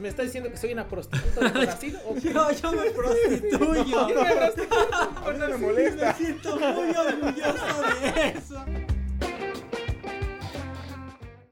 ¿Me 0.00 0.08
está 0.08 0.22
diciendo 0.22 0.50
que 0.50 0.56
soy 0.56 0.72
una 0.72 0.88
prostituta 0.88 1.40
de 1.50 1.50
Brasil? 1.66 1.98
¿O 2.06 2.14
qué? 2.14 2.32
Yo, 2.32 2.50
yo 2.52 2.72
me 2.72 2.90
prostituyo. 2.90 3.84
Yo 3.84 4.06
me 4.08 4.14
mí 5.32 5.38
no 5.38 5.48
me 5.48 5.56
molesta. 5.58 6.06
Me 6.06 6.14
siento 6.14 6.56
muy 6.58 6.90
orgulloso 6.96 7.82
de 8.00 8.28
eso. 8.28 8.64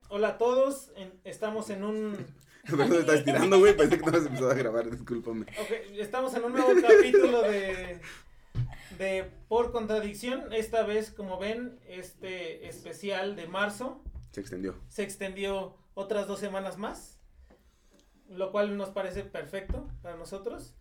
Hola 0.08 0.28
a 0.28 0.38
todos, 0.38 0.90
en- 0.96 1.12
estamos 1.24 1.68
en 1.70 1.84
un 1.84 2.26
Perdón, 2.64 2.90
me 2.90 2.98
estás 2.98 3.24
tirando, 3.24 3.58
güey. 3.58 3.76
Pensé 3.76 3.96
que 3.98 4.02
no 4.02 4.08
habías 4.08 4.24
empezado 4.26 4.50
a 4.50 4.54
grabar, 4.54 4.90
discúlpame. 4.90 5.42
ok, 5.42 5.70
estamos 5.98 6.34
en 6.34 6.44
un 6.44 6.52
nuevo 6.52 6.70
capítulo 6.80 7.42
de 7.42 8.00
de 8.98 9.30
por 9.48 9.70
contradicción. 9.72 10.52
Esta 10.52 10.82
vez, 10.84 11.10
como 11.10 11.38
ven, 11.38 11.78
este 11.86 12.66
especial 12.68 13.36
de 13.36 13.46
marzo 13.46 14.02
Se 14.32 14.40
extendió. 14.40 14.74
se 14.88 15.02
extendió 15.02 15.76
otras 15.94 16.26
dos 16.26 16.40
semanas 16.40 16.78
más, 16.78 17.17
lo 18.28 18.52
cual 18.52 18.76
nos 18.76 18.90
parece 18.90 19.24
perfecto 19.24 19.88
para 20.02 20.16
nosotros. 20.16 20.74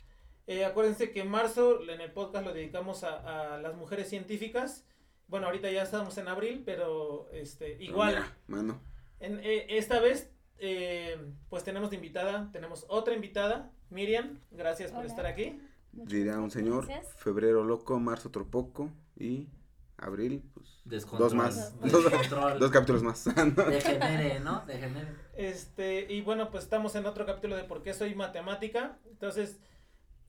Eh, 0.45 0.63
acuérdense 0.63 1.11
que 1.11 1.21
en 1.21 1.29
marzo 1.29 1.81
en 1.89 1.99
el 1.99 2.11
podcast 2.11 2.45
lo 2.45 2.53
dedicamos 2.53 3.03
a, 3.03 3.55
a 3.55 3.61
las 3.61 3.75
mujeres 3.75 4.09
científicas. 4.09 4.85
Bueno, 5.27 5.47
ahorita 5.47 5.69
ya 5.69 5.83
estamos 5.83 6.17
en 6.17 6.27
abril, 6.29 6.63
pero 6.65 7.29
este 7.31 7.81
igual. 7.83 8.15
Mira, 8.15 8.37
mano. 8.47 8.81
En, 9.19 9.39
eh, 9.39 9.65
esta 9.77 9.99
vez, 9.99 10.31
eh, 10.57 11.17
pues 11.49 11.63
tenemos 11.63 11.89
de 11.89 11.97
invitada, 11.97 12.49
tenemos 12.51 12.85
otra 12.87 13.13
invitada, 13.13 13.71
Miriam, 13.89 14.39
gracias 14.51 14.91
por 14.91 15.05
estar 15.05 15.25
aquí. 15.25 15.59
Diría 15.91 16.37
un 16.37 16.51
señor. 16.51 16.85
gracias. 16.85 17.15
Febrero 17.17 17.63
loco, 17.63 17.99
marzo 17.99 18.29
otro 18.29 18.49
poco. 18.49 18.91
Y 19.17 19.49
abril. 19.97 20.43
Descontrol. 20.87 21.29
Dos 21.29 21.33
más. 21.33 21.81
Descontrol. 21.81 22.59
Dos 22.59 22.71
capítulos 22.71 23.03
más. 23.03 23.25
Degenere, 23.25 24.39
¿no? 24.43 24.63
Degenere. 24.65 25.07
Este, 25.35 26.11
y 26.11 26.21
bueno, 26.21 26.49
pues 26.49 26.63
estamos 26.63 26.95
en 26.95 27.05
otro 27.05 27.25
capítulo 27.25 27.55
de 27.55 27.63
por 27.63 27.83
qué 27.83 27.93
soy 27.93 28.15
matemática. 28.15 28.97
Entonces, 29.09 29.57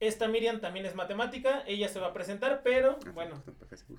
esta 0.01 0.29
Miriam 0.29 0.61
también 0.61 0.87
es 0.87 0.95
matemática, 0.95 1.63
ella 1.67 1.89
se 1.89 1.99
va 1.99 2.09
a 2.09 2.13
presentar, 2.13 2.61
pero 2.63 2.99
bueno, 3.15 3.43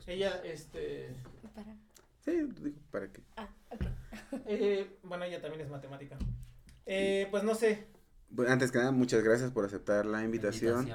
ella, 0.08 0.42
este, 0.44 1.14
Para. 1.54 1.76
Sí, 2.22 2.32
digo, 2.62 2.78
¿para 2.92 3.12
qué? 3.12 3.22
Ah, 3.36 3.50
ok. 3.72 3.82
eh, 4.46 4.98
bueno, 5.04 5.26
ella 5.26 5.42
también 5.42 5.62
es 5.62 5.70
matemática. 5.70 6.18
Eh, 6.86 7.28
pues 7.32 7.44
no 7.44 7.54
sé, 7.54 7.88
Bueno, 8.30 8.52
antes 8.52 8.72
que 8.72 8.80
nada, 8.80 8.92
muchas 8.92 9.24
gracias 9.24 9.52
por 9.52 9.66
aceptar 9.66 10.06
la 10.06 10.24
invitación. 10.24 10.88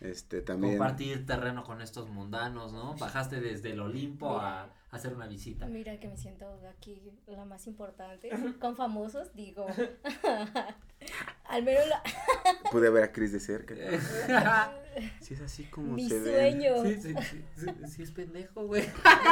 Este, 0.00 0.42
también. 0.42 0.76
Compartir 0.76 1.24
terreno 1.26 1.64
con 1.64 1.80
estos 1.80 2.08
mundanos, 2.10 2.72
¿no? 2.72 2.94
Bajaste 2.96 3.40
desde 3.40 3.72
el 3.72 3.80
Olimpo 3.80 4.38
a 4.38 4.68
hacer 4.90 5.14
una 5.14 5.26
visita. 5.26 5.66
Mira 5.66 5.98
que 5.98 6.08
me 6.08 6.16
siento 6.16 6.46
aquí 6.68 7.12
la 7.26 7.44
más 7.44 7.66
importante. 7.66 8.28
Con 8.60 8.76
famosos, 8.76 9.34
digo. 9.34 9.66
Al 11.48 11.62
menos 11.62 11.86
la- 11.88 12.02
Pude 12.72 12.90
ver 12.90 13.04
a 13.04 13.12
Chris 13.12 13.32
de 13.32 13.40
cerca. 13.40 13.74
Si 15.20 15.34
es 15.34 15.42
así 15.42 15.64
como 15.64 15.92
mi 15.92 16.08
se 16.08 16.18
ve. 16.18 16.30
sueño. 16.30 16.82
Sí, 16.82 16.94
sí, 17.02 17.14
sí, 17.30 17.44
sí, 17.58 17.66
sí 17.86 18.02
es 18.02 18.10
pendejo, 18.12 18.66
güey. 18.66 18.82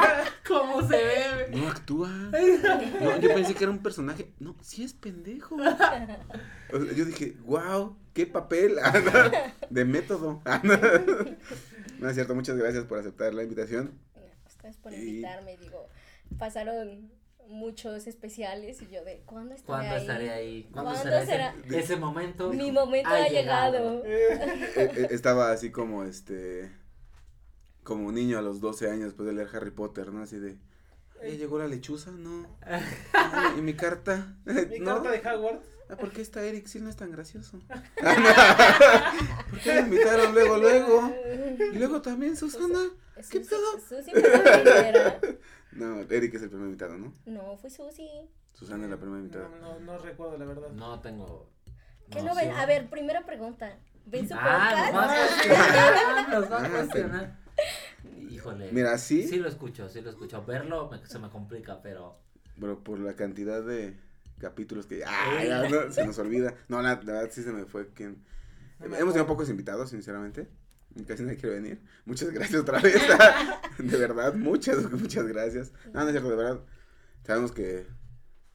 ¿Cómo 0.47 0.87
se 0.87 0.95
ve? 0.95 1.49
No 1.57 1.69
actúa. 1.69 2.11
No, 3.01 3.19
yo 3.19 3.33
pensé 3.35 3.55
que 3.55 3.65
era 3.65 3.71
un 3.71 3.83
personaje. 3.83 4.31
No, 4.39 4.55
sí 4.61 4.85
es 4.85 4.93
pendejo. 4.93 5.55
O 5.57 5.63
sea, 5.65 6.19
yo 6.95 7.07
dije, 7.07 7.35
wow, 7.47 7.97
qué 8.13 8.27
papel. 8.27 8.77
De 9.71 9.87
método. 9.87 10.43
No 11.99 12.09
es 12.11 12.15
cierto, 12.15 12.35
muchas 12.35 12.57
gracias 12.59 12.85
por 12.85 12.99
aceptar 12.99 13.33
la 13.33 13.43
invitación. 13.43 13.99
Ustedes 14.47 14.77
por 14.77 14.93
Y- 14.93 14.97
invitarme, 14.97 15.57
digo. 15.57 15.89
Pasaron 16.39 17.11
muchos 17.49 18.07
especiales 18.07 18.81
y 18.83 18.89
yo 18.89 19.05
de 19.05 19.23
¿cuándo 19.27 19.55
estaré 19.55 19.67
¿Cuándo 19.67 19.95
ahí? 19.95 20.01
estaré 20.01 20.31
ahí? 20.31 20.69
¿Cuándo, 20.73 20.91
¿Cuándo 20.93 21.03
será, 21.11 21.27
será? 21.27 21.55
Ese, 21.67 21.79
ese 21.81 21.97
momento? 21.97 22.53
Mi 22.53 22.73
momento 22.73 23.11
Ha 23.11 23.25
ha 23.25 23.29
llegado. 23.29 24.03
Eh, 24.05 24.73
eh, 24.77 25.09
estaba 25.11 25.51
así 25.53 25.71
como 25.71 26.05
este. 26.05 26.71
Como 27.83 28.07
un 28.09 28.15
niño 28.15 28.39
a 28.39 28.43
los 28.43 28.61
12 28.61 28.89
años 28.91 29.05
después 29.05 29.27
de 29.27 29.35
leer 29.35 29.49
Harry 29.55 29.71
Potter, 29.71 30.13
¿no? 30.13 30.23
Así 30.23 30.39
de. 30.39 30.57
¿Ya 31.23 31.29
llegó 31.31 31.59
la 31.59 31.67
lechuza? 31.69 32.11
No. 32.11 32.47
¿Y 33.59 33.61
mi 33.63 33.75
carta? 33.75 34.37
mi 34.45 34.79
¿No? 34.79 35.03
carta 35.03 35.11
de 35.11 35.19
Hogwarts. 35.37 35.67
Ah, 35.91 35.97
¿por 35.97 36.13
qué 36.13 36.23
está 36.23 36.43
Eric? 36.43 36.67
Sí, 36.67 36.81
no 36.81 36.89
es 36.89 36.97
tan 36.97 37.11
gracioso. 37.11 37.59
¿Por 37.69 39.59
qué 39.61 39.73
me 39.75 39.81
invitaron 39.81 40.33
luego, 40.33 40.57
luego? 40.57 41.13
Y 41.73 41.79
luego 41.79 42.01
también 42.01 42.37
Susana. 42.37 42.91
¿Qué 43.31 43.43
Susi- 43.43 43.49
pedo? 43.49 43.81
Susi 43.89 44.11
primera. 44.11 45.21
No, 45.75 46.01
Eric 46.03 46.35
es 46.35 46.43
el 46.43 46.49
primer 46.51 46.67
invitado, 46.67 46.97
¿no? 46.99 47.13
No, 47.27 47.57
fue 47.57 47.71
Susi. 47.71 48.09
Susana 48.53 48.85
es 48.85 48.91
la 48.91 48.97
primera 48.97 49.19
invitada. 49.21 49.49
No, 49.61 49.79
no, 49.79 49.81
no 49.81 49.99
recuerdo 49.99 50.39
la 50.39 50.45
verdad. 50.45 50.71
No 50.71 51.01
tengo. 51.01 51.51
¿Qué 52.11 52.23
no 52.23 52.35
ven? 52.35 52.51
A 52.53 52.67
ver, 52.67 52.89
primera 52.89 53.25
pregunta. 53.27 53.77
¿Ven 54.07 54.29
su 54.29 54.35
Ah, 54.39 54.71
nos 54.93 54.95
va 54.95 55.05
a 55.05 55.09
podcast? 55.09 55.33
cuestionar. 55.47 56.29
Nos 56.29 56.53
va 56.53 56.57
a 56.59 56.65
Ah, 56.65 56.71
cuestionar. 56.71 57.39
Híjole. 58.31 58.71
Mira, 58.73 58.99
sí, 58.99 59.27
Sí 59.27 59.37
lo 59.37 59.49
escucho, 59.49 59.89
sí 59.89 60.01
lo 60.01 60.11
escucho. 60.11 60.45
Verlo 60.45 60.91
me- 60.91 61.05
se 61.07 61.19
me 61.19 61.31
complica, 61.31 61.81
pero. 61.83 62.19
pero 62.61 62.83
por 62.85 62.99
la 63.01 63.15
cantidad 63.17 63.63
de 63.63 63.97
capítulos 64.39 64.87
que 64.87 65.03
ah, 65.07 65.43
ya, 65.43 65.69
no, 65.69 65.91
se 65.91 66.05
nos 66.07 66.19
olvida. 66.19 66.55
No, 66.69 66.83
la, 66.83 66.95
la 67.03 67.13
verdad 67.15 67.31
sí 67.33 67.43
se 67.43 67.53
me 67.53 67.65
fue 67.65 67.89
quien. 67.93 68.23
No 68.81 68.89
me 68.89 68.99
Hemos 68.99 69.15
tenido 69.15 69.27
pocos 69.27 69.49
invitados, 69.49 69.91
sinceramente. 69.91 70.49
Casi 71.07 71.23
nadie 71.23 71.39
quiere 71.39 71.57
venir. 71.57 71.81
Muchas 72.05 72.31
gracias 72.31 72.61
otra 72.61 72.81
vez. 72.81 73.01
de 73.79 73.97
verdad, 73.97 74.35
muchas, 74.35 74.91
muchas 74.93 75.27
gracias. 75.27 75.73
No, 75.93 76.01
no 76.01 76.07
es 76.07 76.13
cierto, 76.13 76.31
de 76.31 76.37
verdad. 76.37 76.61
Sabemos 77.25 77.53
que 77.53 77.87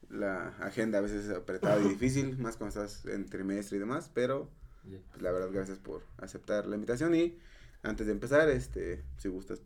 la 0.08 0.48
agenda 0.60 0.98
a 0.98 1.02
veces 1.02 1.26
es 1.26 1.36
apretada 1.36 1.80
y 1.80 1.88
difícil, 1.88 2.38
más 2.38 2.56
cuando 2.56 2.82
estás 2.82 3.04
en 3.06 3.26
trimestre 3.26 3.76
y 3.76 3.80
demás, 3.80 4.10
pero 4.12 4.50
pues, 4.82 5.22
la 5.22 5.30
verdad, 5.32 5.50
gracias 5.52 5.78
por 5.78 6.04
aceptar 6.18 6.66
la 6.66 6.76
invitación. 6.76 7.14
Y 7.14 7.38
antes 7.82 8.06
de 8.06 8.12
empezar, 8.12 8.48
este, 8.48 9.04
si 9.18 9.28
gustas, 9.28 9.62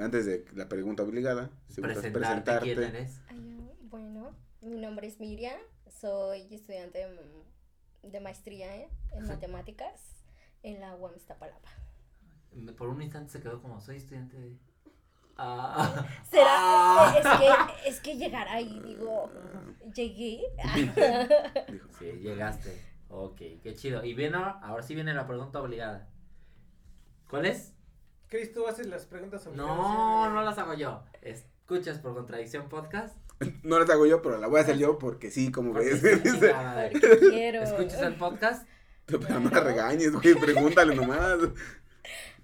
antes 0.00 0.26
de 0.26 0.44
la 0.54 0.68
pregunta 0.68 1.02
obligada, 1.02 1.50
si 1.68 1.80
gustas 1.80 1.98
Presentarte, 1.98 2.10
presentarte. 2.10 2.74
quién 2.74 2.82
eres. 2.82 3.20
Bueno, 3.82 4.36
mi 4.60 4.78
nombre 4.78 5.06
es 5.06 5.20
Miriam, 5.20 5.58
soy 5.88 6.52
estudiante 6.52 6.98
de, 6.98 8.10
de 8.10 8.20
maestría 8.20 8.76
¿eh? 8.76 8.90
en 9.12 9.26
matemáticas 9.28 10.16
en 10.62 10.80
la 10.80 10.96
UAM 10.96 11.14
Iztapalapa. 11.16 11.85
Me- 12.56 12.72
Por 12.72 12.88
un 12.88 13.02
instante 13.02 13.30
se 13.32 13.40
quedó 13.40 13.60
como 13.62 13.80
soy 13.80 13.96
estudiante 13.96 14.36
de. 14.38 14.56
Ah. 15.38 16.06
¿Será? 16.30 16.46
Ah. 16.48 17.14
Es, 17.18 17.26
que, 17.38 17.88
es 17.90 18.00
que 18.00 18.16
llegar 18.16 18.48
ahí, 18.48 18.80
digo, 18.84 19.30
llegué. 19.94 20.40
Sí, 21.98 22.06
llegaste. 22.22 22.80
Ok, 23.10 23.36
qué 23.62 23.74
chido. 23.74 24.02
Y 24.02 24.14
viene, 24.14 24.38
ahora 24.38 24.82
sí 24.82 24.94
viene 24.94 25.12
la 25.12 25.26
pregunta 25.26 25.60
obligada. 25.60 26.08
¿Cuál 27.28 27.46
es? 27.46 27.74
Chris, 28.28 28.52
tú 28.52 28.66
haces 28.66 28.86
las 28.86 29.04
preguntas 29.04 29.46
obligadas, 29.46 29.76
No, 29.76 30.30
no 30.30 30.42
las 30.42 30.56
hago 30.58 30.74
yo. 30.74 31.02
Escuchas 31.22 31.98
por 31.98 32.14
contradicción 32.14 32.68
podcast. 32.68 33.16
No 33.62 33.78
las 33.78 33.90
hago 33.90 34.06
yo, 34.06 34.22
pero 34.22 34.38
la 34.38 34.46
voy 34.46 34.58
a 34.60 34.62
hacer 34.62 34.78
yo 34.78 34.98
porque 34.98 35.30
sí, 35.30 35.52
como 35.52 35.72
Porque 35.72 35.94
ves. 35.94 36.22
Porque 36.22 37.18
quiero. 37.30 37.62
¿Escuchas 37.62 38.00
el 38.02 38.14
podcast? 38.14 38.66
pero 39.06 39.38
no 39.38 39.50
la 39.50 39.60
regañes, 39.60 40.12
güey, 40.12 40.34
pregúntale 40.34 40.96
nomás. 40.96 41.38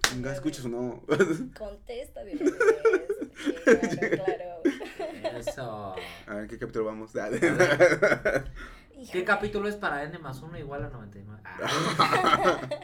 Chinga, 0.09 0.31
¿escuchas 0.33 0.65
o 0.65 0.69
no? 0.69 1.03
Contesta 1.57 2.23
de 2.23 2.33
una 2.35 2.43
vez. 2.43 3.89
Sí, 3.91 3.97
claro, 3.97 4.61
claro. 4.63 5.37
Eso. 5.37 5.95
A 6.27 6.35
ver, 6.35 6.47
¿qué 6.47 6.57
capítulo 6.59 6.85
vamos? 6.85 7.13
Dale. 7.13 7.39
¿Qué 9.11 9.23
capítulo 9.25 9.67
es 9.67 9.75
para 9.75 10.03
n 10.03 10.17
más 10.19 10.41
1 10.41 10.57
igual 10.59 10.83
a 10.85 10.89
99? 10.89 11.41
Ah, 11.45 12.59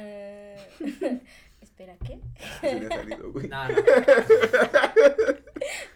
Eh, 0.00 0.56
espera, 1.60 1.96
¿qué? 2.04 2.20
Se 2.60 2.76
me 2.80 2.86
ha 2.86 2.98
salido, 3.00 3.32
güey. 3.32 3.48
no, 3.48 3.68
no. 3.68 3.74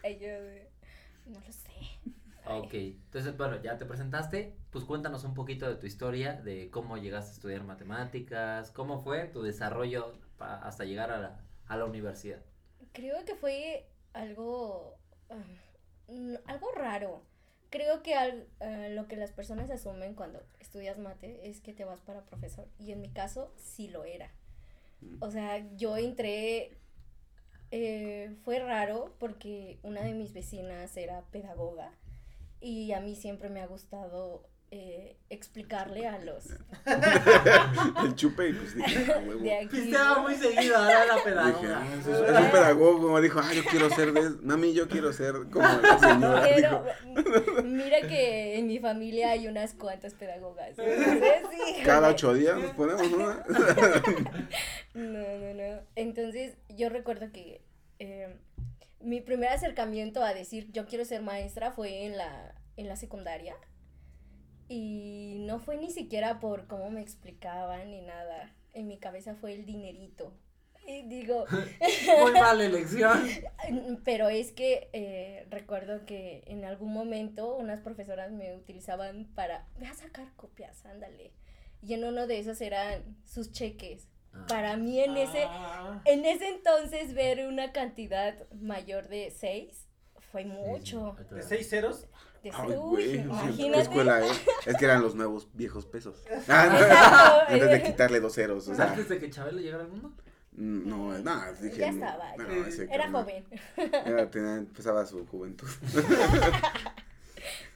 Ay, 0.02 0.18
yo 0.18 0.26
de- 0.26 0.68
no 1.26 1.38
lo 1.38 1.52
sé. 1.52 1.70
Ok, 2.46 2.74
entonces, 2.74 3.36
bueno, 3.36 3.62
ya 3.62 3.78
te 3.78 3.86
presentaste. 3.86 4.56
Pues 4.70 4.84
cuéntanos 4.84 5.22
un 5.22 5.34
poquito 5.34 5.68
de 5.68 5.76
tu 5.76 5.86
historia, 5.86 6.32
de 6.34 6.68
cómo 6.70 6.96
llegaste 6.98 7.30
a 7.30 7.34
estudiar 7.34 7.62
matemáticas, 7.62 8.72
cómo 8.72 8.98
fue 9.00 9.26
tu 9.28 9.42
desarrollo 9.42 10.14
hasta 10.42 10.84
llegar 10.84 11.10
a 11.10 11.18
la, 11.18 11.40
a 11.66 11.76
la 11.76 11.84
universidad. 11.84 12.40
Creo 12.92 13.24
que 13.24 13.34
fue 13.34 13.86
algo, 14.12 14.96
ah, 15.30 15.42
mm, 16.08 16.34
algo 16.46 16.70
raro. 16.72 17.22
Creo 17.70 18.02
que 18.02 18.14
al- 18.14 18.46
ah, 18.60 18.88
lo 18.90 19.08
que 19.08 19.16
las 19.16 19.32
personas 19.32 19.70
asumen 19.70 20.14
cuando 20.14 20.42
estudias 20.60 20.98
mate 20.98 21.48
es 21.48 21.60
que 21.60 21.72
te 21.72 21.84
vas 21.84 22.00
para 22.00 22.24
profesor. 22.24 22.68
Y 22.78 22.92
en 22.92 23.00
mi 23.00 23.08
caso 23.10 23.52
sí 23.56 23.88
lo 23.88 24.04
era. 24.04 24.30
O 25.20 25.30
sea, 25.30 25.58
yo 25.76 25.96
entré, 25.96 26.76
eh, 27.70 28.36
fue 28.44 28.58
raro 28.58 29.14
porque 29.18 29.78
una 29.82 30.02
de 30.02 30.14
mis 30.14 30.32
vecinas 30.32 30.96
era 30.96 31.22
pedagoga 31.30 31.90
y 32.60 32.92
a 32.92 33.00
mí 33.00 33.16
siempre 33.16 33.48
me 33.48 33.60
ha 33.60 33.66
gustado 33.66 34.48
eh, 34.74 35.18
explicarle 35.28 36.06
a 36.08 36.18
los 36.18 36.46
El 38.04 38.14
chupe 38.14 38.48
y 38.48 38.52
pues 38.54 38.74
dije, 38.74 39.12
ah, 39.14 39.18
huevo. 39.26 39.40
de 39.44 39.58
aquí. 39.58 39.66
Pisteaba 39.68 40.18
muy 40.22 40.34
seguido, 40.34 40.76
ahora 40.78 41.04
la 41.06 41.14
Dije, 41.14 41.24
pedagoga. 41.24 41.78
ah, 41.82 41.94
es, 42.00 42.06
un- 42.06 42.24
es 42.24 42.40
un 42.40 42.50
pedagogo, 42.50 43.20
dijo, 43.20 43.40
ah, 43.40 43.52
yo 43.54 43.62
quiero 43.64 43.90
ser 43.90 44.12
de, 44.12 44.30
mami, 44.42 44.72
yo 44.72 44.88
quiero 44.88 45.12
ser 45.12 45.34
como 45.52 45.68
la 45.68 45.98
señora, 45.98 46.42
Pero 46.42 46.84
dijo, 47.04 47.62
mira 47.64 48.00
que 48.08 48.58
en 48.58 48.66
mi 48.66 48.78
familia 48.78 49.30
hay 49.32 49.46
unas 49.46 49.74
cuantas 49.74 50.14
pedagogas. 50.14 50.70
Entonces, 50.78 51.22
sí, 51.50 51.82
cada 51.84 52.08
ocho 52.08 52.32
días 52.32 52.58
nos 52.58 52.70
ponemos 52.72 53.02
una. 53.08 53.44
No, 54.94 55.18
no, 55.38 55.54
no. 55.54 55.80
Entonces, 55.96 56.56
yo 56.70 56.88
recuerdo 56.88 57.30
que 57.32 57.60
eh, 57.98 58.36
mi 59.00 59.20
primer 59.20 59.50
acercamiento 59.50 60.22
a 60.24 60.32
decir 60.34 60.70
yo 60.72 60.86
quiero 60.86 61.04
ser 61.04 61.22
maestra 61.22 61.72
fue 61.72 62.06
en 62.06 62.16
la, 62.16 62.54
en 62.76 62.88
la 62.88 62.96
secundaria. 62.96 63.54
Y 64.74 65.36
no 65.40 65.58
fue 65.58 65.76
ni 65.76 65.90
siquiera 65.90 66.40
por 66.40 66.66
cómo 66.66 66.88
me 66.90 67.02
explicaban 67.02 67.90
ni 67.90 68.00
nada. 68.00 68.54
En 68.72 68.88
mi 68.88 68.98
cabeza 68.98 69.34
fue 69.34 69.52
el 69.52 69.66
dinerito. 69.66 70.32
Y 70.86 71.02
digo, 71.02 71.44
Muy 72.22 72.32
mala 72.32 72.64
elección. 72.64 73.22
pero 74.04 74.30
es 74.30 74.50
que 74.52 74.88
eh, 74.94 75.46
recuerdo 75.50 76.06
que 76.06 76.42
en 76.46 76.64
algún 76.64 76.90
momento 76.90 77.54
unas 77.54 77.80
profesoras 77.80 78.32
me 78.32 78.56
utilizaban 78.56 79.26
para, 79.34 79.68
ve 79.78 79.88
a 79.88 79.94
sacar 79.94 80.34
copias, 80.36 80.86
ándale. 80.86 81.34
Y 81.82 81.92
en 81.92 82.04
uno 82.04 82.26
de 82.26 82.38
esos 82.38 82.58
eran 82.62 83.18
sus 83.26 83.52
cheques. 83.52 84.08
Ah. 84.32 84.46
Para 84.48 84.78
mí 84.78 85.00
en 85.00 85.18
ese, 85.18 85.44
Ah, 85.48 86.00
en 86.06 86.24
ese 86.24 86.48
entonces 86.48 87.12
ver 87.12 87.46
una 87.46 87.72
cantidad 87.72 88.50
mayor 88.52 89.08
de 89.08 89.30
seis 89.32 89.86
fue 90.30 90.46
mucho. 90.46 91.14
¿De 91.30 91.42
seis 91.42 91.68
ceros? 91.68 92.08
De 92.42 92.50
Ay, 92.50 92.56
seis, 92.68 92.78
güey, 92.80 93.18
uy, 93.18 93.18
o 93.18 93.34
sea, 93.34 93.42
¿qué 93.42 93.48
imagínate. 93.48 93.82
escuela 93.82 94.26
es? 94.26 94.42
Es 94.66 94.76
que 94.76 94.84
eran 94.84 95.02
los 95.02 95.14
nuevos 95.14 95.48
viejos 95.54 95.86
pesos. 95.86 96.22
Exacto. 96.30 96.84
Antes 97.48 97.70
de 97.70 97.82
quitarle 97.82 98.20
dos 98.20 98.34
ceros, 98.34 98.66
o 98.68 98.74
sea, 98.74 98.90
Antes 98.90 99.08
de 99.08 99.18
que 99.20 99.30
Chabelo 99.30 99.58
llegara 99.60 99.84
al 99.84 99.90
mundo. 99.90 100.12
no, 100.52 101.16
no, 101.18 101.52
dije. 101.60 101.76
Ya 101.78 101.88
estaba, 101.90 102.36
no, 102.36 102.66
ese 102.66 102.84
Era 102.92 103.10
joven. 103.10 103.44
tenía- 104.30 104.56
empezaba 104.56 105.06
su 105.06 105.24
juventud. 105.26 105.68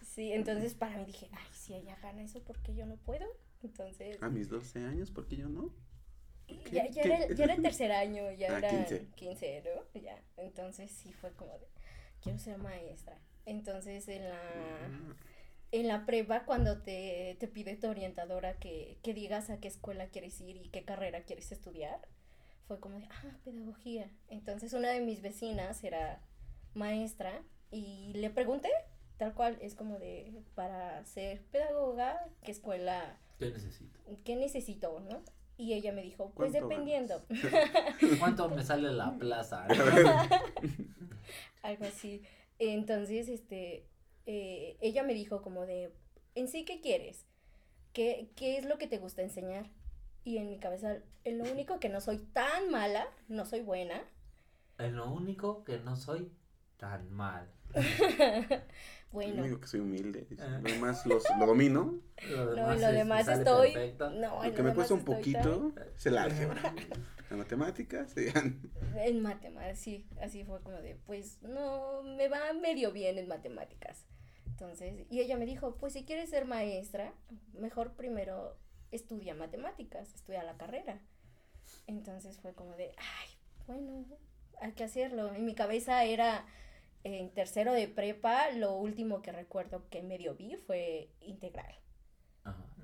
Sí, 0.03 0.33
entonces 0.33 0.73
para 0.75 0.97
mí 0.97 1.05
dije, 1.05 1.29
ay, 1.33 1.47
si 1.53 1.75
ella 1.75 1.95
gana 2.03 2.23
eso, 2.23 2.41
¿por 2.43 2.59
qué 2.61 2.75
yo 2.75 2.87
no 2.87 2.97
puedo? 2.97 3.27
Entonces, 3.63 4.17
A 4.23 4.31
mis 4.31 4.49
12 4.49 4.79
años, 4.87 5.11
¿por 5.11 5.27
qué 5.27 5.37
yo 5.37 5.49
no? 5.49 5.71
ya, 6.73 6.89
ya, 6.89 7.03
qué? 7.03 7.13
era, 7.13 7.29
ya 7.35 7.45
era 7.45 7.55
el 7.55 7.61
tercer 7.63 7.93
año, 7.93 8.31
ya 8.33 8.55
Ah, 8.55 8.59
era 8.59 8.71
15. 8.71 9.09
15. 9.15 9.63
¿no? 9.95 10.01
Ya, 10.01 10.19
entonces 10.39 10.91
sí 10.91 11.13
fue 11.13 11.33
como 11.33 11.53
de, 11.59 11.69
quiero 12.23 12.39
ser 12.39 12.57
maestra. 12.57 13.19
Entonces 13.47 14.07
en 14.09 14.29
la, 14.29 14.37
Ah, 14.37 15.17
en 15.73 15.89
la 15.89 16.07
prepa 16.07 16.45
cuando 16.45 16.79
te, 16.79 17.37
te 17.41 17.49
pide 17.49 17.77
tu 17.77 17.89
orientadora 17.89 18.55
que, 18.59 18.99
que 19.03 19.15
digas 19.15 19.51
a 19.51 19.59
qué 19.59 19.69
escuela 19.69 20.09
quieres 20.09 20.41
ir 20.41 20.57
y 20.57 20.69
qué 20.69 20.85
carrera 20.85 21.23
quieres 21.23 21.51
estudiar, 21.53 22.01
fue 22.67 22.81
como 22.81 22.99
de, 22.99 23.09
ah, 23.11 23.37
pedagogía. 23.45 24.11
Entonces 24.29 24.73
una 24.73 24.91
de 24.91 25.01
mis 25.01 25.23
vecinas 25.23 25.83
era 25.85 26.21
maestra 26.75 27.43
y 27.71 28.13
le 28.15 28.31
pregunté, 28.31 28.71
tal 29.17 29.35
cual, 29.35 29.59
es 29.61 29.75
como 29.75 29.99
de, 29.99 30.43
para 30.55 31.05
ser 31.05 31.43
pedagoga, 31.45 32.29
¿qué 32.45 32.53
escuela, 32.53 33.19
¿Qué 33.39 33.51
necesito? 33.51 33.99
qué 34.25 34.37
necesito, 34.37 35.01
no? 35.01 35.23
Y 35.59 35.73
ella 35.73 35.93
me 35.93 36.03
dijo, 36.03 36.33
pues 36.35 36.53
¿Cuánto 36.53 36.69
dependiendo, 36.69 37.25
¿Cuánto 38.19 38.49
me 38.51 38.63
sale 38.63 38.93
la 38.93 39.17
plaza? 39.17 39.67
algo 41.63 41.85
así. 41.87 42.23
Entonces, 42.59 43.29
este, 43.29 43.87
eh, 44.27 44.77
ella 44.81 45.03
me 45.03 45.15
dijo 45.15 45.43
como 45.43 45.67
de, 45.67 45.93
en 46.35 46.49
sí, 46.49 46.65
¿qué 46.65 46.81
quieres? 46.81 47.27
¿Qué, 47.93 48.31
¿Qué 48.37 48.59
es 48.59 48.65
lo 48.67 48.79
que 48.79 48.87
te 48.87 48.99
gusta 48.99 49.23
enseñar? 49.23 49.71
Y 50.25 50.39
en 50.39 50.51
mi 50.51 50.59
cabeza, 50.59 50.99
en 51.25 51.39
lo 51.39 51.45
único 51.45 51.79
que 51.79 51.89
no 51.89 52.01
soy 52.01 52.19
tan 52.19 52.71
mala, 52.71 53.07
no 53.29 53.47
soy 53.47 53.61
buena. 53.61 54.03
Es 54.79 54.93
lo 54.93 55.11
único 55.11 55.65
que 55.65 55.79
no 55.79 55.97
soy 55.97 56.31
tan 56.79 57.11
mal. 57.11 57.49
Bueno, 59.13 59.37
Yo 59.37 59.43
digo 59.45 59.61
que 59.61 59.67
soy 59.69 59.81
humilde. 59.81 60.27
Ah. 60.39 60.59
Lo 60.63 60.69
demás 60.71 61.07
los, 61.07 61.25
lo 61.39 61.47
domino. 61.47 62.01
Lo 62.29 62.57
no, 62.57 62.67
en 62.71 62.77
es- 62.77 62.81
lo 62.83 62.93
demás 62.93 63.29
estoy, 63.29 63.73
no, 63.99 64.11
Lo 64.11 64.45
en 64.45 64.53
que 64.53 64.59
lo 64.59 64.65
me 64.69 64.75
cuesta 64.75 64.93
un 64.95 65.01
estoy 65.01 65.15
poquito 65.15 65.73
es 65.97 66.05
el 66.07 66.19
álgebra. 66.19 66.75
La 67.31 67.37
matemática, 67.37 68.07
sí. 68.07 68.27
En 68.97 69.23
matemáticas, 69.23 69.79
sí, 69.79 70.07
así 70.21 70.45
fue 70.45 70.61
como 70.61 70.77
de, 70.77 70.97
pues, 71.07 71.43
no, 71.43 72.03
me 72.03 72.29
va 72.29 72.53
medio 72.53 72.93
bien 72.93 73.19
en 73.19 73.29
matemáticas. 73.29 74.07
Entonces, 74.47 75.07
y 75.11 75.21
ella 75.21 75.37
me 75.37 75.45
dijo, 75.45 75.77
pues 75.77 75.93
si 75.93 76.05
quieres 76.05 76.31
ser 76.31 76.47
maestra, 76.47 77.13
mejor 77.53 77.95
primero 77.95 78.57
estudia 78.91 79.35
matemáticas, 79.35 80.15
estudia 80.15 80.43
la 80.43 80.57
carrera. 80.57 81.01
Entonces 81.87 82.39
fue 82.39 82.55
como 82.55 82.75
de, 82.77 82.93
ay, 82.97 83.29
bueno, 83.67 84.07
hay 84.61 84.73
que 84.73 84.85
hacerlo. 84.85 85.35
En 85.35 85.45
mi 85.45 85.55
cabeza 85.55 86.05
era 86.05 86.47
en 87.05 87.31
tercero 87.31 87.73
de 87.73 87.89
prepa, 87.89 88.51
lo 88.53 88.77
último 88.77 89.23
que 89.23 89.33
recuerdo 89.33 89.89
que 89.91 90.03
medio 90.03 90.35
vi 90.35 90.57
fue 90.57 91.11
integral. 91.21 91.75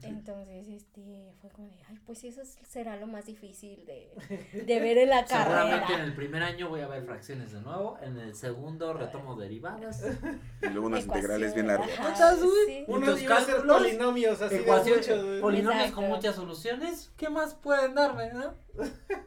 Entonces, 0.09 0.67
este, 0.69 1.33
fue 1.41 1.51
como 1.51 1.69
de, 1.69 1.77
ay, 1.89 1.99
pues 2.07 2.25
eso 2.25 2.43
será 2.67 2.97
lo 2.97 3.07
más 3.07 3.27
difícil 3.27 3.85
de, 3.87 4.11
de 4.65 4.81
ver 4.81 4.99
en 4.99 5.11
la 5.11 5.27
Seguramente 5.27 5.75
en 5.77 5.81
carrera. 5.83 6.05
el 6.05 6.15
primer 6.15 6.43
año 6.43 6.69
voy 6.69 6.81
a 6.81 6.89
ver 6.89 7.05
fracciones 7.05 7.53
de 7.53 7.61
nuevo. 7.61 7.99
En 8.03 8.19
el 8.19 8.35
segundo 8.35 8.93
retomo 8.95 9.37
derivadas. 9.37 10.03
Y 10.63 10.67
luego 10.69 10.87
unas 10.89 11.05
integrales 11.05 11.55
bien 11.55 11.67
largas. 11.69 11.91
sí. 12.67 12.85
Uno 12.89 13.13
tus 13.13 13.23
iba 13.23 13.37
a 13.37 13.41
ser 13.41 13.55
cálculos, 13.57 13.77
polinomios 13.79 14.43
así 14.43 14.55
de 14.57 14.61
Ecuaciones, 14.63 15.09
mucho, 15.09 15.41
polinomios 15.41 15.85
Exacto. 15.87 15.95
con 16.01 16.09
muchas 16.11 16.35
soluciones. 16.37 17.13
¿Qué 17.17 17.29
más 17.31 17.55
pueden 17.55 17.95
darme, 17.95 18.33
no? 18.33 18.55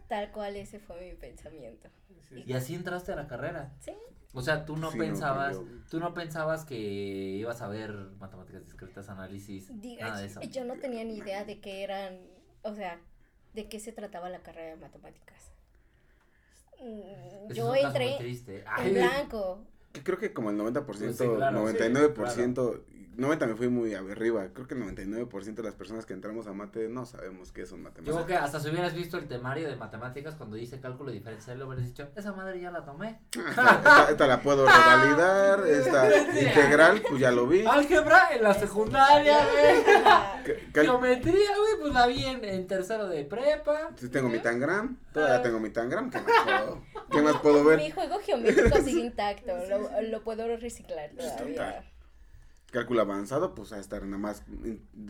Tal 0.07 0.31
cual 0.31 0.55
ese 0.55 0.79
fue 0.79 0.99
mi 1.01 1.13
pensamiento. 1.15 1.89
Sí. 2.29 2.43
Y 2.45 2.53
así 2.53 2.73
entraste 2.75 3.11
a 3.11 3.15
la 3.15 3.27
carrera. 3.27 3.73
Sí. 3.79 3.93
O 4.35 4.41
sea, 4.41 4.65
tú 4.65 4.75
no 4.75 4.91
Sí, 4.91 4.97
pensabas, 4.99 5.57
pero- 5.57 5.67
tú 5.89 5.99
no 5.99 6.13
pensabas 6.13 6.65
que 6.65 6.77
ibas 6.77 7.61
a 7.61 7.67
ver 7.69 7.91
matemáticas 8.19 8.63
discretas, 8.65 9.07
análisis, 9.09 9.69
Diga, 9.81 10.07
nada 10.09 10.19
de 10.19 10.27
eso. 10.27 10.41
yo 10.41 10.65
no 10.65 10.75
tenía 10.75 11.03
ni 11.05 11.15
idea 11.17 11.45
de 11.45 11.59
qué 11.61 11.83
eran, 11.83 12.19
o 12.63 12.75
sea, 12.75 12.99
de 13.53 13.69
qué 13.69 13.79
se 13.79 13.93
trataba 13.93 14.29
la 14.29 14.39
carrera 14.39 14.75
de 14.75 14.81
matemáticas. 14.81 15.51
Mm, 16.81 17.53
Yo 17.53 17.73
entré 17.73 18.15
triste. 18.19 18.65
en 18.79 18.93
blanco. 18.93 19.59
Creo 20.03 20.17
que 20.17 20.33
como 20.33 20.49
el 20.49 20.57
90%, 20.57 21.23
Sí, 21.23 21.29
claro, 21.37 21.57
99%, 21.61 22.83
90 23.17 23.47
me 23.47 23.55
fui 23.55 23.67
muy 23.69 23.93
arriba. 23.93 24.47
Creo 24.53 24.67
que 24.67 24.73
el 24.73 24.81
99% 24.83 25.53
de 25.55 25.63
las 25.63 25.75
personas 25.75 26.05
que 26.05 26.13
entramos 26.13 26.47
a 26.47 26.53
mate 26.53 26.87
no 26.89 27.05
sabemos 27.05 27.51
qué 27.51 27.65
son 27.65 27.83
Yo 27.83 27.91
creo 27.91 28.03
matemáticas. 28.15 28.25
que 28.27 28.35
hasta 28.45 28.59
si 28.59 28.69
hubieras 28.69 28.93
visto 28.93 29.17
el 29.17 29.27
temario 29.27 29.67
de 29.67 29.75
matemáticas 29.75 30.35
cuando 30.35 30.55
dice 30.55 30.79
cálculo 30.79 31.11
diferencial, 31.11 31.59
lo 31.59 31.67
hubieras 31.67 31.85
dicho, 31.85 32.09
esa 32.15 32.33
madre 32.33 32.59
ya 32.61 32.71
la 32.71 32.83
tomé. 32.85 33.19
Ah, 33.37 33.49
esta, 33.49 33.71
esta- 33.75 34.11
esta 34.11 34.27
la 34.27 34.41
puedo 34.41 34.65
revalidar, 34.65 35.67
esta 35.67 36.17
integral, 36.39 37.01
pues 37.07 37.19
ya 37.21 37.31
lo 37.31 37.47
vi. 37.47 37.65
Álgebra 37.65 38.29
en 38.35 38.43
la 38.43 38.53
secundaria, 38.53 39.37
güey. 39.51 40.55
Geometría, 40.73 41.33
güey, 41.57 41.81
pues 41.81 41.93
la 41.93 42.07
vi 42.07 42.25
en, 42.25 42.43
en 42.43 42.67
tercero 42.67 43.07
de 43.07 43.23
prepa. 43.25 43.89
Sí 43.95 44.09
tengo 44.09 44.29
mi 44.29 44.39
tangram, 44.39 44.97
todavía 45.13 45.41
tengo 45.41 45.59
mi 45.59 45.69
tangram, 45.69 46.09
¿qué 46.09 46.19
más 46.19 46.31
puedo, 46.45 46.81
qué 47.11 47.21
más 47.21 47.37
puedo 47.41 47.63
ver? 47.63 47.77
Mi 47.79 47.91
juego 47.91 48.19
geométrico 48.19 48.77
sigue 48.81 49.01
intacto, 49.05 49.53
lo, 49.69 50.01
lo 50.01 50.23
puedo 50.23 50.45
reciclar 50.57 51.11
todavía. 51.17 51.83
Cálculo 52.75 53.03
avanzado, 53.03 53.55
pues 53.55 53.71
a 53.71 53.79
estar 53.79 54.03
nada 54.03 54.17
más, 54.17 54.43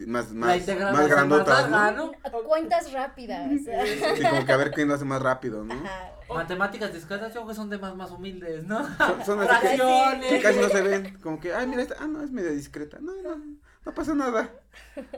más, 0.06 0.32
la 0.32 0.36
más, 0.36 0.58
integral 0.60 0.94
más 0.94 1.08
grandotas, 1.08 1.68
¿no? 1.68 1.92
¿no? 1.92 2.12
Cuentas 2.44 2.92
rápidas. 2.94 3.50
Sí, 3.50 4.24
como 4.30 4.46
que 4.46 4.52
a 4.52 4.58
ver 4.58 4.70
quién 4.70 4.88
lo 4.88 4.94
hace 4.94 5.04
más 5.04 5.20
rápido, 5.20 5.64
¿no? 5.64 5.74
Ajá. 5.74 6.12
Matemáticas 6.32 6.94
discretas, 6.94 7.34
yo 7.34 7.40
creo 7.40 7.48
que 7.48 7.56
son 7.56 7.72
temas 7.72 7.96
más 7.96 8.12
humildes, 8.12 8.66
¿no? 8.66 8.86
Son, 8.98 9.26
son 9.26 9.42
así 9.42 9.50
que, 9.50 9.78
Fracciones. 9.78 10.30
que 10.30 10.42
casi 10.44 10.60
no 10.60 10.70
se 10.70 10.82
ven, 10.84 11.18
como 11.24 11.40
que, 11.40 11.56
ay, 11.56 11.66
mira, 11.66 11.82
esta, 11.82 11.96
ah, 12.00 12.06
no, 12.06 12.22
es 12.22 12.30
medio 12.30 12.52
discreta, 12.52 13.00
no, 13.02 13.14
no, 13.24 13.36
no 13.84 13.94
pasa 13.96 14.14
nada. 14.14 14.54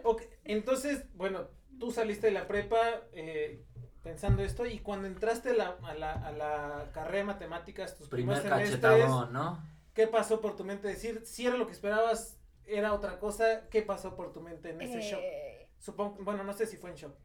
Ok, 0.03 0.21
entonces, 0.45 1.03
bueno, 1.15 1.49
tú 1.77 1.91
saliste 1.91 2.27
de 2.27 2.33
la 2.33 2.47
prepa 2.47 2.77
eh, 3.11 3.65
pensando 4.03 4.41
esto 4.41 4.65
y 4.65 4.79
cuando 4.79 5.07
entraste 5.09 5.49
a 5.49 5.53
la, 5.53 5.75
a 5.83 5.93
la, 5.95 6.13
a 6.13 6.31
la 6.31 6.91
carrera 6.93 7.17
de 7.17 7.23
matemáticas, 7.25 7.97
tus 7.97 8.07
Primer 8.07 8.41
primeros 8.41 8.57
semestres, 8.57 8.81
cachetadón, 8.81 9.33
¿no? 9.33 9.77
¿qué 9.97 10.05
pasó 10.05 10.39
por 10.41 10.55
tu 10.55 10.63
mente? 10.63 10.87
Decir, 10.87 11.23
si 11.25 11.47
era 11.47 11.57
lo 11.57 11.65
que 11.65 11.73
esperabas, 11.73 12.36
era 12.67 12.93
otra 12.93 13.19
cosa, 13.19 13.67
¿qué 13.69 13.81
pasó 13.81 14.15
por 14.15 14.33
tu 14.33 14.41
mente 14.41 14.69
en 14.69 14.81
ese 14.81 15.01
shock? 15.01 15.19
Eh, 15.21 15.69
Supongo, 15.79 16.23
bueno, 16.23 16.43
no 16.43 16.53
sé 16.53 16.65
si 16.65 16.77
fue 16.77 16.89
en 16.91 16.95
shock. 16.95 17.15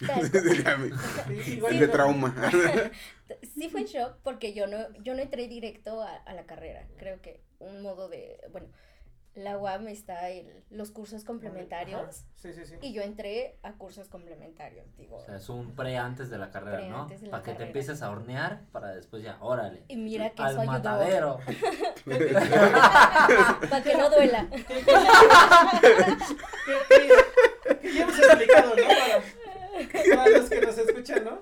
Igual 1.46 1.78
de 1.78 1.86
no. 1.86 1.92
trauma. 1.92 2.34
sí 3.54 3.68
fue 3.68 3.82
en 3.82 3.86
shock 3.86 4.18
porque 4.22 4.54
yo 4.54 4.66
no, 4.66 4.90
yo 5.02 5.14
no 5.14 5.20
entré 5.20 5.46
directo 5.46 6.00
a, 6.00 6.16
a 6.16 6.34
la 6.34 6.46
carrera. 6.46 6.88
Creo 6.96 7.20
que 7.20 7.42
un 7.58 7.82
modo 7.82 8.08
de, 8.08 8.40
bueno, 8.50 8.68
la 9.34 9.56
UAM 9.58 9.86
está 9.88 10.28
el, 10.28 10.64
los 10.70 10.90
cursos 10.90 11.24
complementarios. 11.24 12.00
Ajá, 12.00 12.12
Sí, 12.34 12.52
sí, 12.52 12.64
sí. 12.64 12.74
Y 12.80 12.92
yo 12.92 13.02
entré 13.02 13.58
a 13.62 13.72
cursos 13.74 14.08
complementarios, 14.08 14.86
digo. 14.96 15.16
O 15.16 15.20
sea, 15.20 15.36
es 15.36 15.48
un 15.48 15.76
pre 15.76 15.96
antes 15.98 16.30
de 16.30 16.38
la 16.38 16.50
carrera, 16.50 16.80
¿no? 16.88 17.02
antes 17.02 17.20
de 17.20 17.26
la 17.26 17.30
Para 17.32 17.42
que 17.44 17.52
te 17.54 17.64
empieces 17.64 18.00
a 18.02 18.10
hornear 18.10 18.62
para 18.72 18.94
después 18.94 19.22
ya, 19.22 19.36
órale. 19.40 19.84
Y 19.88 19.96
mira 19.96 20.30
que 20.30 20.42
al 20.42 20.50
eso 20.52 20.60
ayudó. 20.62 20.72
matadero. 20.72 21.38
Para 23.70 23.82
que 23.82 23.94
no 23.96 24.08
duela. 24.10 24.48
Que- 24.50 24.64
que- 24.64 24.84
que 27.80 27.92
ya 27.94 28.02
hemos 28.02 28.18
explicado, 28.18 28.74
¿no? 28.76 28.82
Para, 28.86 30.16
para 30.16 30.30
los 30.38 30.48
que 30.50 30.60
nos 30.60 30.78
escuchan, 30.78 31.24
¿no? 31.24 31.38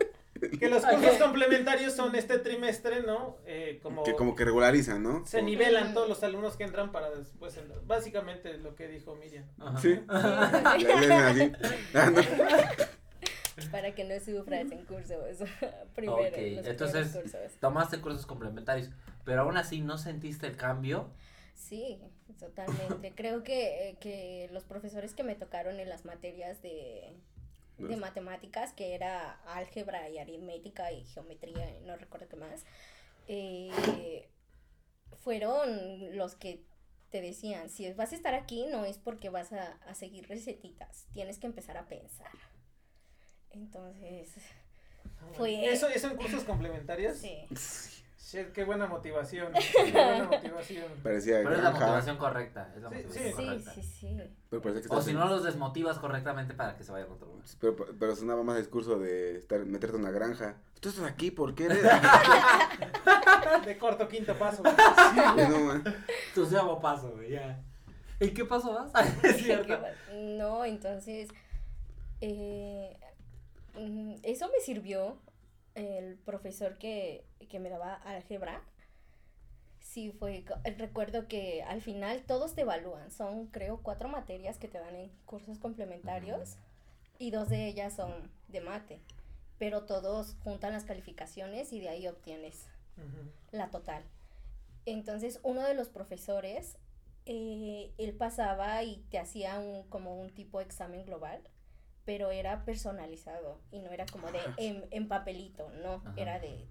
Que 0.59 0.69
los 0.69 0.85
cursos 0.85 1.17
complementarios 1.19 1.93
son 1.95 2.15
este 2.15 2.39
trimestre, 2.39 3.03
¿no? 3.03 3.37
Eh, 3.47 3.81
como, 3.83 4.03
Que 4.05 4.15
como 4.15 4.35
que 4.37 4.45
regularizan, 4.45 5.03
¿no? 5.03 5.25
se 5.27 5.43
nivelan 5.43 5.95
todos 5.95 6.09
los 6.09 6.23
alumnos 6.23 6.57
que 6.57 6.65
entran 6.65 6.93
para 6.93 7.11
después, 7.11 7.57
en- 7.57 7.73
básicamente 7.87 8.57
lo 8.59 8.75
que 8.75 8.89
dijo 8.89 9.15
Miriam. 9.17 9.45
Ajá. 9.59 9.79
Sí. 9.81 10.01
Ya 10.09 10.77
vienen 10.97 11.13
así. 11.13 11.53
Ah, 11.95 12.11
no. 12.11 12.21
Para 13.73 13.93
que 13.95 14.05
no 14.05 14.15
sufras 14.21 14.71
en 14.71 14.85
cursos. 14.85 15.19
Primero, 15.97 16.19
Ok, 16.29 16.35
entonces 16.37 17.09
cursos. 17.09 17.41
tomaste 17.61 18.01
cursos 18.01 18.25
complementarios, 18.27 18.89
pero 19.25 19.43
aún 19.43 19.57
así 19.57 19.81
no 19.81 19.99
sentiste 19.99 20.47
el 20.47 20.57
cambio. 20.57 21.11
Sí, 21.55 22.01
totalmente. 22.39 23.13
Creo 23.17 23.43
que, 23.43 23.89
eh, 23.91 23.97
que 24.01 24.49
los 24.53 24.63
profesores 24.63 25.13
que 25.15 25.25
me 25.25 25.35
tocaron 25.35 25.81
en 25.81 25.89
las 25.89 26.05
materias 26.05 26.63
de, 26.63 27.13
de 27.79 27.97
matemáticas, 27.97 28.73
que 28.73 28.95
era 28.95 29.41
álgebra 29.55 30.09
y 30.11 30.19
aritmética 30.19 30.93
y 30.93 31.05
geometría, 31.05 31.71
y 31.77 31.81
no 31.81 31.97
recuerdo 31.97 32.29
qué 32.29 32.37
más, 32.37 32.65
eh, 33.29 34.29
fueron 35.23 36.17
los 36.17 36.35
que 36.35 36.65
te 37.11 37.21
decían, 37.21 37.71
si 37.71 37.91
vas 37.93 38.13
a 38.13 38.17
estar 38.17 38.35
aquí 38.35 38.67
no 38.67 38.85
es 38.85 38.99
porque 38.99 39.31
vas 39.31 39.53
a, 39.53 39.73
a 39.87 39.95
seguir 39.95 40.29
recetitas, 40.29 41.07
tienes 41.15 41.39
que 41.39 41.47
empezar 41.47 41.77
a 41.77 41.87
pensar. 41.87 42.31
Entonces, 43.51 44.35
Fue- 45.37 45.73
¿Eso, 45.73 45.89
¿Eso 45.89 46.09
en 46.11 46.17
cursos 46.17 46.45
complementarios? 46.45 47.19
sí. 47.19 47.47
Shit, 48.21 48.53
qué 48.53 48.65
buena 48.65 48.87
motivación. 48.87 49.53
Qué 49.73 49.93
buena 49.93 50.25
motivación. 50.25 50.85
Parecía 51.03 51.37
Pero 51.39 51.51
es 51.53 51.57
la 51.59 51.71
granja, 51.71 51.81
motivación 51.87 52.17
correcta. 52.19 52.73
Es 52.77 52.83
la 52.83 52.89
Sí, 52.91 52.95
motivación 52.97 53.25
sí. 53.25 53.31
Sí, 53.31 53.45
correcta. 53.47 53.73
sí, 53.75 53.83
sí. 53.83 54.21
Pero 54.51 54.63
parecía 54.63 54.83
que 54.83 54.89
O 54.89 54.93
estás 54.93 55.05
si 55.05 55.11
en- 55.13 55.17
no 55.19 55.29
los 55.29 55.45
desmotivas 55.45 55.99
correctamente 55.99 56.53
para 56.55 56.77
que 56.77 56.83
se 56.85 56.91
vayan 56.93 57.09
a 57.11 57.15
otro 57.15 57.29
lugar. 57.29 57.45
Pero, 57.61 57.77
pero 57.99 58.17
sonaba 58.17 58.43
más 58.43 58.59
discurso 58.59 58.99
de 58.99 59.39
estar, 59.39 59.65
meterte 59.65 59.97
en 59.97 60.03
una 60.03 60.11
granja. 60.11 60.57
Tú 60.81 60.89
estás 60.89 61.05
aquí, 61.05 61.31
¿por 61.31 61.55
qué 61.55 61.67
eres? 61.67 61.83
De 63.65 63.79
corto 63.79 64.09
quinto 64.09 64.35
paso. 64.39 64.63
no, 65.37 65.61
man. 65.61 65.85
Tu 66.35 66.47
paso, 66.83 67.13
güey, 67.13 67.31
ya. 67.31 67.63
¿En 68.21 68.35
qué 68.35 68.45
paso 68.45 68.75
vas? 68.75 68.93
es 69.25 69.37
cierto. 69.37 69.79
No, 70.13 70.65
entonces, 70.65 71.29
eh, 72.21 72.97
mm, 73.75 74.17
eso 74.23 74.49
me 74.49 74.61
sirvió 74.61 75.19
el 75.79 76.17
profesor 76.17 76.79
que, 76.79 77.25
que 77.49 77.59
me 77.59 77.71
daba 77.71 77.95
álgebra. 77.95 78.63
Sí, 79.81 80.11
fue, 80.11 80.45
recuerdo 80.77 81.29
que 81.29 81.63
al 81.63 81.81
final 81.81 82.23
todos 82.27 82.55
te 82.55 82.63
evalúan, 82.63 83.11
son 83.11 83.47
creo 83.47 83.81
cuatro 83.83 84.09
materias 84.09 84.59
que 84.59 84.69
te 84.69 84.79
dan 84.79 84.95
en 84.95 85.11
cursos 85.25 85.59
complementarios 85.59 86.57
y 87.19 87.31
dos 87.31 87.49
de 87.49 87.67
ellas 87.67 87.95
son 87.95 88.31
de 88.49 88.61
mate, 88.61 89.01
pero 89.59 89.85
todos 89.85 90.37
juntan 90.45 90.73
las 90.73 90.85
calificaciones 90.85 91.73
y 91.73 91.81
de 91.81 91.89
ahí 91.89 92.07
obtienes 92.07 92.67
la 93.51 93.71
total. 93.71 94.05
Entonces, 94.85 95.41
uno 95.43 95.63
de 95.63 95.75
los 95.75 95.89
profesores, 95.89 96.77
eh, 97.27 97.93
él 97.99 98.15
pasaba 98.15 98.83
y 98.83 98.97
te 99.11 99.19
hacía 99.19 99.59
un, 99.59 99.85
como 99.85 100.21
un 100.21 100.31
tipo 100.31 100.59
de 100.59 100.65
examen 100.65 101.05
global, 101.05 101.41
pero 102.09 102.31
era 102.31 102.65
personalizado 102.65 103.61
y 103.71 103.81
no 103.81 103.91
era 103.91 104.07
como 104.07 104.33
de 104.33 104.39
en, 104.57 104.87
en 104.93 105.09
papelito, 105.09 105.69
no, 105.83 105.97
Ajá. 105.97 106.15
era 106.17 106.39
de, 106.41 106.67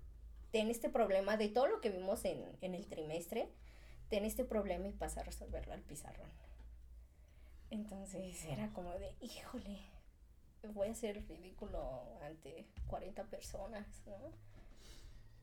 ten 0.49 0.71
este 0.71 0.89
problema, 0.89 1.37
de 1.37 1.47
todo 1.47 1.67
lo 1.67 1.79
que 1.79 1.91
vimos 1.91 2.25
en, 2.25 2.43
en 2.61 2.73
el 2.73 2.87
trimestre, 2.87 3.47
ten 4.09 4.25
este 4.25 4.45
problema 4.45 4.87
y 4.87 4.93
pasa 4.93 5.21
a 5.21 5.23
resolverlo 5.23 5.73
al 5.73 5.81
pizarrón. 5.81 6.31
Entonces, 7.69 8.45
era 8.45 8.73
como 8.73 8.91
de, 8.93 9.13
híjole, 9.21 9.77
voy 10.73 10.87
a 10.87 10.95
ser 10.95 11.23
ridículo 11.27 12.01
ante 12.23 12.65
40 12.87 13.25
personas, 13.25 13.85
¿no? 14.07 14.17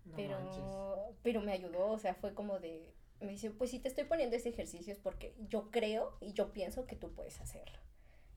No 0.07 0.17
pero, 0.17 0.41
manches. 0.41 1.17
pero 1.23 1.41
me 1.41 1.53
ayudó, 1.53 1.93
o 1.93 1.99
sea, 2.01 2.15
fue 2.15 2.35
como 2.35 2.59
de, 2.59 2.93
me 3.21 3.29
dice, 3.29 3.53
pues 3.53 3.71
si 3.71 3.79
te 3.79 3.87
estoy 3.87 4.07
poniendo 4.07 4.35
ese 4.35 4.49
ejercicio 4.49 4.93
es 4.93 4.99
porque 4.99 5.37
yo 5.49 5.71
creo 5.71 6.17
y 6.21 6.33
yo 6.33 6.53
pienso 6.53 6.85
que 6.85 6.97
tú 6.97 7.13
puedes 7.13 7.41
hacerlo. 7.41 7.79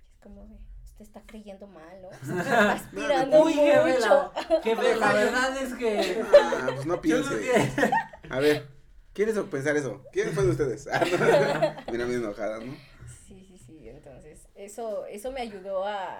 Y 0.05 0.11
es 0.11 0.19
como 0.19 0.45
de, 0.45 0.59
usted 0.97 1.05
está 1.05 1.21
creyendo 1.27 1.67
mal, 1.67 2.01
¿no? 2.01 2.09
Uy, 3.43 3.53
mucho. 3.55 4.31
la, 4.35 4.61
jefe, 4.63 4.95
la 4.95 5.13
verdad 5.13 5.57
es 5.61 5.73
que. 5.75 6.23
Ah, 6.35 6.69
pues 6.73 6.85
no 6.87 6.99
piense. 6.99 7.51
A 8.29 8.39
ver, 8.39 8.67
¿quieres 9.13 9.37
pensar 9.39 9.77
eso? 9.77 10.03
¿Quién 10.11 10.31
fue 10.33 10.43
de 10.45 10.49
ustedes? 10.51 10.87
Ah, 10.91 10.99
no. 11.85 11.91
Mira, 11.91 12.05
bien 12.05 12.23
enojada, 12.23 12.59
¿no? 12.59 12.73
Sí, 13.27 13.45
sí, 13.47 13.57
sí, 13.59 13.89
entonces, 13.89 14.47
eso, 14.55 15.05
eso 15.05 15.31
me 15.31 15.41
ayudó 15.41 15.85
a... 15.85 16.15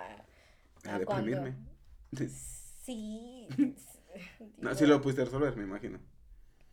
A 0.86 1.00
cuando- 1.06 1.26
deprimirme. 1.26 1.56
Sí. 2.16 3.48
No, 4.58 4.76
sí 4.76 4.86
lo 4.86 5.02
pudiste 5.02 5.26
resolver, 5.26 5.56
me 5.58 5.64
imagino. 5.64 6.00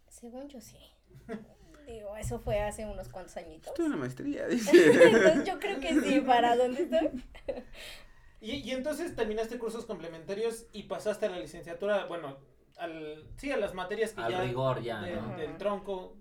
Según 0.09 0.49
yo 0.49 0.61
sí. 0.61 0.77
Digo, 1.87 2.17
eso 2.17 2.39
fue 2.39 2.61
hace 2.61 2.87
unos 2.87 3.09
cuantos 3.09 3.37
añitos. 3.37 3.79
En 3.79 3.91
la 3.91 3.97
maestría, 3.97 4.45
Entonces 4.51 4.73
dice. 4.73 5.45
yo 5.47 5.59
creo 5.59 5.81
que 5.81 6.01
sí, 6.01 6.21
para 6.21 6.57
dónde 6.57 6.83
estoy. 6.83 7.25
Y, 8.41 8.53
y 8.57 8.71
entonces 8.73 9.15
terminaste 9.17 9.59
cursos 9.59 9.85
complementarios 9.87 10.67
y 10.73 10.85
pasaste 10.85 11.27
a 11.27 11.31
la 11.31 11.39
licenciatura, 11.39 12.05
bueno, 12.07 12.37
al, 12.77 13.25
sí, 13.37 13.51
a 13.51 13.57
las 13.57 13.73
materias 13.75 14.13
que 14.13 14.21
Al 14.23 14.33
ya 14.33 14.41
rigor 14.43 14.83
ya, 14.83 15.01
de- 15.03 15.17
¿no? 15.17 15.37
del 15.37 15.57
tronco 15.57 16.17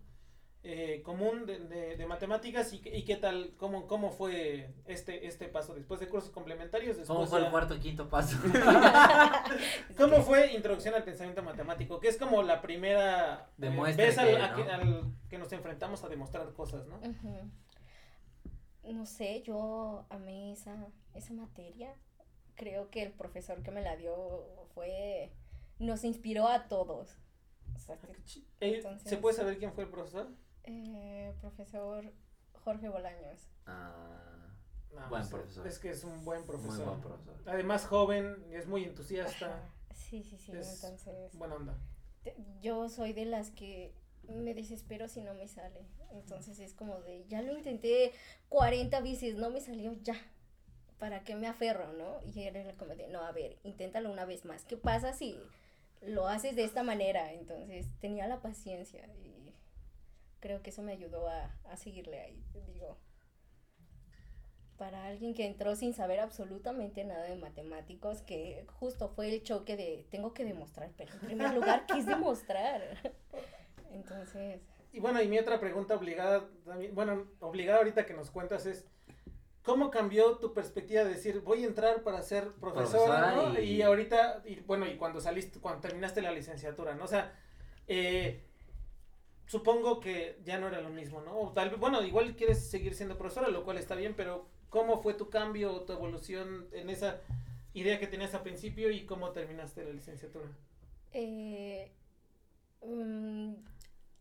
eh, 0.65 1.01
común 1.03 1.45
de, 1.45 1.59
de- 1.59 1.97
de 1.97 2.05
matemáticas 2.05 2.71
y, 2.71 2.79
qué- 2.79 2.97
y 2.97 3.03
qué 3.03 3.17
tal, 3.17 3.53
cómo, 3.57 3.85
cómo 3.85 4.11
fue 4.11 4.73
este, 4.85 5.27
este 5.27 5.49
paso 5.49 5.75
después 5.75 5.99
de 5.99 6.07
cursos 6.07 6.31
complementarios. 6.31 6.95
Después 6.97 7.07
¿Cómo 7.17 7.27
fue 7.27 7.39
el 7.39 7.45
ya- 7.45 7.51
cuarto 7.51 7.75
y 7.75 7.79
quinto 7.79 8.07
paso? 8.09 8.37
¿Cómo 9.97 10.21
fue 10.21 10.53
Introducción 10.53 10.95
al 10.95 11.03
Pensamiento 11.03 11.43
Matemático? 11.43 11.99
Que 11.99 12.07
es 12.07 12.17
como 12.17 12.43
la 12.43 12.61
primera 12.61 13.49
eh, 13.61 13.93
vez 13.97 14.17
al, 14.17 14.27
que, 14.29 14.35
a 14.37 14.47
¿no? 14.51 14.55
que, 14.55 14.71
al 14.71 15.03
que 15.29 15.37
nos 15.37 15.51
enfrentamos 15.51 16.03
a 16.03 16.09
demostrar 16.09 16.51
cosas, 16.53 16.85
¿no? 16.87 16.99
No 18.83 19.05
sé, 19.05 19.41
yo 19.43 20.05
amé 20.09 20.51
esa, 20.53 20.87
esa 21.13 21.33
materia. 21.33 21.93
Creo 22.55 22.89
que 22.89 23.01
el 23.01 23.11
profesor 23.13 23.63
que 23.63 23.71
me 23.71 23.81
la 23.81 23.95
dio 23.95 24.13
fue, 24.73 25.31
nos 25.79 26.03
inspiró 26.03 26.47
a 26.47 26.67
todos. 26.67 27.17
O 27.75 27.79
sea, 27.79 27.97
que- 27.99 28.11
Eh, 28.59 28.75
Entonces- 28.77 29.09
¿Se 29.09 29.17
puede 29.17 29.35
saber 29.35 29.57
quién 29.57 29.73
fue 29.73 29.85
el 29.85 29.89
profesor? 29.89 30.29
Eh, 30.63 31.33
profesor 31.41 32.11
Jorge 32.63 32.89
Bolaños. 32.89 33.39
Ah, 33.65 34.49
No, 34.93 34.99
Buen 35.09 35.09
pues, 35.09 35.27
profesor. 35.29 35.67
Es 35.67 35.79
que 35.79 35.89
es 35.89 36.03
un 36.03 36.23
buen 36.23 36.45
profesor. 36.45 36.77
muy 36.77 36.85
buen 36.85 37.01
profesor. 37.01 37.33
Además 37.53 37.85
joven, 37.85 38.45
y 38.51 38.55
es 38.55 38.67
muy 38.67 38.83
entusiasta. 38.83 39.47
Ajá, 39.47 39.69
Sí, 39.93 40.23
sí, 40.23 40.37
sí. 40.37 40.51
Es- 40.51 40.83
Entonces, 40.83 41.35
Buena 41.37 41.55
onda. 41.55 41.77
yo 42.61 42.89
soy 42.89 43.13
de 43.13 43.25
las 43.25 43.49
que 43.51 43.93
me 44.27 44.53
desespero 44.53 45.07
si 45.07 45.21
no 45.21 45.33
me 45.33 45.47
sale. 45.47 45.85
Entonces 46.11 46.59
es 46.59 46.73
como 46.73 47.01
de, 47.01 47.25
ya 47.27 47.41
lo 47.41 47.57
intenté 47.57 48.11
40 48.49 49.01
veces, 49.01 49.35
no 49.35 49.49
me 49.49 49.59
salió 49.61 49.93
ya. 50.03 50.15
¿Para 50.99 51.23
qué 51.23 51.35
me 51.35 51.47
aferro, 51.47 51.91
no? 51.93 52.19
Y 52.33 52.43
era 52.43 52.71
como 52.77 52.95
de, 52.95 53.07
no, 53.09 53.21
a 53.25 53.31
ver, 53.31 53.57
inténtalo 53.63 54.09
una 54.11 54.23
vez 54.25 54.45
más. 54.45 54.63
¿Qué 54.63 54.77
pasa 54.77 55.11
si 55.13 55.37
lo 56.01 56.27
haces 56.27 56.55
de 56.55 56.63
esta 56.63 56.81
manera? 56.83 57.33
Entonces 57.33 57.87
tenía 57.99 58.27
la 58.27 58.41
paciencia 58.41 59.05
y 59.25 59.32
creo 60.43 60.61
que 60.61 60.71
eso 60.71 60.81
me 60.83 60.91
ayudó 60.91 61.29
a, 61.29 61.55
a 61.69 61.77
seguirle 61.77 62.19
ahí. 62.19 62.43
Digo, 62.67 62.97
para 64.77 65.05
alguien 65.05 65.33
que 65.33 65.45
entró 65.45 65.73
sin 65.77 65.93
saber 65.93 66.19
absolutamente 66.19 67.05
nada 67.05 67.23
de 67.23 67.37
matemáticos, 67.37 68.21
que 68.23 68.65
justo 68.73 69.07
fue 69.07 69.33
el 69.33 69.41
choque 69.41 69.77
de, 69.77 70.05
tengo 70.11 70.33
que 70.33 70.43
demostrar, 70.43 70.91
pero 70.97 71.13
en 71.13 71.19
primer 71.21 71.53
lugar, 71.53 71.85
¿qué 71.85 71.99
es 71.99 72.05
demostrar? 72.05 72.81
Entonces, 73.93 74.59
Y 74.91 74.99
bueno, 74.99 75.21
y 75.21 75.29
mi 75.29 75.39
otra 75.39 75.61
pregunta 75.61 75.95
obligada, 75.95 76.49
también- 76.65 76.93
bueno, 76.93 77.25
obligada 77.39 77.77
ahorita 77.77 78.05
que 78.05 78.13
nos 78.13 78.29
cuentas 78.29 78.65
es, 78.65 78.85
¿cómo 79.63 79.89
cambió 79.91 80.39
tu 80.39 80.53
perspectiva 80.53 81.05
de 81.05 81.11
decir, 81.11 81.39
voy 81.39 81.63
a 81.63 81.67
entrar 81.67 82.03
para 82.03 82.21
ser 82.21 82.51
profesora, 82.55 83.31
Profesora 83.31 83.53
¿no? 83.53 83.59
y- 83.61 83.77
Y... 83.77 83.81
ahorita, 83.81 84.41
y 84.45 84.59
bueno, 84.61 84.85
y 84.87 84.97
cuando 84.97 85.21
saliste, 85.21 85.61
cuando 85.61 85.79
terminaste 85.79 86.21
la 86.21 86.31
licenciatura, 86.31 86.95
¿no? 86.95 87.05
O 87.05 87.07
sea, 87.07 87.33
eh, 87.87 88.43
supongo 89.45 89.99
que 89.99 90.39
ya 90.43 90.59
no 90.59 90.67
era 90.67 90.81
lo 90.81 90.89
mismo, 90.89 91.21
¿no? 91.21 91.39
O 91.39 91.51
tal 91.53 91.69
vez, 91.69 91.79
bueno, 91.79 92.03
igual 92.03 92.35
quieres 92.35 92.69
seguir 92.69 92.95
siendo 92.95 93.17
profesora, 93.17 93.49
lo 93.49 93.63
cual 93.63 93.77
está 93.77 93.95
bien, 93.95 94.13
pero 94.15 94.47
¿cómo 94.69 95.01
fue 95.01 95.13
tu 95.13 95.29
cambio, 95.29 95.81
tu 95.81 95.93
evolución 95.93 96.67
en 96.73 96.89
esa 96.89 97.21
idea 97.73 97.99
que 97.99 98.07
tenías 98.07 98.33
al 98.33 98.43
principio 98.43 98.89
y 98.91 99.05
cómo 99.05 99.31
terminaste 99.31 99.83
la 99.83 99.91
licenciatura? 99.91 100.49
eh, 101.13 101.91
mm, 102.81 103.53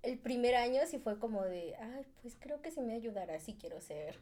el 0.03 0.19
primer 0.19 0.55
año 0.57 0.81
sí 0.87 0.99
fue 0.99 1.19
como 1.19 1.43
de, 1.45 1.77
ay, 1.77 2.07
pues 2.23 2.37
creo 2.39 2.61
que 2.63 2.71
sí 2.71 2.81
me 2.81 2.95
ayudará 2.95 3.39
si 3.41 3.55
quiero 3.55 3.81
ser 3.81 4.19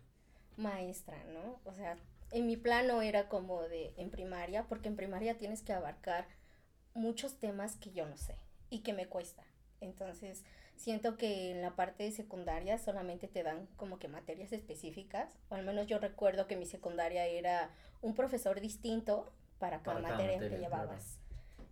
maestra, 0.56 1.22
¿no? 1.24 1.60
O 1.64 1.74
sea, 1.74 1.96
en 2.30 2.46
mi 2.46 2.56
plano 2.56 3.02
era 3.02 3.28
como 3.28 3.62
de 3.62 3.94
en 3.96 4.10
primaria, 4.10 4.66
porque 4.68 4.88
en 4.88 4.96
primaria 4.96 5.38
tienes 5.38 5.62
que 5.62 5.72
abarcar 5.72 6.28
muchos 6.94 7.38
temas 7.38 7.76
que 7.76 7.92
yo 7.92 8.06
no 8.06 8.16
sé 8.16 8.36
y 8.68 8.80
que 8.80 8.92
me 8.92 9.06
cuesta. 9.06 9.44
Entonces, 9.80 10.44
siento 10.80 11.18
que 11.18 11.50
en 11.50 11.60
la 11.60 11.76
parte 11.76 12.04
de 12.04 12.10
secundaria 12.10 12.78
solamente 12.78 13.28
te 13.28 13.42
dan 13.42 13.66
como 13.76 13.98
que 13.98 14.08
materias 14.08 14.50
específicas, 14.52 15.38
o 15.50 15.54
al 15.54 15.62
menos 15.62 15.86
yo 15.86 15.98
recuerdo 15.98 16.46
que 16.46 16.56
mi 16.56 16.64
secundaria 16.64 17.26
era 17.26 17.70
un 18.00 18.14
profesor 18.14 18.60
distinto 18.60 19.30
para 19.58 19.82
cada, 19.82 19.96
Para 19.96 20.08
cada 20.08 20.14
materia, 20.16 20.36
materia, 20.36 20.56
que 20.58 20.66
claro. 20.66 20.82
llevabas. 20.84 21.18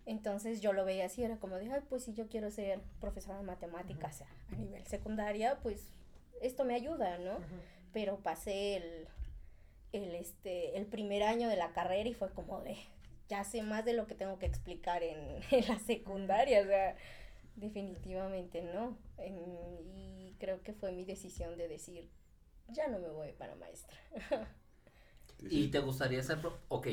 Entonces 0.05 0.61
yo 0.61 0.73
lo 0.73 0.85
veía 0.85 1.05
así, 1.05 1.23
era 1.23 1.37
como 1.37 1.55
de, 1.55 1.71
ay, 1.71 1.81
pues 1.89 2.03
si 2.03 2.13
yo 2.13 2.27
quiero 2.27 2.51
ser 2.51 2.81
profesora 3.01 3.39
de 3.39 3.43
matemáticas 3.43 4.21
a 4.21 4.55
nivel 4.55 4.85
secundaria, 4.85 5.57
pues 5.63 5.89
esto 6.41 6.63
me 6.63 6.75
ayuda, 6.75 7.17
¿no? 7.17 7.39
Pero 7.91 8.17
pasé 8.19 8.75
el, 8.77 9.07
el, 9.91 10.15
este, 10.15 10.77
el 10.77 10.85
primer 10.85 11.23
año 11.23 11.49
de 11.49 11.57
la 11.57 11.73
carrera 11.73 12.07
y 12.07 12.13
fue 12.13 12.31
como 12.31 12.61
de, 12.61 12.77
ya 13.27 13.43
sé 13.43 13.63
más 13.63 13.85
de 13.85 13.93
lo 13.93 14.05
que 14.05 14.13
tengo 14.13 14.37
que 14.37 14.45
explicar 14.45 15.01
en, 15.01 15.41
en 15.51 15.67
la 15.67 15.79
secundaria, 15.79 16.61
o 16.61 16.65
sea, 16.65 16.95
definitivamente 17.59 18.61
no. 18.61 18.97
En- 19.17 19.79
y 19.95 20.35
creo 20.39 20.61
que 20.63 20.73
fue 20.73 20.91
mi 20.91 21.05
decisión 21.05 21.57
de 21.57 21.67
decir, 21.67 22.09
ya 22.69 22.87
no 22.87 22.99
me 22.99 23.09
voy 23.09 23.33
para 23.33 23.55
maestra. 23.55 23.97
¿Y 25.41 25.67
te 25.69 25.79
gustaría 25.79 26.21
ser 26.23 26.41
pro- 26.41 26.57
Ok, 26.67 26.87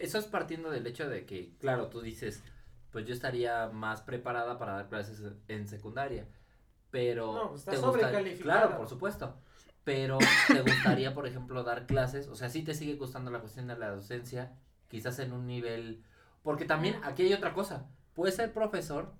eso 0.00 0.18
es 0.18 0.26
partiendo 0.26 0.70
del 0.70 0.86
hecho 0.86 1.08
de 1.08 1.24
que, 1.26 1.54
claro, 1.58 1.88
tú 1.88 2.00
dices, 2.00 2.42
pues 2.90 3.06
yo 3.06 3.14
estaría 3.14 3.68
más 3.68 4.02
preparada 4.02 4.58
para 4.58 4.72
dar 4.72 4.88
clases 4.88 5.22
en 5.48 5.68
secundaria, 5.68 6.26
pero... 6.90 7.32
No, 7.32 7.48
pues, 7.50 7.60
estás 7.60 7.74
te. 7.92 8.36
Claro, 8.38 8.76
por 8.76 8.88
supuesto, 8.88 9.36
pero 9.84 10.18
te 10.48 10.60
gustaría, 10.62 11.14
por 11.14 11.26
ejemplo, 11.26 11.62
dar 11.62 11.86
clases, 11.86 12.26
o 12.28 12.34
sea, 12.34 12.48
sí 12.48 12.62
te 12.62 12.74
sigue 12.74 12.94
gustando 12.94 13.30
la 13.30 13.40
cuestión 13.40 13.68
de 13.68 13.76
la 13.78 13.90
docencia, 13.90 14.52
quizás 14.88 15.18
en 15.20 15.32
un 15.32 15.46
nivel... 15.46 16.02
Porque 16.42 16.64
también 16.64 16.96
aquí 17.04 17.22
hay 17.24 17.32
otra 17.34 17.52
cosa, 17.54 17.86
puedes 18.14 18.34
ser 18.36 18.52
profesor 18.52 19.12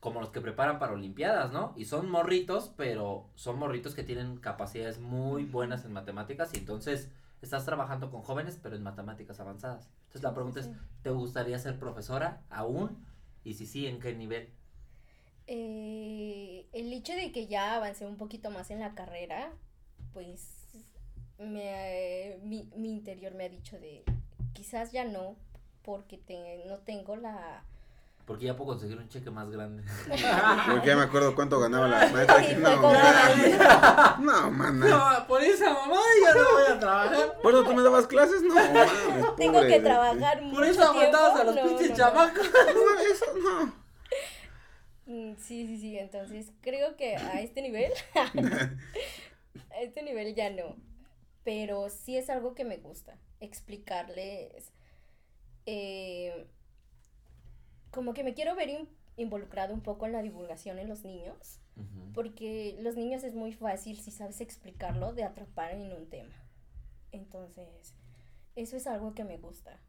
como 0.00 0.20
los 0.20 0.30
que 0.30 0.40
preparan 0.40 0.78
para 0.78 0.92
olimpiadas, 0.92 1.52
¿no? 1.52 1.72
Y 1.76 1.84
son 1.86 2.08
morritos, 2.10 2.72
pero 2.76 3.26
son 3.34 3.58
morritos 3.58 3.94
que 3.94 4.04
tienen 4.04 4.36
capacidades 4.38 4.98
muy 5.00 5.44
buenas 5.44 5.84
en 5.84 5.92
matemáticas 5.92 6.54
y 6.54 6.58
entonces 6.58 7.10
estás 7.42 7.64
trabajando 7.64 8.10
con 8.10 8.22
jóvenes, 8.22 8.58
pero 8.62 8.76
en 8.76 8.82
matemáticas 8.82 9.40
avanzadas. 9.40 9.88
Entonces 10.06 10.22
la 10.22 10.34
pregunta 10.34 10.60
es, 10.60 10.70
¿te 11.02 11.10
gustaría 11.10 11.58
ser 11.58 11.78
profesora 11.78 12.42
aún? 12.50 12.96
Y 13.44 13.54
si 13.54 13.66
sí, 13.66 13.86
¿en 13.86 13.98
qué 14.00 14.14
nivel? 14.14 14.48
Eh, 15.46 16.66
el 16.72 16.92
hecho 16.92 17.14
de 17.14 17.32
que 17.32 17.46
ya 17.46 17.76
avancé 17.76 18.06
un 18.06 18.16
poquito 18.16 18.50
más 18.50 18.70
en 18.70 18.80
la 18.80 18.94
carrera, 18.94 19.50
pues 20.12 20.66
me, 21.38 22.36
mi, 22.42 22.68
mi 22.76 22.90
interior 22.90 23.34
me 23.34 23.44
ha 23.44 23.48
dicho 23.48 23.78
de 23.78 24.04
quizás 24.52 24.92
ya 24.92 25.04
no, 25.04 25.36
porque 25.82 26.18
te- 26.18 26.64
no 26.66 26.78
tengo 26.78 27.16
la... 27.16 27.64
Porque 28.28 28.44
ya 28.44 28.54
puedo 28.54 28.72
conseguir 28.72 28.98
un 28.98 29.08
cheque 29.08 29.30
más 29.30 29.48
grande. 29.50 29.82
Porque 30.70 30.86
ya 30.86 30.96
me 30.96 31.04
acuerdo 31.04 31.34
cuánto 31.34 31.58
ganaba 31.58 31.88
la 31.88 32.06
maestra. 32.08 32.44
Y 32.44 32.48
Dije, 32.48 32.60
fue 32.60 32.76
no, 34.20 34.50
mames. 34.50 34.90
no, 34.90 35.26
por 35.26 35.42
esa 35.42 35.72
mamá 35.72 35.98
ya 36.22 36.34
no 36.34 36.52
voy 36.52 36.72
a 36.72 36.78
trabajar. 36.78 37.38
¿Por 37.40 37.54
eso 37.54 37.64
tú 37.64 37.72
me 37.72 37.82
dabas 37.82 38.06
clases? 38.06 38.42
No, 38.42 38.54
mames, 38.54 39.36
Tengo 39.38 39.54
pobre 39.54 39.68
que 39.68 39.80
trabajar 39.80 40.40
Por 40.40 40.46
mucho 40.48 40.64
eso 40.64 40.82
aguantabas 40.82 41.40
a 41.40 41.44
los 41.44 41.56
No, 41.56 41.62
pinches 41.62 41.88
no, 41.88 41.96
no. 41.96 41.96
chamacos. 41.96 42.50
No, 42.52 43.00
eso 43.00 43.24
no. 43.42 43.88
Mm, 45.06 45.36
Sí, 45.38 45.66
sí, 45.66 45.78
sí, 45.78 45.98
entonces 45.98 46.52
creo 46.60 46.98
que 46.98 47.16
a 47.16 47.40
este 47.40 47.62
nivel, 47.62 47.90
a 48.14 49.80
este 49.80 50.02
nivel 50.02 50.34
ya 50.34 50.50
no, 50.50 50.76
pero 51.44 51.88
sí 51.88 52.18
es 52.18 52.28
algo 52.28 52.54
que 52.54 52.66
me 52.66 52.76
gusta, 52.76 53.16
explicarles, 53.40 54.70
eh, 55.64 56.46
como 57.98 58.14
que 58.14 58.22
me 58.22 58.32
quiero 58.32 58.54
ver 58.54 58.68
in- 58.68 58.88
involucrado 59.16 59.74
un 59.74 59.80
poco 59.80 60.06
en 60.06 60.12
la 60.12 60.22
divulgación 60.22 60.78
en 60.78 60.88
los 60.88 61.02
niños, 61.02 61.58
porque 62.14 62.76
los 62.80 62.94
niños 62.94 63.24
es 63.24 63.34
muy 63.34 63.52
fácil, 63.52 63.98
si 63.98 64.12
sabes 64.12 64.40
explicarlo, 64.40 65.12
de 65.14 65.24
atrapar 65.24 65.72
en 65.72 65.90
un 65.90 66.08
tema. 66.08 66.36
Entonces, 67.10 67.96
eso 68.54 68.76
es 68.76 68.86
algo 68.86 69.14
que 69.14 69.24
me 69.24 69.36
gusta. 69.36 69.80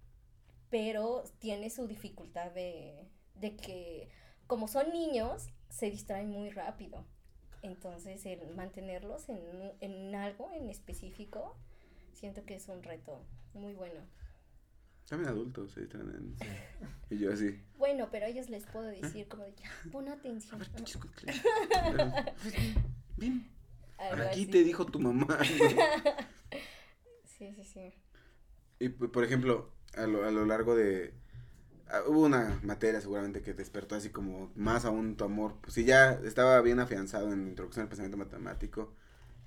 Pero 0.72 1.24
tiene 1.38 1.70
su 1.70 1.86
dificultad 1.86 2.50
de, 2.50 3.08
de 3.36 3.56
que, 3.56 4.10
como 4.48 4.68
son 4.68 4.92
niños, 4.92 5.50
se 5.70 5.92
distraen 5.92 6.32
muy 6.32 6.50
rápido. 6.50 7.06
Entonces, 7.62 8.26
el 8.26 8.56
mantenerlos 8.56 9.30
en, 9.30 9.74
en 9.82 10.16
algo 10.16 10.52
en 10.52 10.72
específico, 10.72 11.56
siento 12.14 12.44
que 12.44 12.56
es 12.56 12.70
un 12.70 12.82
reto 12.82 13.24
muy 13.54 13.76
bueno. 13.76 14.02
También 15.10 15.30
adultos 15.32 15.72
se 15.72 15.82
distraen 15.82 16.10
en- 16.10 16.36
Y 17.10 17.18
yo 17.18 17.34
así. 17.34 17.60
Bueno, 17.78 18.08
pero 18.12 18.26
a 18.26 18.30
ellos 18.30 18.50
les 18.50 18.66
puedo 18.68 18.86
decir 18.86 19.28
como 19.28 19.44
de, 19.44 19.54
ya, 19.56 19.72
pon 19.92 20.08
atención. 20.08 20.62
Ven, 23.18 23.50
Algo 23.98 24.24
aquí 24.24 24.44
así. 24.44 24.46
te 24.52 24.64
dijo 24.64 24.86
tu 24.86 25.00
mamá. 25.00 25.40
Sí, 27.38 27.54
sí, 27.56 27.64
sí. 27.64 27.94
Y 28.80 28.90
p- 28.90 29.08
por 29.08 29.24
ejemplo, 29.24 29.72
a 29.96 30.06
lo, 30.08 30.26
a 30.26 30.32
lo 30.32 30.46
largo 30.46 30.76
de... 30.76 31.14
ah, 31.88 32.02
hubo 32.06 32.26
una 32.26 32.60
materia 32.64 33.00
seguramente 33.00 33.42
que 33.42 33.54
despertó 33.54 33.96
así 33.96 34.10
como 34.10 34.52
más 34.56 34.84
aún 34.84 35.16
tu 35.16 35.24
amor. 35.24 35.56
Pues 35.62 35.74
si 35.76 35.86
ya 35.86 36.12
estaba 36.26 36.60
bien 36.62 36.82
afianzado 36.82 37.32
en 37.32 37.48
Introducción 37.48 37.84
al 37.84 37.88
Pensamiento 37.88 38.18
Matemático, 38.18 38.94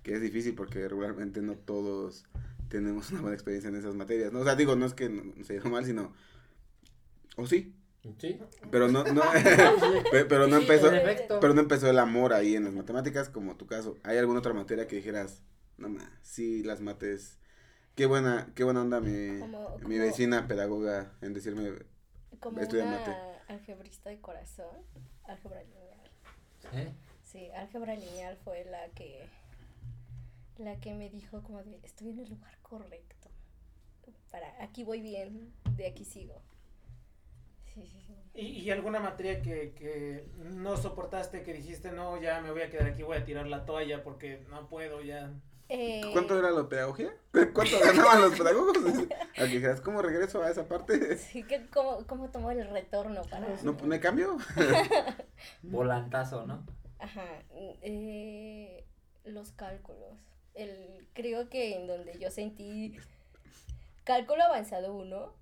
que 0.03 0.15
es 0.15 0.21
difícil 0.21 0.55
porque 0.55 0.89
regularmente 0.89 1.41
no 1.43 1.55
todos 1.57 2.25
tenemos 2.69 3.11
una 3.11 3.21
buena 3.21 3.35
experiencia 3.35 3.69
en 3.69 3.77
esas 3.77 3.95
materias, 3.95 4.33
¿no? 4.33 4.41
O 4.41 4.45
sea, 4.45 4.55
digo, 4.57 4.75
no 4.77 4.87
es 4.87 4.95
que 4.95 5.09
no, 5.09 5.45
se 5.45 5.55
diga 5.55 5.69
mal, 5.71 5.85
sino... 5.85 6.13
O 7.37 7.47
sí, 7.47 7.75
Sí. 8.19 8.37
pero 8.73 8.89
no, 8.89 9.05
no, 9.05 9.23
pe- 10.11 10.25
pero 10.25 10.49
no 10.49 10.57
empezó, 10.57 10.91
pero 11.41 11.55
no 11.55 11.61
empezó 11.61 11.89
el 11.89 11.99
amor 12.01 12.33
ahí 12.33 12.57
en 12.57 12.65
las 12.65 12.73
matemáticas 12.73 13.29
como 13.29 13.57
tu 13.57 13.67
caso. 13.67 13.97
¿Hay 14.03 14.19
alguna 14.19 14.41
otra 14.41 14.53
materia 14.53 14.89
que 14.89 14.97
dijeras, 14.97 15.41
no 15.79 15.89
más, 15.89 16.09
sí, 16.21 16.65
las 16.65 16.81
mates, 16.81 17.39
qué 17.95 18.07
buena, 18.07 18.51
qué 18.57 18.65
buena 18.65 18.81
onda 18.83 19.01
mi, 19.01 19.39
Como- 19.39 19.77
mi 19.79 19.83
como- 19.85 19.99
vecina 19.99 20.49
pedagoga 20.49 21.13
en 21.21 21.33
decirme, 21.33 21.75
Como 22.41 22.59
Estudia 22.61 22.85
una 22.85 22.99
mate. 22.99 23.13
algebrista 23.47 24.11
de 24.11 24.21
corazón, 24.21 24.67
álgebra 25.25 25.63
lineal. 25.63 26.11
¿Eh? 26.73 26.93
Sí, 27.23 27.51
álgebra 27.53 27.95
lineal 27.95 28.37
fue 28.43 28.65
la 28.65 28.89
que 28.97 29.29
la 30.59 30.79
que 30.81 30.95
me 30.95 31.09
dijo 31.11 31.43
como 31.43 31.63
de 31.63 31.79
estoy 31.83 32.11
en 32.11 32.21
el 32.21 32.31
lugar 32.31 32.59
correcto. 32.63 33.29
Para 34.31 34.63
aquí 34.63 34.85
voy 34.85 35.01
bien, 35.01 35.53
de 35.77 35.87
aquí 35.87 36.05
sigo. 36.05 36.41
Sí, 37.75 37.87
sí, 37.87 38.01
sí. 38.07 38.15
¿Y, 38.35 38.47
y 38.61 38.71
alguna 38.71 39.01
materia 39.01 39.43
que, 39.43 39.73
que 39.75 40.29
no 40.37 40.77
soportaste, 40.77 41.43
que 41.43 41.53
dijiste, 41.53 41.93
no, 41.93 42.21
ya 42.21 42.41
me 42.41 42.51
voy 42.51 42.63
a 42.63 42.71
quedar 42.71 42.87
aquí, 42.87 43.03
voy 43.03 43.17
a 43.17 43.25
tirar 43.25 43.47
la 43.47 43.65
toalla 43.65 44.03
porque 44.03 44.45
no 44.51 44.69
puedo 44.69 45.03
ya? 45.03 45.33
Eh, 45.69 46.03
¿cuánto 46.13 46.39
era 46.39 46.51
la 46.51 46.69
pedagogía? 46.69 47.15
¿Cuánto 47.55 47.81
ganaban 47.81 48.21
los 48.21 48.39
pedagogos? 48.39 48.77
A 49.39 49.47
que 49.47 49.47
dijeras, 49.47 49.81
¿cómo 49.81 50.03
regreso 50.03 50.43
a 50.43 50.51
esa 50.51 50.69
parte? 50.69 51.17
Sí, 51.19 51.43
que 51.45 51.67
cómo, 51.69 52.07
cómo 52.07 52.31
tomo 52.31 52.51
el 52.51 52.69
retorno 52.69 53.23
para 53.23 53.49
¿No 53.63 53.73
me 53.85 53.99
cambio? 53.99 54.37
Volantazo, 55.63 56.47
¿no? 56.47 56.67
Ajá, 56.99 57.25
eh, 57.51 58.85
los 59.25 59.53
cálculos. 59.53 60.19
El, 60.55 61.09
creo 61.13 61.49
que 61.49 61.77
en 61.77 61.87
donde 61.87 62.19
yo 62.19 62.31
sentí 62.31 62.97
cálculo 64.05 64.43
avanzado 64.43 64.95
1, 64.95 65.35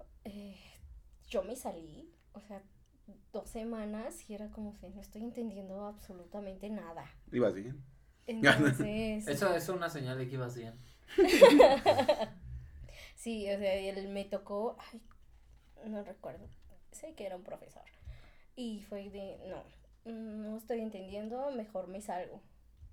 yo 1.29 1.43
me 1.43 1.57
salí, 1.57 2.13
o 2.33 2.41
sea, 2.41 2.63
dos 3.33 3.49
semanas 3.49 4.29
y 4.29 4.35
era 4.35 4.51
como 4.51 4.77
que 4.79 4.89
no 4.91 5.01
estoy 5.01 5.23
entendiendo 5.23 5.85
absolutamente 5.85 6.69
nada. 6.69 7.05
Ibas 7.33 7.55
bien. 7.55 7.83
Entonces, 8.27 9.27
Eso 9.29 9.55
es 9.55 9.69
una 9.69 9.89
señal 9.89 10.19
de 10.19 10.29
que 10.29 10.35
ibas 10.35 10.57
bien. 10.57 10.75
sí, 13.17 13.51
o 13.51 13.59
sea, 13.59 13.75
él 13.75 14.09
me 14.09 14.25
tocó, 14.25 14.77
ay, 14.79 15.01
no 15.87 16.03
recuerdo, 16.05 16.49
sé 16.93 17.15
que 17.15 17.27
era 17.27 17.37
un 17.37 17.45
profesor. 17.45 17.85
Y 18.57 18.83
fue 18.83 19.11
de, 19.11 19.39
no, 19.49 19.65
no 20.13 20.57
estoy 20.57 20.81
entendiendo, 20.81 21.51
mejor 21.53 21.89
me 21.89 22.01
salgo. 22.01 22.43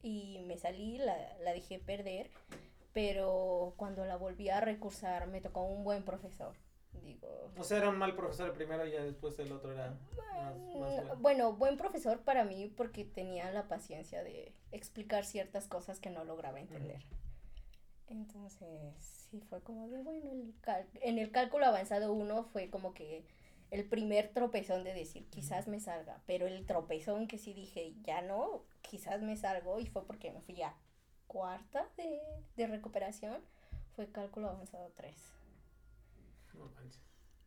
Y 0.08 0.40
me 0.46 0.58
salí, 0.58 0.98
la, 1.00 1.18
la 1.44 1.52
dejé 1.52 1.80
perder, 1.80 2.30
pero 2.94 3.74
cuando 3.76 4.06
la 4.06 4.16
volví 4.16 4.48
a 4.50 4.62
recursar 4.62 5.28
me 5.28 5.42
tocó 5.42 5.64
un 5.64 5.84
buen 5.84 6.04
profesor. 6.04 6.54
Digo, 7.04 7.52
O 7.58 7.64
sea, 7.66 7.80
era 7.80 7.90
un 7.90 7.98
mal 7.98 8.16
profesor 8.16 8.48
el 8.48 8.54
primero 8.54 8.88
y 8.88 8.92
ya 8.92 9.04
después 9.04 9.38
el 9.40 9.52
otro 9.52 9.74
era 9.74 9.98
más, 10.16 10.56
más 10.56 10.56
mm, 10.56 10.78
bueno. 10.78 11.16
bueno, 11.18 11.54
buen 11.54 11.76
profesor 11.76 12.22
para 12.22 12.46
mí 12.46 12.72
porque 12.78 13.04
tenía 13.04 13.52
la 13.52 13.68
paciencia 13.68 14.24
de 14.24 14.54
explicar 14.72 15.26
ciertas 15.26 15.68
cosas 15.68 16.00
que 16.00 16.10
no 16.10 16.24
lograba 16.24 16.62
entender. 16.62 17.04
Entonces, 18.08 19.28
sí 19.30 19.42
fue 19.42 19.62
como 19.62 19.90
de, 19.90 20.02
bueno, 20.04 20.32
el 20.32 20.54
en 21.02 21.20
el 21.20 21.32
cálculo 21.32 21.66
avanzado 21.66 22.14
1 22.14 22.46
fue 22.46 22.70
como 22.70 22.94
que 22.94 23.26
el 23.72 23.86
primer 23.86 24.30
tropezón 24.34 24.84
de 24.84 24.94
decir, 24.94 25.28
quizás 25.30 25.68
me 25.68 25.80
salga, 25.80 26.22
pero 26.26 26.48
el 26.48 26.66
tropezón 26.66 27.28
que 27.28 27.38
sí 27.38 27.54
dije, 27.54 27.94
ya 28.04 28.22
no, 28.22 28.64
quizás 28.82 29.22
me 29.22 29.36
salgo, 29.36 29.80
y 29.80 29.86
fue 29.88 30.06
porque 30.06 30.32
me 30.32 30.42
fui 30.42 30.62
a 30.62 30.76
cuarta 31.28 31.88
de, 31.98 32.20
de 32.56 32.68
recuperación, 32.68 33.42
fue 33.96 34.12
cálculo 34.12 34.50
avanzado 34.50 34.92
3. 34.96 35.16
No 36.54 36.70
manches. 36.76 37.02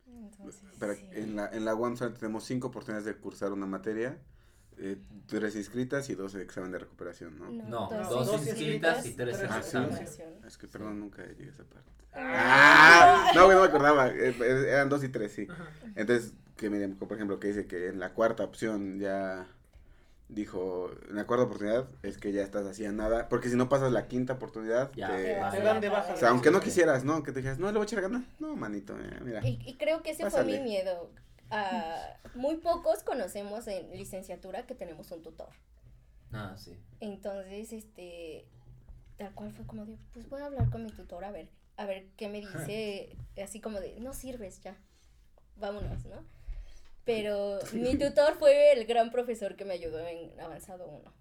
Entonces, 0.07 0.63
Pero 0.79 0.95
sí. 0.95 1.09
en 1.13 1.37
la, 1.37 1.49
en 1.49 1.65
la 1.65 1.75
tenemos 2.19 2.45
cinco 2.45 2.69
oportunidades 2.69 3.07
de 3.07 3.17
cursar 3.17 3.53
una 3.53 3.67
materia, 3.67 4.19
eh, 4.83 4.97
tres 5.27 5.55
inscritas 5.57 6.09
y 6.11 6.15
dos 6.15 6.33
de 6.33 6.43
examen 6.43 6.73
de 6.73 6.79
recuperación, 6.79 7.39
¿no? 7.39 7.51
No, 7.51 7.89
dos 8.09 8.27
dos 8.27 8.47
inscritas 8.47 9.05
y 9.07 9.13
tres 9.15 9.39
tres 9.39 9.51
Ah, 9.51 9.55
sí. 9.63 9.67
exámenes. 9.77 10.19
Es 10.47 10.57
que 10.59 10.67
perdón, 10.67 10.99
nunca 11.01 11.25
llegué 11.27 11.45
a 11.47 11.53
esa 11.53 11.65
parte. 11.65 11.91
Ah. 12.15 13.27
Ah, 13.29 13.33
no, 13.35 13.45
güey, 13.45 13.57
no 13.57 13.63
me 13.63 13.69
acordaba. 13.69 14.09
eh, 14.09 14.35
eh, 14.41 14.65
Eran 14.69 14.89
dos 14.89 15.05
y 15.05 15.09
tres, 15.11 15.33
sí. 15.33 15.47
Entonces, 15.95 16.33
que 16.57 16.69
Miriam, 16.71 16.95
por 16.97 17.13
ejemplo, 17.13 17.39
que 17.39 17.49
dice 17.49 17.67
que 17.67 17.89
en 17.89 18.01
la 18.01 18.13
cuarta 18.15 18.43
opción 18.45 18.99
ya 18.99 19.47
dijo, 20.29 20.91
en 21.09 21.17
la 21.17 21.27
cuarta 21.27 21.45
oportunidad 21.45 21.89
es 22.03 22.17
que 22.19 22.33
ya 22.33 22.43
estás 22.43 22.65
haciendo 22.67 23.03
nada, 23.03 23.29
porque 23.29 23.49
si 23.49 23.57
no 23.57 23.69
pasas 23.69 23.91
la 23.93 24.07
quinta 24.07 24.35
oportunidad, 24.35 24.91
Ya, 24.95 25.09
te- 25.09 25.23
Te 25.51 25.63
dan 25.63 25.81
de 25.81 25.89
baja. 25.89 26.15
o 26.15 26.17
sea, 26.17 26.29
aunque 26.31 26.51
no 26.51 26.61
quisieras, 26.61 27.05
¿no? 27.05 27.23
Que 27.23 27.33
te 27.33 27.41
dijeras, 27.41 27.59
no, 27.59 27.67
le 27.67 27.73
voy 27.73 27.83
a 27.83 27.85
echar 27.85 28.01
ganas. 28.01 28.23
No, 28.39 28.55
manito, 28.57 28.97
eh, 28.99 29.19
mira. 29.25 29.45
Y, 29.47 29.61
y 29.67 29.77
creo 29.77 30.03
que 30.03 30.11
ese 30.13 30.23
Pásale. 30.23 30.45
fue 30.51 30.59
mi 30.59 30.65
miedo. 30.65 31.11
Ah, 31.51 32.17
muy 32.35 32.57
pocos 32.59 33.03
conocemos 33.03 33.67
en 33.67 33.91
licenciatura 33.97 34.67
que 34.67 34.75
tenemos 34.75 35.11
un 35.11 35.23
tutor. 35.23 35.51
Ah, 36.33 36.55
sí. 36.57 36.79
Entonces, 37.01 37.73
este, 37.73 38.47
tal 39.17 39.35
cual 39.35 39.53
fue 39.53 39.67
como 39.67 39.85
de, 39.85 39.99
pues 40.13 40.29
voy 40.29 40.43
a 40.43 40.47
hablar 40.47 40.71
con 40.71 40.85
mi 40.85 40.91
tutor 40.93 41.25
a 41.25 41.31
ver, 41.33 41.49
a 41.77 41.87
ver 41.87 42.07
qué 42.17 42.29
me 42.29 42.41
dice, 42.41 43.17
así 43.43 43.61
como 43.61 43.81
de, 43.81 43.99
no 44.01 44.13
sirves 44.15 44.61
ya, 44.61 44.77
vámonos, 45.57 46.05
¿no? 46.07 46.25
Pero 47.05 47.59
mi 47.73 47.97
tutor 47.99 48.35
fue 48.35 48.73
el 48.73 48.87
gran 48.87 49.11
profesor 49.11 49.57
que 49.57 49.65
me 49.65 49.75
ayudó 49.75 50.07
en 50.07 50.39
avanzado 50.41 50.87
1. 50.89 51.13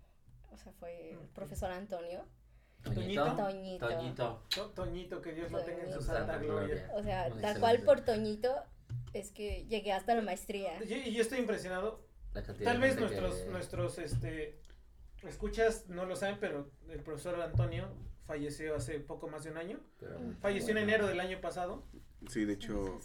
O 0.51 0.57
sea, 0.57 0.71
fue 0.73 1.11
el 1.11 1.17
profesor 1.29 1.71
Antonio. 1.71 2.25
Toñito. 2.83 3.35
Toñito. 3.35 3.87
Toñito. 3.89 4.43
To- 4.55 4.69
Toñito, 4.71 5.21
que 5.21 5.33
Dios 5.33 5.51
lo 5.51 5.63
tenga 5.63 5.83
en 5.83 5.91
su 5.93 6.01
santa 6.01 6.37
gloria. 6.37 6.89
O 6.93 7.03
sea, 7.03 7.29
tal 7.41 7.59
cual 7.59 7.81
por 7.81 8.01
Toñito 8.01 8.55
es 9.13 9.31
que 9.31 9.65
llegué 9.67 9.91
hasta 9.91 10.15
la 10.15 10.21
maestría. 10.21 10.71
Y 10.83 11.13
yo 11.13 11.21
estoy 11.21 11.39
impresionado. 11.39 12.01
Tal 12.33 12.45
de 12.79 12.87
vez 12.87 12.99
nuestros, 12.99 13.35
que- 13.35 13.49
nuestros, 13.49 13.97
este, 13.97 14.59
escuchas 15.27 15.85
no 15.87 16.05
lo 16.05 16.15
saben, 16.15 16.37
pero 16.39 16.69
el 16.89 16.99
profesor 17.01 17.41
Antonio 17.41 17.87
falleció 18.25 18.75
hace 18.75 18.99
poco 18.99 19.27
más 19.27 19.43
de 19.43 19.51
un 19.51 19.57
año. 19.57 19.79
pero 19.99 20.19
muy 20.19 20.35
Falleció 20.35 20.71
en 20.71 20.77
enero 20.79 21.07
del 21.07 21.19
año 21.19 21.41
pasado. 21.41 21.83
Sí, 22.27 22.45
de 22.45 22.53
hecho, 22.53 22.99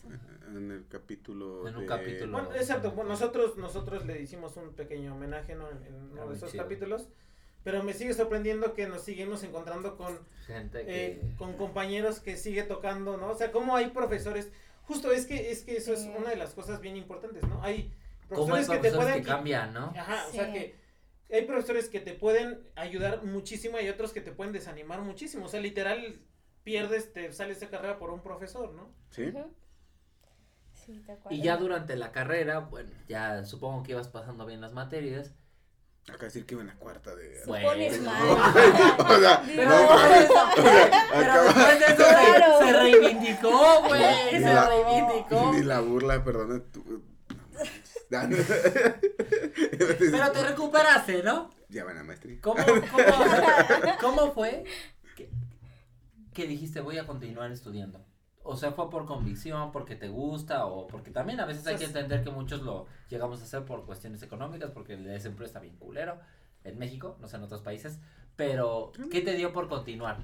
en 0.49 0.71
el 0.73 0.87
capítulo. 0.89 1.67
En 1.69 1.75
un 1.77 1.83
de- 1.83 1.87
capítulo. 1.87 2.33
Bueno, 2.33 2.55
exacto. 2.55 2.91
bueno, 2.93 3.11
nosotros, 3.11 3.57
nosotros 3.57 4.05
le 4.07 4.21
hicimos 4.21 4.57
un 4.57 4.75
pequeño 4.75 5.15
homenaje 5.15 5.55
¿no? 5.55 5.71
en, 5.71 5.85
en 5.87 5.95
uno 5.95 6.23
Ah, 6.25 6.27
de 6.29 6.37
esos 6.37 6.51
chido. 6.53 6.65
capítulos. 6.65 7.09
Pero 7.63 7.83
me 7.83 7.95
sigue 7.95 8.13
sorprendiendo 8.13 8.75
que 8.75 8.87
nos 8.87 9.03
seguimos 9.03 9.43
encontrando 9.43 9.97
con, 9.97 10.19
Gente 10.47 10.85
que. 10.85 11.07
eh, 11.07 11.35
con 11.39 11.55
compañeros 11.57 12.21
que 12.21 12.37
sigue 12.37 12.63
tocando, 12.65 13.17
¿no? 13.17 13.31
O 13.31 13.35
sea, 13.39 13.53
cómo 13.53 13.75
hay 13.77 13.87
profesores. 13.89 14.51
Justo 14.87 15.13
es 15.13 15.27
que, 15.27 15.51
es 15.51 15.63
que 15.63 15.77
eso 15.77 15.93
es 15.93 16.01
una 16.01 16.31
de 16.31 16.37
las 16.37 16.55
cosas 16.55 16.81
bien 16.81 16.97
importantes, 16.97 17.43
¿no? 17.45 17.63
Hay 17.63 17.93
¿Cómo 18.29 18.55
hay 18.55 18.65
profesores 18.65 18.83
que 18.83 18.91
te 18.91 18.97
pueden 18.97 19.23
que 19.23 19.29
cambian, 19.29 19.75
no? 19.75 19.93
Ajá, 19.97 20.27
o 20.29 20.33
sea 20.33 20.53
que 20.53 20.79
hay 21.31 21.47
profesores 21.47 21.89
que 21.89 22.01
te 22.01 22.15
pueden 22.15 22.61
ayudar 22.77 23.25
muchísimo 23.25 23.79
y 23.79 23.83
hay 23.83 23.89
otros 23.89 24.13
que 24.13 24.21
te 24.21 24.33
pueden 24.33 24.53
desanimar 24.53 25.01
muchísimo. 25.01 25.47
O 25.47 25.49
sea, 25.49 25.61
literal, 25.61 26.21
pierdes, 26.63 27.13
te 27.13 27.33
sales 27.33 27.61
de 27.61 27.69
carrera 27.69 27.99
por 27.99 28.11
un 28.11 28.21
profesor, 28.21 28.73
¿no? 28.73 28.93
Sí. 29.11 29.33
Sí. 30.75 31.03
Y 31.31 31.41
ya 31.41 31.57
durante 31.57 31.97
la 31.97 32.13
carrera, 32.13 32.59
bueno, 32.61 32.91
ya 33.09 33.45
supongo 33.45 33.83
que 33.83 33.93
ibas 33.93 34.09
pasando 34.09 34.45
bien 34.45 34.61
las 34.61 34.73
materias. 34.73 35.33
Acá 36.13 36.27
decir 36.27 36.45
que 36.45 36.55
iba 36.55 36.61
en 36.61 36.67
la 36.69 36.75
cuarta 36.75 37.15
de. 37.17 37.41
Bueno. 37.47 37.69
Supones 37.71 38.03
mal. 38.03 38.23
o 38.99 39.19
sea, 39.21 39.43
Pero 39.47 39.69
no, 39.71 39.79
después- 39.79 40.03
mames. 40.03 40.29
pero 41.11 41.31
Acaba- 41.33 41.45
después 41.45 41.79
de 41.79 41.87
eso 41.87 41.97
Claro. 41.97 42.59
se, 42.59 42.73
reivindicó, 42.73 43.83
güey. 43.89 44.03
Ni 44.27 44.31
Se 44.39 44.41
la- 44.41 44.69
reivindicó. 44.69 45.53
Ni 45.55 45.63
la 45.63 45.81
burla, 45.81 46.23
perdón. 46.25 46.65
tú- 46.73 47.03
no, 48.11 48.23
no. 48.29 48.37
Pero 49.99 50.33
te 50.33 50.45
recuperaste, 50.45 51.23
¿no? 51.23 51.51
Ya 51.69 51.85
van 51.85 51.99
a 51.99 52.05
maestría. 52.05 52.39
¿Cómo, 52.43 52.63
cómo, 52.65 52.79
cómo 54.01 54.33
fue 54.35 54.65
que, 55.17 55.31
que 56.35 56.47
dijiste 56.47 56.81
voy 56.81 56.99
a 56.99 57.07
continuar 57.07 57.51
estudiando? 57.51 58.05
O 58.47 58.57
sea, 58.57 58.73
fue 58.73 58.91
por 58.91 59.07
convicción, 59.07 59.73
porque 59.73 59.97
te 59.97 60.09
gusta, 60.09 60.67
o 60.67 60.87
porque 60.87 61.11
también 61.11 61.41
a 61.41 61.47
veces 61.47 61.67
hay 61.67 61.75
que 61.77 61.87
Pues- 61.87 61.95
entender 61.97 62.23
que 62.23 62.31
muchos 62.31 62.61
lo 62.63 62.87
llegamos 63.09 63.41
a 63.41 63.45
hacer 63.45 63.65
por 63.65 63.87
cuestiones 63.87 64.23
económicas, 64.23 64.71
porque 64.71 64.93
el 64.95 65.05
desempleo 65.05 65.47
está 65.47 65.61
bien 65.61 65.77
culero 65.77 66.19
en 66.63 66.79
México, 66.79 67.17
no 67.21 67.27
sé 67.27 67.37
en 67.37 67.43
otros 67.43 67.63
países. 67.63 67.99
Pero, 68.37 68.93
¿qué 69.11 69.23
te 69.23 69.35
dio 69.35 69.53
por 69.53 69.69
continuar? 69.69 70.19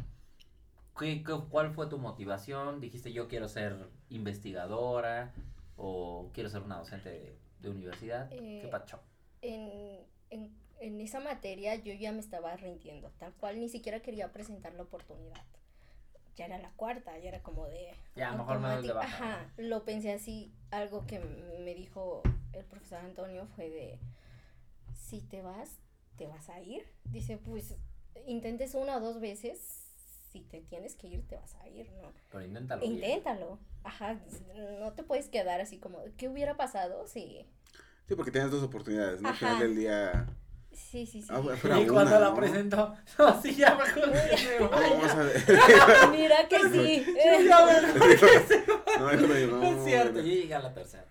¿Qué, 0.99 1.23
qué- 1.23 1.41
cuál 1.49 1.73
fue 1.73 1.87
tu 1.87 1.97
motivación? 1.99 2.81
¿Dijiste 2.81 3.11
yo 3.13 3.27
quiero 3.27 3.49
ser 3.49 3.89
investigadora? 4.11 5.33
¿O 5.77 6.31
quiero 6.35 6.51
ser 6.51 6.61
una 6.63 6.77
docente 6.77 7.09
de, 7.09 7.39
de 7.61 7.71
universidad? 7.71 8.29
¿Qué 8.29 8.67
Eh, 8.67 8.69
pacho? 8.71 9.01
en, 9.43 10.05
en, 10.29 10.55
en 10.81 11.01
esa 11.01 11.21
materia 11.21 11.75
yo 11.77 11.95
ya 11.95 12.13
me 12.13 12.19
estaba 12.21 12.55
rindiendo, 12.57 13.11
tal 13.19 13.33
cual 13.33 13.59
ni 13.59 13.71
siquiera 13.71 14.01
quería 14.01 14.31
presentar 14.31 14.75
la 14.75 14.83
oportunidad. 14.83 15.41
Ya 16.41 16.47
era 16.47 16.59
la 16.59 16.71
cuarta, 16.71 17.19
ya 17.19 17.29
era 17.29 17.43
como 17.43 17.67
de... 17.67 17.93
Ya, 18.17 18.33
mejor 18.33 18.61
me 18.61 18.69
doy 18.69 18.87
de 18.87 18.95
baja. 18.95 19.35
Ajá, 19.35 19.53
lo 19.59 19.85
pensé 19.85 20.11
así, 20.11 20.55
algo 20.71 21.05
que 21.07 21.19
me 21.19 21.75
dijo 21.75 22.23
el 22.55 22.65
profesor 22.65 23.01
Antonio 23.01 23.47
fue 23.55 23.69
de, 23.69 23.99
si 24.95 25.21
te 25.21 25.43
vas, 25.43 25.77
te 26.17 26.27
vas 26.27 26.49
a 26.49 26.59
ir. 26.63 26.87
Dice, 27.05 27.37
pues 27.37 27.75
intentes 28.27 28.75
una 28.75 28.97
o 28.97 29.01
dos 29.01 29.21
veces, 29.21 29.85
si 30.33 30.41
te 30.41 30.63
tienes 30.63 30.95
que 30.95 31.09
ir, 31.09 31.29
te 31.29 31.37
vas 31.37 31.55
a 31.57 31.69
ir, 31.69 31.93
¿no? 32.01 32.11
Pero 32.31 32.43
inténtalo. 32.43 32.81
bien. 32.81 32.95
Inténtalo. 32.95 33.59
Ajá, 33.85 34.19
no 34.79 34.95
te 34.95 35.03
puedes 35.03 35.29
quedar 35.29 35.61
así 35.61 35.77
como, 35.77 35.99
¿qué 36.17 36.31
hubiera 36.31 36.57
pasado 36.57 37.07
si... 37.07 37.45
Sí, 38.09 38.15
porque 38.15 38.31
tienes 38.31 38.51
dos 38.51 38.63
oportunidades, 38.63 39.21
¿no? 39.21 39.29
Al 39.29 39.35
final 39.35 39.57
Ajá. 39.57 39.63
del 39.63 39.77
día. 39.77 40.27
Sí, 40.73 41.07
sí, 41.07 41.23
sí. 41.23 41.29
Ah, 41.31 41.41
Y 41.81 41.87
cuando 41.87 42.11
una, 42.17 42.19
la 42.21 42.29
¿no? 42.31 42.35
presentó, 42.35 42.95
no, 43.19 43.43
sí, 43.43 43.55
ya 43.55 43.75
mejor 43.77 44.13
que 44.13 44.37
se 44.39 44.59
vaya. 44.59 44.69
vamos 44.89 45.11
a 45.11 45.23
ver. 45.23 45.45
Mira 46.11 46.49
que 46.49 46.59
sí. 46.59 47.05
Sí, 47.05 47.49
ya 47.49 47.67
mejor 47.67 48.09
que 48.11 48.19
se 48.47 48.67
No, 48.99 49.11
eso 49.11 49.27
no, 49.27 49.35
no, 49.47 49.57
No 49.59 49.65
es 49.79 49.85
cierto, 49.85 50.19
yo 50.21 50.23
llegué 50.27 50.55
a 50.55 50.59
la 50.61 50.73
tercera. 50.75 51.07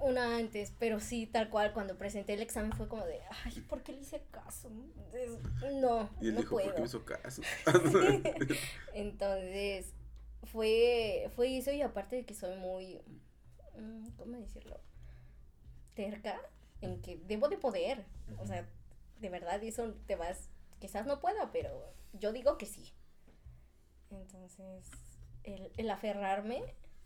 Una 0.00 0.36
antes, 0.36 0.72
pero 0.78 1.00
sí, 1.00 1.26
tal 1.26 1.48
cual, 1.48 1.72
cuando 1.72 1.96
presenté 1.96 2.34
el 2.34 2.42
examen 2.42 2.72
fue 2.72 2.88
como 2.88 3.06
de, 3.06 3.20
ay, 3.44 3.60
¿por 3.62 3.82
qué 3.82 3.92
le 3.92 4.00
hice 4.02 4.22
caso? 4.30 4.68
No, 5.80 6.10
Y 6.20 6.28
él 6.28 6.34
no 6.34 6.40
dijo, 6.40 6.56
¿por 6.56 6.62
qué 6.62 6.68
puedo. 6.68 6.80
me 6.80 6.86
hizo 6.86 7.04
caso? 7.04 7.40
Entonces, 8.92 9.94
fue, 10.52 11.30
fue 11.34 11.56
eso 11.56 11.70
y 11.72 11.80
aparte 11.80 12.16
de 12.16 12.24
que 12.26 12.34
soy 12.34 12.56
muy, 12.56 13.00
mm, 13.78 14.08
¿cómo 14.18 14.36
decirlo? 14.36 14.78
Terca, 15.94 16.38
en 16.84 17.00
que 17.02 17.16
debo 17.26 17.48
de 17.48 17.58
poder. 17.58 18.04
O 18.38 18.46
sea, 18.46 18.66
de 19.20 19.28
verdad 19.28 19.62
eso 19.62 19.94
te 20.06 20.16
vas, 20.16 20.48
quizás 20.80 21.06
no 21.06 21.20
pueda, 21.20 21.50
pero 21.52 21.92
yo 22.12 22.32
digo 22.32 22.58
que 22.58 22.66
sí. 22.66 22.92
Entonces, 24.10 24.90
el, 25.42 25.72
el 25.76 25.90
aferrarme, 25.90 26.62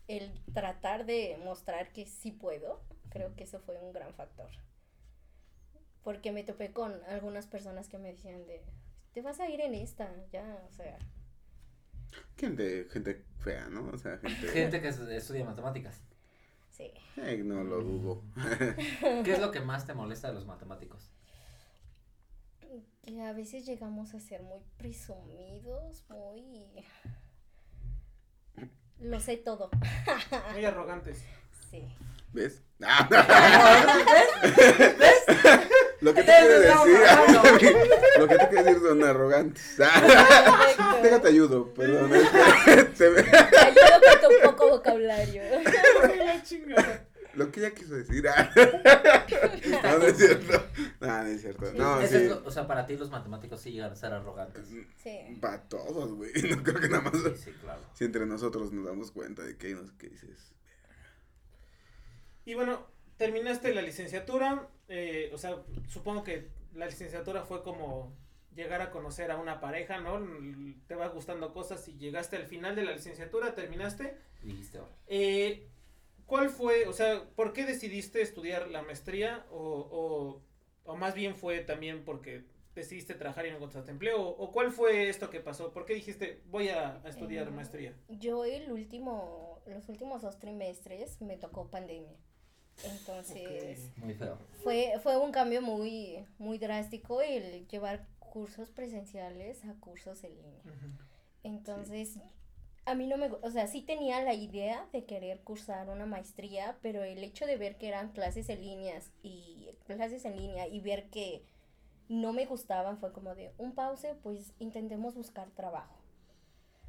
el 0.07 0.31
tratar 0.53 1.05
de 1.05 1.37
mostrar 1.43 1.91
que 1.91 2.05
sí 2.05 2.31
puedo, 2.31 2.81
creo 3.09 3.35
que 3.35 3.43
eso 3.45 3.59
fue 3.59 3.77
un 3.79 3.91
gran 3.93 4.13
factor. 4.13 4.49
Porque 6.03 6.31
me 6.31 6.43
topé 6.43 6.71
con 6.71 7.03
algunas 7.05 7.45
personas 7.47 7.87
que 7.87 7.97
me 7.97 8.11
decían 8.11 8.45
de, 8.47 8.63
te 9.13 9.21
vas 9.21 9.39
a 9.39 9.49
ir 9.49 9.61
en 9.61 9.73
esta, 9.75 10.09
ya, 10.31 10.63
o 10.69 10.71
sea, 10.73 10.97
Gente, 12.37 12.87
gente 12.89 13.23
fea, 13.39 13.67
¿no? 13.69 13.89
O 13.89 13.97
sea, 13.97 14.17
gente. 14.17 14.47
Gente 14.47 14.81
que 14.81 14.87
es- 14.87 14.99
estudia 14.99 15.45
matemáticas. 15.45 16.01
Sí. 16.79 16.93
Eh, 17.17 17.41
no 17.43 17.63
lo 17.63 17.81
dudo. 17.81 18.23
¿Qué 19.23 19.33
es 19.33 19.39
lo 19.39 19.51
que 19.51 19.59
más 19.59 19.85
te 19.85 19.93
molesta 19.93 20.29
de 20.29 20.35
los 20.35 20.45
matemáticos? 20.45 21.11
Que 23.03 23.21
a 23.21 23.33
veces 23.33 23.65
llegamos 23.65 24.13
a 24.13 24.19
ser 24.19 24.41
muy 24.43 24.61
presumidos, 24.77 26.05
muy... 26.09 26.63
Lo 28.99 29.19
sé 29.19 29.37
todo. 29.37 29.69
Muy 30.53 30.65
arrogantes. 30.65 31.23
Sí. 31.71 31.87
¿Ves? 32.33 32.61
Lo 36.01 36.13
que 36.13 36.21
te 36.23 36.31
¿Ves? 36.31 36.37
quiero 36.37 36.59
decir. 36.59 36.99
Lo 38.17 38.27
que 38.27 38.37
te 38.37 38.47
quiero 38.49 38.63
decir 38.63 38.81
son 38.81 39.03
arrogantes. 39.03 39.77
Déjate 41.01 41.27
ayudo, 41.29 41.73
perdón. 41.73 42.11
Te 42.11 43.05
ayudo 43.05 43.23
con 44.21 44.21
tu 44.21 44.41
poco 44.43 44.69
vocabulario. 44.69 45.43
Lo 47.35 47.51
que 47.51 47.59
ella 47.59 47.73
quiso 47.75 47.93
decir. 47.95 48.23
No, 49.83 49.97
no 49.99 50.05
es 50.05 50.17
cierto. 50.17 50.63
No, 50.99 51.07
no 51.07 51.27
es 51.27 51.41
cierto. 51.41 51.71
No, 51.73 52.01
Eso 52.01 52.15
es 52.17 52.21
sí. 52.23 52.27
lo- 52.29 52.43
o 52.45 52.51
sea, 52.51 52.67
para 52.67 52.85
ti 52.85 52.97
los 52.97 53.09
matemáticos 53.11 53.61
sí 53.61 53.71
llegan 53.71 53.91
a 53.91 53.95
ser 53.95 54.11
arrogantes. 54.13 54.67
Sí. 54.97 55.37
Para 55.39 55.61
todos, 55.63 56.13
güey. 56.13 56.31
No 56.55 56.63
creo 56.63 56.79
que 56.81 56.89
nada 56.89 57.01
más. 57.03 57.13
Sí, 57.13 57.29
sí, 57.45 57.51
claro. 57.61 57.81
Si 57.93 58.03
entre 58.05 58.25
nosotros 58.25 58.73
nos 58.73 58.85
damos 58.85 59.11
cuenta 59.11 59.43
de 59.43 59.57
que 59.57 59.67
hay 59.67 59.73
unos 59.73 59.91
que 59.93 60.09
dices. 60.09 60.53
Y 62.45 62.55
bueno, 62.55 62.87
terminaste 63.17 63.73
la 63.73 63.81
licenciatura, 63.83 64.67
eh, 64.87 65.29
o 65.33 65.37
sea, 65.37 65.57
supongo 65.87 66.23
que 66.23 66.49
la 66.73 66.87
licenciatura 66.87 67.43
fue 67.43 67.61
como 67.63 68.17
llegar 68.55 68.81
a 68.81 68.89
conocer 68.89 69.29
a 69.31 69.37
una 69.37 69.59
pareja, 69.59 69.99
¿no? 70.01 70.19
Te 70.87 70.95
va 70.95 71.07
gustando 71.09 71.53
cosas 71.53 71.87
y 71.87 71.97
llegaste 71.97 72.35
al 72.37 72.47
final 72.47 72.75
de 72.75 72.83
la 72.83 72.91
licenciatura, 72.93 73.53
terminaste. 73.53 74.17
Dijiste 74.41 74.79
ahora. 74.79 74.91
Eh, 75.07 75.69
¿Cuál 76.29 76.49
fue, 76.49 76.87
o 76.87 76.93
sea, 76.93 77.23
por 77.35 77.53
qué 77.53 77.65
decidiste 77.65 78.21
estudiar 78.21 78.69
la 78.69 78.81
maestría 78.83 79.45
o, 79.51 79.57
o, 79.99 80.41
o 80.91 80.95
más 80.95 81.13
bien 81.15 81.35
fue 81.35 81.59
también 81.61 82.05
porque 82.05 82.43
decidiste 82.75 83.15
trabajar 83.15 83.45
y 83.47 83.49
no 83.49 83.57
encontraste 83.57 83.91
empleo? 83.91 84.21
¿O 84.21 84.51
cuál 84.51 84.71
fue 84.71 85.09
esto 85.09 85.29
que 85.29 85.39
pasó? 85.41 85.73
¿Por 85.73 85.85
qué 85.85 85.95
dijiste 85.95 86.41
voy 86.51 86.69
a, 86.69 87.01
a 87.03 87.09
estudiar 87.09 87.47
Eh, 87.47 87.51
maestría? 87.51 87.93
Yo 88.07 88.45
el 88.45 88.71
último, 88.71 89.59
los 89.65 89.89
últimos 89.89 90.21
dos 90.21 90.37
trimestres 90.39 91.19
me 91.21 91.35
tocó 91.37 91.67
pandemia. 91.69 92.15
Entonces 92.83 93.91
Muy 93.97 94.13
feo. 94.13 94.37
fue, 94.63 94.93
fue 95.03 95.17
un 95.17 95.31
cambio 95.31 95.61
muy, 95.61 96.25
muy 96.37 96.57
drástico 96.59 97.21
el 97.21 97.67
llevar 97.67 98.07
cursos 98.19 98.69
presenciales 98.69 99.65
a 99.65 99.73
cursos 99.79 100.23
en 100.23 100.35
línea. 100.35 100.61
Entonces, 101.43 102.19
a 102.89 102.95
mí 102.95 103.05
no 103.05 103.17
me, 103.17 103.27
o 103.27 103.51
sea, 103.51 103.67
sí 103.67 103.81
tenía 103.81 104.23
la 104.23 104.33
idea 104.33 104.87
de 104.91 105.05
querer 105.05 105.41
cursar 105.41 105.89
una 105.89 106.07
maestría, 106.07 106.77
pero 106.81 107.03
el 107.03 107.23
hecho 107.23 107.45
de 107.45 107.55
ver 107.55 107.77
que 107.77 107.87
eran 107.87 108.11
clases 108.11 108.49
en 108.49 108.61
líneas 108.61 109.11
y 109.21 109.69
clases 109.85 110.25
en 110.25 110.35
línea 110.35 110.67
y 110.67 110.79
ver 110.79 111.09
que 111.09 111.45
no 112.07 112.33
me 112.33 112.47
gustaban 112.47 112.97
fue 112.97 113.13
como 113.13 113.35
de 113.35 113.53
un 113.59 113.73
pause, 113.73 114.15
pues 114.23 114.53
intentemos 114.57 115.13
buscar 115.13 115.51
trabajo. 115.51 115.95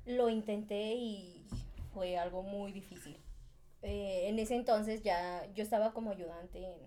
Lo 0.06 0.30
intenté 0.30 0.94
y 0.94 1.46
fue 1.92 2.16
algo 2.16 2.42
muy 2.42 2.72
difícil. 2.72 3.18
Eh, 3.82 4.28
en 4.28 4.38
ese 4.38 4.54
entonces 4.54 5.02
ya 5.02 5.46
yo 5.54 5.62
estaba 5.62 5.92
como 5.92 6.12
ayudante 6.12 6.64
en, 6.64 6.80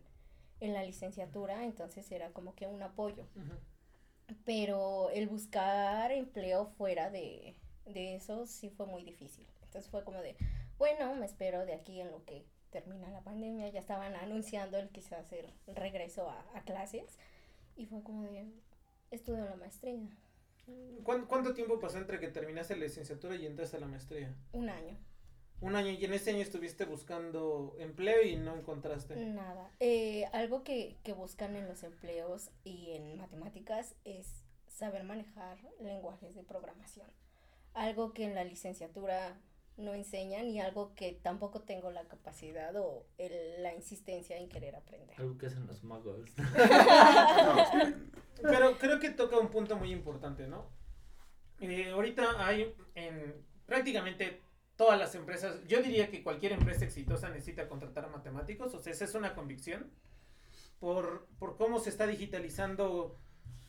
en 0.59 0.73
la 0.73 0.83
licenciatura, 0.83 1.63
entonces 1.65 2.11
era 2.11 2.31
como 2.31 2.55
que 2.55 2.65
un 2.65 2.81
apoyo 2.81 3.27
pero 4.45 5.09
el 5.11 5.27
buscar 5.27 6.11
empleo 6.11 6.67
fuera 6.77 7.09
de, 7.09 7.55
de 7.85 8.15
eso 8.15 8.45
sí 8.45 8.69
fue 8.69 8.85
muy 8.85 9.03
difícil. 9.03 9.45
Entonces 9.63 9.89
fue 9.89 10.03
como 10.03 10.21
de, 10.21 10.35
bueno, 10.77 11.15
me 11.15 11.25
espero 11.25 11.65
de 11.65 11.73
aquí 11.73 11.99
en 12.01 12.11
lo 12.11 12.23
que 12.25 12.45
termina 12.69 13.09
la 13.11 13.21
pandemia, 13.21 13.69
ya 13.69 13.79
estaban 13.79 14.15
anunciando 14.15 14.77
el 14.77 14.89
quizás 14.89 15.31
el 15.31 15.75
regreso 15.75 16.29
a, 16.29 16.45
a 16.55 16.63
clases 16.63 17.17
y 17.75 17.85
fue 17.85 18.03
como 18.03 18.23
de, 18.23 18.45
estudio 19.11 19.45
la 19.45 19.55
maestría, 19.55 20.09
¿Cuánto, 21.03 21.27
cuánto 21.27 21.53
tiempo 21.53 21.79
pasó 21.79 21.97
entre 21.97 22.19
que 22.19 22.29
terminaste 22.29 22.75
la 22.75 22.85
licenciatura 22.85 23.35
y 23.35 23.45
entraste 23.45 23.77
a 23.77 23.79
la 23.81 23.87
maestría? 23.87 24.33
un 24.53 24.69
año, 24.69 24.97
Un 25.59 25.75
año 25.75 25.91
y 25.91 26.03
en 26.05 26.13
ese 26.13 26.31
año 26.31 26.39
estuviste 26.41 26.85
buscando 26.85 27.75
empleo 27.79 28.21
y 28.23 28.37
no 28.37 28.55
encontraste. 28.55 29.15
nada. 29.17 29.71
Eh, 29.79 30.25
algo 30.33 30.63
que, 30.63 30.97
que 31.03 31.13
buscan 31.13 31.55
en 31.55 31.67
los 31.67 31.83
empleos 31.83 32.49
y 32.63 32.91
en 32.91 33.17
matemáticas 33.17 33.95
es 34.05 34.43
saber 34.67 35.03
manejar 35.03 35.57
lenguajes 35.79 36.33
de 36.35 36.43
programación. 36.43 37.09
Algo 37.73 38.13
que 38.13 38.25
en 38.25 38.35
la 38.35 38.43
licenciatura 38.43 39.39
no 39.77 39.93
enseñan 39.95 40.45
y 40.47 40.61
algo 40.61 40.93
que 40.93 41.13
tampoco 41.13 41.61
tengo 41.61 41.89
la 41.91 42.07
capacidad 42.07 42.75
o 42.75 43.07
el- 43.17 43.63
la 43.63 43.73
insistencia 43.73 44.37
en 44.37 44.47
querer 44.47 44.75
aprender. 44.75 45.19
Algo 45.19 45.37
que 45.37 45.47
hacen 45.47 45.65
los 45.65 45.83
magos. 45.83 46.29
Pero 48.41 48.77
creo 48.77 48.99
que 48.99 49.09
toca 49.11 49.37
un 49.39 49.49
punto 49.49 49.75
muy 49.77 49.91
importante, 49.91 50.47
¿no? 50.47 50.69
Eh, 51.59 51.91
ahorita 51.91 52.45
hay 52.45 52.73
en 52.95 53.35
prácticamente 53.65 54.41
todas 54.75 54.99
las 54.99 55.15
empresas, 55.15 55.61
yo 55.67 55.81
diría 55.81 56.09
que 56.09 56.23
cualquier 56.23 56.51
empresa 56.53 56.83
exitosa 56.85 57.29
necesita 57.29 57.69
contratar 57.69 58.05
a 58.05 58.09
matemáticos, 58.09 58.73
o 58.73 58.79
sea, 58.79 58.91
esa 58.91 59.05
es 59.05 59.15
una 59.15 59.33
convicción, 59.35 59.91
por, 60.79 61.27
por 61.39 61.55
cómo 61.55 61.79
se 61.79 61.89
está 61.89 62.05
digitalizando 62.07 63.17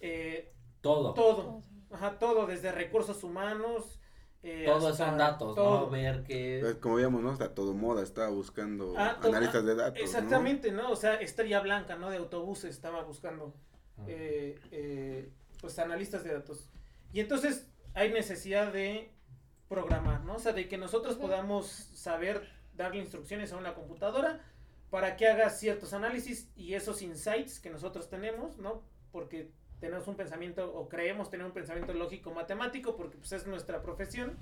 eh, 0.00 0.52
Todo. 0.80 1.14
todo, 1.14 1.62
ajá, 1.94 2.18
todo, 2.18 2.46
desde 2.46 2.72
recursos 2.72 3.22
humanos. 3.24 3.98
eh, 4.42 4.64
Todo 4.66 4.88
hasta 4.88 5.06
son 5.06 5.16
datos, 5.18 5.54
todo. 5.54 5.86
¿no? 5.86 5.90
Ver 5.90 6.22
que... 6.24 6.58
Pues, 6.60 6.74
como 6.76 6.96
veíamos, 6.96 7.22
¿no? 7.22 7.32
Está 7.32 7.54
todo 7.54 7.72
moda, 7.72 8.02
estaba 8.02 8.28
buscando 8.28 8.92
Ah, 8.96 9.18
analistas 9.22 9.64
de 9.64 9.74
datos. 9.74 9.98
¿no? 9.98 10.04
Exactamente, 10.04 10.70
¿no? 10.70 10.90
O 10.90 10.96
sea, 10.96 11.14
Estrella 11.14 11.60
Blanca, 11.60 11.96
¿no? 11.96 12.10
De 12.10 12.18
autobuses 12.18 12.70
estaba 12.74 13.02
buscando 13.04 13.54
Ah. 13.96 14.02
eh, 14.08 14.58
eh, 14.72 15.30
pues 15.60 15.78
analistas 15.78 16.24
de 16.24 16.34
datos. 16.34 16.68
Y 17.12 17.20
entonces 17.20 17.68
hay 17.94 18.12
necesidad 18.12 18.72
de 18.72 19.14
programar, 19.68 20.24
¿no? 20.24 20.34
O 20.34 20.38
sea, 20.38 20.52
de 20.52 20.68
que 20.68 20.76
nosotros 20.76 21.16
podamos 21.16 21.66
saber 21.68 22.46
darle 22.76 22.98
instrucciones 23.00 23.52
a 23.52 23.56
una 23.56 23.72
computadora 23.74 24.40
para 24.90 25.16
que 25.16 25.26
haga 25.26 25.48
ciertos 25.50 25.92
análisis 25.94 26.50
y 26.56 26.74
esos 26.74 27.02
insights 27.02 27.60
que 27.60 27.70
nosotros 27.70 28.10
tenemos, 28.10 28.58
¿no? 28.58 28.82
Porque 29.10 29.52
tenemos 29.84 30.08
un 30.08 30.16
pensamiento 30.16 30.74
o 30.74 30.88
creemos 30.88 31.28
tener 31.28 31.44
un 31.44 31.52
pensamiento 31.52 31.92
lógico 31.92 32.32
matemático 32.32 32.96
porque 32.96 33.18
pues 33.18 33.32
es 33.32 33.46
nuestra 33.46 33.82
profesión. 33.82 34.38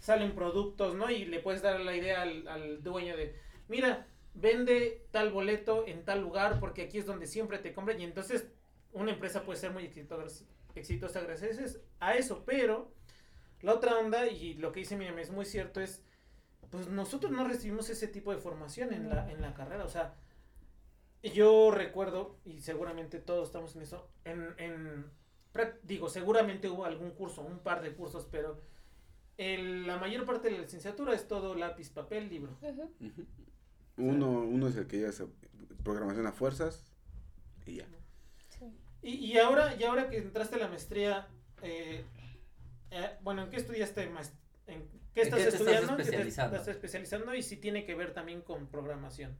Salen 0.00 0.34
productos, 0.34 0.94
¿no? 0.94 1.10
Y 1.10 1.26
le 1.26 1.40
puedes 1.40 1.60
dar 1.60 1.78
la 1.80 1.94
idea 1.94 2.22
al, 2.22 2.82
dueño 2.82 3.14
de, 3.14 3.36
mira, 3.68 4.06
vende 4.32 5.04
tal 5.10 5.30
boleto 5.30 5.86
en 5.86 6.06
tal 6.06 6.22
lugar 6.22 6.58
porque 6.58 6.82
aquí 6.82 6.96
es 6.96 7.04
donde 7.04 7.26
siempre 7.26 7.58
te 7.58 7.74
compran 7.74 8.00
y 8.00 8.04
entonces 8.04 8.48
una 8.92 9.12
empresa 9.12 9.42
puede 9.42 9.60
ser 9.60 9.72
muy 9.72 9.84
exitosa, 9.84 11.20
gracias 11.20 11.78
a 12.00 12.14
eso, 12.14 12.42
pero 12.46 12.90
la 13.60 13.74
otra 13.74 13.98
onda 13.98 14.26
y 14.26 14.54
lo 14.54 14.72
que 14.72 14.80
dice 14.80 14.96
Miriam 14.96 15.18
es 15.18 15.30
muy 15.30 15.44
cierto 15.44 15.82
es 15.82 16.02
pues 16.70 16.88
nosotros 16.88 17.30
no 17.30 17.46
recibimos 17.46 17.90
ese 17.90 18.08
tipo 18.08 18.32
de 18.32 18.38
formación 18.38 18.94
en 18.94 19.10
la, 19.10 19.30
en 19.30 19.42
la 19.42 19.52
carrera, 19.52 19.84
o 19.84 19.88
sea, 19.88 20.14
yo 21.22 21.70
recuerdo, 21.70 22.36
y 22.44 22.60
seguramente 22.60 23.18
todos 23.18 23.48
estamos 23.48 23.76
en 23.76 23.82
eso, 23.82 24.08
en, 24.24 24.54
en 24.58 25.10
digo, 25.82 26.08
seguramente 26.08 26.68
hubo 26.68 26.84
algún 26.84 27.10
curso, 27.10 27.42
un 27.42 27.58
par 27.58 27.82
de 27.82 27.92
cursos, 27.94 28.26
pero 28.30 28.60
el- 29.36 29.86
la 29.86 29.98
mayor 29.98 30.24
parte 30.24 30.48
de 30.48 30.54
la 30.56 30.62
licenciatura 30.62 31.14
es 31.14 31.28
todo 31.28 31.54
lápiz, 31.54 31.90
papel, 31.90 32.28
libro. 32.28 32.56
Uno, 33.96 34.30
uno 34.40 34.68
es 34.68 34.76
el 34.76 34.86
que 34.86 34.96
lleva 34.98 35.10
esa 35.10 35.26
programación 35.84 36.26
a 36.26 36.32
fuerzas 36.32 36.84
y 37.66 37.76
ya. 37.76 37.86
Sí. 38.58 38.72
Y, 39.02 39.10
y 39.32 39.38
ahora, 39.38 39.76
y 39.78 39.84
ahora 39.84 40.08
que 40.08 40.16
entraste 40.18 40.56
a 40.56 40.58
la 40.58 40.68
maestría, 40.68 41.28
eh, 41.62 42.04
eh, 42.90 43.10
bueno, 43.22 43.42
¿en 43.42 43.50
qué 43.50 43.56
estudiaste? 43.56 44.10
maest- 44.10 44.32
¿En 44.66 44.88
qué 45.14 45.20
¿En 45.22 45.26
estás 45.26 45.38
qué 45.40 45.44
te 45.44 45.48
estás 45.48 45.54
estudiando? 45.60 45.90
¿En 45.92 45.96
qué 45.98 46.02
te 46.02 46.08
especializando? 46.08 46.56
estás 46.56 46.74
especializando? 46.74 47.34
Y 47.34 47.42
si 47.42 47.56
tiene 47.58 47.84
que 47.84 47.94
ver 47.94 48.14
también 48.14 48.40
con 48.42 48.66
programación. 48.68 49.36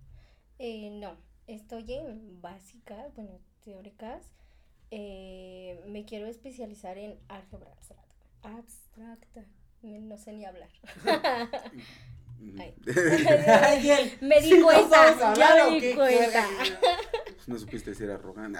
Eh, 0.59 0.90
no, 0.90 1.16
estoy 1.46 1.92
en 1.94 2.40
básica, 2.40 3.09
bueno, 3.16 3.38
teóricas. 3.64 4.22
Eh, 4.90 5.81
me 5.87 6.05
quiero 6.05 6.26
especializar 6.26 6.98
en 6.98 7.18
álgebra 7.28 7.70
abstracta. 7.72 8.14
Abstracta. 8.42 9.44
No 9.83 10.18
sé 10.18 10.33
ni 10.33 10.44
hablar. 10.44 10.68
Ay. 12.59 12.74
Me 14.20 14.40
di 14.40 14.48
¿Sí 14.48 14.55
nos 14.59 14.64
cuenta, 14.64 15.05
vamos 15.05 15.22
a 15.22 15.31
hablar 15.33 15.57
ya 15.57 15.66
o 15.66 15.70
me 15.70 15.81
di 15.81 15.94
cuenta. 15.94 16.46
No 17.46 17.59
supiste 17.59 17.94
ser 17.94 18.11
arrogante. 18.11 18.59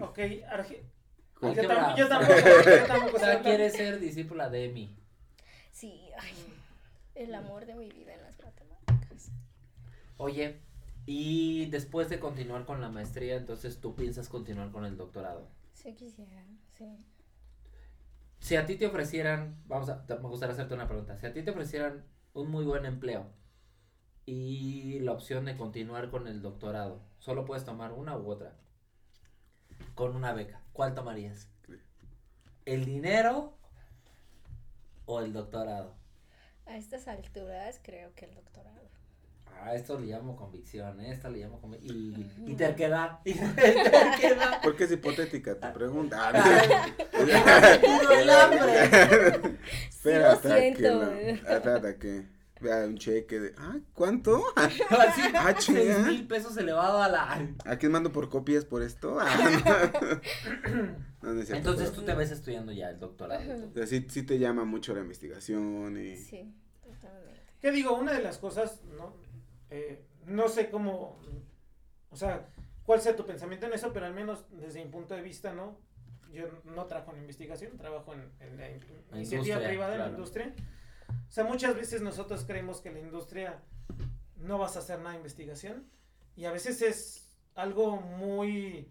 Ok, 0.00 0.18
Arge- 0.18 0.82
yo, 1.40 1.66
tampoco, 1.66 1.96
yo 1.96 2.08
tampoco 2.08 3.16
O 3.16 3.18
sea, 3.18 3.28
hablar. 3.28 3.42
quiere 3.42 3.70
ser 3.70 3.98
discípula 4.00 4.50
de 4.50 4.64
Emi. 4.66 4.96
Sí, 5.72 6.10
ay, 6.18 6.34
el 7.14 7.34
amor 7.34 7.64
de 7.64 7.74
mi 7.76 7.88
vida 7.90 8.12
en 8.14 8.22
las 8.22 8.38
matemáticas. 8.40 9.30
Oye, 10.18 10.60
y 11.06 11.66
después 11.66 12.08
de 12.08 12.20
continuar 12.20 12.64
con 12.64 12.80
la 12.80 12.88
maestría, 12.88 13.36
entonces 13.36 13.80
tú 13.80 13.94
piensas 13.94 14.28
continuar 14.28 14.70
con 14.70 14.84
el 14.84 14.96
doctorado. 14.96 15.48
Sí 15.72 15.94
quisiera, 15.94 16.44
sí. 16.70 17.04
Si 18.40 18.56
a 18.56 18.66
ti 18.66 18.76
te 18.76 18.86
ofrecieran, 18.86 19.62
vamos 19.66 19.88
a, 19.88 20.04
me 20.08 20.28
gustaría 20.28 20.54
hacerte 20.54 20.74
una 20.74 20.88
pregunta. 20.88 21.16
Si 21.18 21.26
a 21.26 21.32
ti 21.32 21.42
te 21.42 21.50
ofrecieran 21.50 22.04
un 22.32 22.50
muy 22.50 22.64
buen 22.64 22.86
empleo 22.86 23.26
y 24.26 25.00
la 25.00 25.12
opción 25.12 25.44
de 25.44 25.56
continuar 25.56 26.10
con 26.10 26.26
el 26.26 26.42
doctorado, 26.42 27.02
solo 27.18 27.44
puedes 27.44 27.64
tomar 27.64 27.92
una 27.92 28.16
u 28.16 28.28
otra. 28.28 28.56
Con 29.94 30.16
una 30.16 30.32
beca, 30.32 30.62
¿cuál 30.72 30.94
tomarías? 30.94 31.50
¿El 32.64 32.84
dinero 32.84 33.58
o 35.06 35.20
el 35.20 35.32
doctorado? 35.32 35.94
A 36.66 36.76
estas 36.76 37.08
alturas 37.08 37.80
creo 37.82 38.14
que 38.14 38.26
el 38.26 38.34
doctorado. 38.34 38.88
Ah, 39.62 39.74
esto 39.74 39.98
le 39.98 40.06
llamo 40.06 40.36
convicción. 40.36 41.00
Esto 41.00 41.28
le 41.30 41.38
llamo 41.40 41.60
convicción. 41.60 41.96
Y, 41.96 42.52
y 42.52 42.54
terquedad. 42.54 43.18
Y 43.24 43.34
terquedad. 43.34 44.62
¿Por 44.62 44.76
qué 44.76 44.84
es 44.84 44.92
hipotética 44.92 45.58
tu 45.58 45.72
pregunta? 45.72 46.32
Tiro 47.80 48.12
el 48.20 48.30
hambre. 48.30 49.58
Espera, 49.88 50.32
hasta 50.32 50.54
que 50.54 50.76
siento. 50.76 51.02
la- 51.02 51.20
espérate 51.56 51.96
que 51.98 52.26
vea 52.60 52.86
un 52.86 52.96
cheque 52.98 53.40
de, 53.40 53.54
ah, 53.58 53.76
¿cuánto? 53.94 54.42
Así, 54.56 54.82
Ah, 55.34 55.54
seis 55.58 55.98
mil 56.06 56.26
pesos 56.26 56.56
elevado 56.58 57.02
a 57.02 57.08
la... 57.08 57.48
¿A 57.64 57.76
quién 57.76 57.90
mando 57.92 58.12
por 58.12 58.28
copias 58.28 58.64
por 58.66 58.82
esto? 58.82 59.18
Ah, 59.20 59.36
no. 59.64 60.80
No, 61.22 61.34
no 61.34 61.40
es 61.40 61.46
cierto, 61.48 61.56
Entonces 61.70 61.90
pero- 61.90 62.00
tú 62.00 62.06
te 62.06 62.14
ves 62.14 62.30
estudiando 62.30 62.72
ya 62.72 62.90
el 62.90 62.98
doctorado. 62.98 63.42
O 63.70 63.72
sea, 63.74 63.86
sí, 63.86 64.06
sí 64.08 64.22
te 64.24 64.38
llama 64.38 64.64
mucho 64.64 64.94
la 64.94 65.00
investigación 65.00 65.96
y... 65.98 66.16
Sí, 66.16 66.54
totalmente. 66.82 67.40
¿Qué 67.60 67.70
digo? 67.72 67.94
Una 67.94 68.12
de 68.12 68.22
las 68.22 68.38
cosas, 68.38 68.80
¿no? 68.96 69.14
Eh, 69.70 70.04
no 70.26 70.48
sé 70.48 70.68
cómo, 70.70 71.20
o 72.10 72.16
sea, 72.16 72.48
cuál 72.84 73.00
sea 73.00 73.16
tu 73.16 73.24
pensamiento 73.24 73.66
en 73.66 73.72
eso, 73.72 73.92
pero 73.92 74.06
al 74.06 74.14
menos 74.14 74.44
desde 74.50 74.84
mi 74.84 74.90
punto 74.90 75.14
de 75.14 75.22
vista, 75.22 75.52
¿no? 75.52 75.78
Yo 76.32 76.44
no 76.64 76.86
trabajo 76.86 77.12
en 77.12 77.18
investigación, 77.20 77.76
trabajo 77.76 78.12
en, 78.14 78.30
en 78.40 78.56
la 78.56 78.68
in- 78.70 78.82
iniciativa 79.12 79.18
industria, 79.20 79.68
privada, 79.68 79.92
en 79.94 79.98
la 79.98 80.04
claro. 80.04 80.10
industria. 80.18 80.54
O 81.28 81.32
sea, 81.32 81.44
muchas 81.44 81.74
veces 81.74 82.02
nosotros 82.02 82.44
creemos 82.44 82.80
que 82.80 82.92
la 82.92 83.00
industria 83.00 83.62
no 84.36 84.58
vas 84.58 84.76
a 84.76 84.80
hacer 84.80 84.98
nada 84.98 85.10
de 85.12 85.16
investigación 85.16 85.88
y 86.36 86.44
a 86.44 86.52
veces 86.52 86.82
es 86.82 87.36
algo 87.54 87.96
muy 88.00 88.88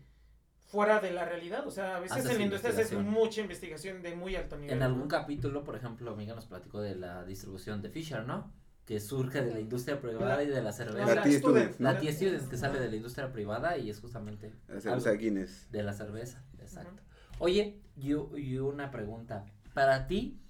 fuera 0.67 0.99
de 0.99 1.11
la 1.11 1.25
realidad. 1.25 1.65
O 1.65 1.71
sea, 1.71 1.95
a 1.95 1.99
veces 1.99 2.17
Haces 2.17 2.31
en 2.31 2.37
la 2.39 2.43
industria 2.43 2.73
se 2.73 2.81
hace 2.81 2.97
mucha 2.97 3.41
investigación 3.41 4.01
de 4.01 4.15
muy 4.15 4.35
alto 4.35 4.57
nivel. 4.57 4.75
En 4.75 4.83
algún 4.83 5.07
capítulo, 5.07 5.63
por 5.63 5.75
ejemplo, 5.75 6.15
Miguel 6.15 6.35
nos 6.35 6.45
platicó 6.45 6.81
de 6.81 6.95
la 6.95 7.23
distribución 7.23 7.81
de 7.81 7.89
Fisher, 7.89 8.25
¿no? 8.25 8.51
Que 8.89 8.99
surge 8.99 9.43
de 9.43 9.53
la 9.53 9.59
industria 9.59 10.01
privada 10.01 10.41
y 10.41 10.47
de 10.47 10.63
la 10.63 10.71
cerveza. 10.71 11.13
La 11.13 11.21
Tea 11.21 11.37
Student, 11.37 11.79
La 11.79 11.93
¿no? 11.93 11.99
Tea 11.99 12.11
Student 12.11 12.49
que 12.49 12.57
sale 12.57 12.79
de 12.79 12.89
la 12.89 12.95
industria 12.95 13.31
privada 13.31 13.77
y 13.77 13.91
es 13.91 13.99
justamente 13.99 14.51
La 14.67 14.81
cerveza 14.81 15.11
Guinness. 15.11 15.71
de 15.71 15.83
la 15.83 15.93
cerveza, 15.93 16.43
exacto. 16.57 17.03
Oye, 17.37 17.79
yo, 17.95 18.35
y 18.35 18.57
una 18.57 18.89
pregunta. 18.89 19.45
Para 19.75 20.07
ti, 20.07 20.41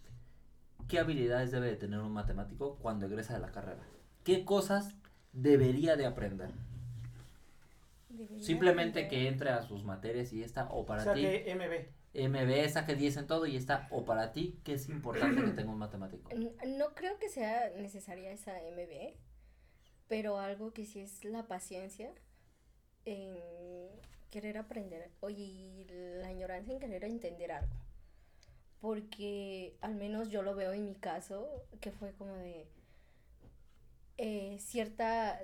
¿qué 0.88 1.00
habilidades 1.00 1.52
debe 1.52 1.68
de 1.68 1.76
tener 1.76 2.00
un 2.00 2.14
matemático 2.14 2.78
cuando 2.78 3.08
egresa 3.08 3.34
de 3.34 3.42
la 3.42 3.52
carrera? 3.52 3.84
¿Qué 4.24 4.46
cosas 4.46 4.96
debería 5.34 5.98
de 5.98 6.06
aprender? 6.06 6.52
Debería 8.08 8.42
Simplemente 8.42 9.10
que 9.10 9.28
entre 9.28 9.50
a 9.50 9.64
sus 9.64 9.84
materias 9.84 10.32
y 10.32 10.44
esta, 10.44 10.70
o 10.72 10.86
para 10.86 11.02
o 11.02 11.04
sea, 11.04 11.14
ti, 11.14 11.24
MB. 11.26 11.90
MB, 12.14 12.70
saque 12.70 12.96
10 12.96 13.18
en 13.18 13.28
todo 13.28 13.46
y 13.46 13.56
esta, 13.56 13.88
o 13.92 14.06
para 14.06 14.32
ti, 14.34 14.60
¿qué 14.64 14.74
es 14.74 14.90
importante 14.90 15.44
que 15.44 15.52
tenga 15.52 15.72
un 15.72 15.78
matemático? 15.80 16.30
N- 16.32 16.54
No 16.78 16.94
creo 16.96 17.18
que 17.20 17.30
sea 17.30 17.70
necesaria 17.78 18.32
esa 18.32 18.62
MB, 18.64 19.16
pero 20.08 20.40
algo 20.40 20.74
que 20.74 20.86
sí 20.86 21.00
es 21.02 21.24
la 21.26 21.48
paciencia 21.48 22.14
en 23.06 23.38
querer 24.32 24.58
aprender, 24.58 25.12
oye, 25.22 25.44
y 25.44 25.86
la 26.22 26.28
añoranza 26.30 26.72
en 26.72 26.80
querer 26.80 27.04
entender 27.06 27.52
algo. 27.52 27.74
Porque 28.82 29.76
al 29.82 29.96
menos 29.96 30.30
yo 30.30 30.42
lo 30.42 30.56
veo 30.56 30.74
en 30.74 30.86
mi 30.86 30.96
caso, 30.96 31.48
que 31.82 31.92
fue 31.92 32.14
como 32.14 32.34
de 32.36 32.68
eh, 34.18 34.58
cierta, 34.60 35.40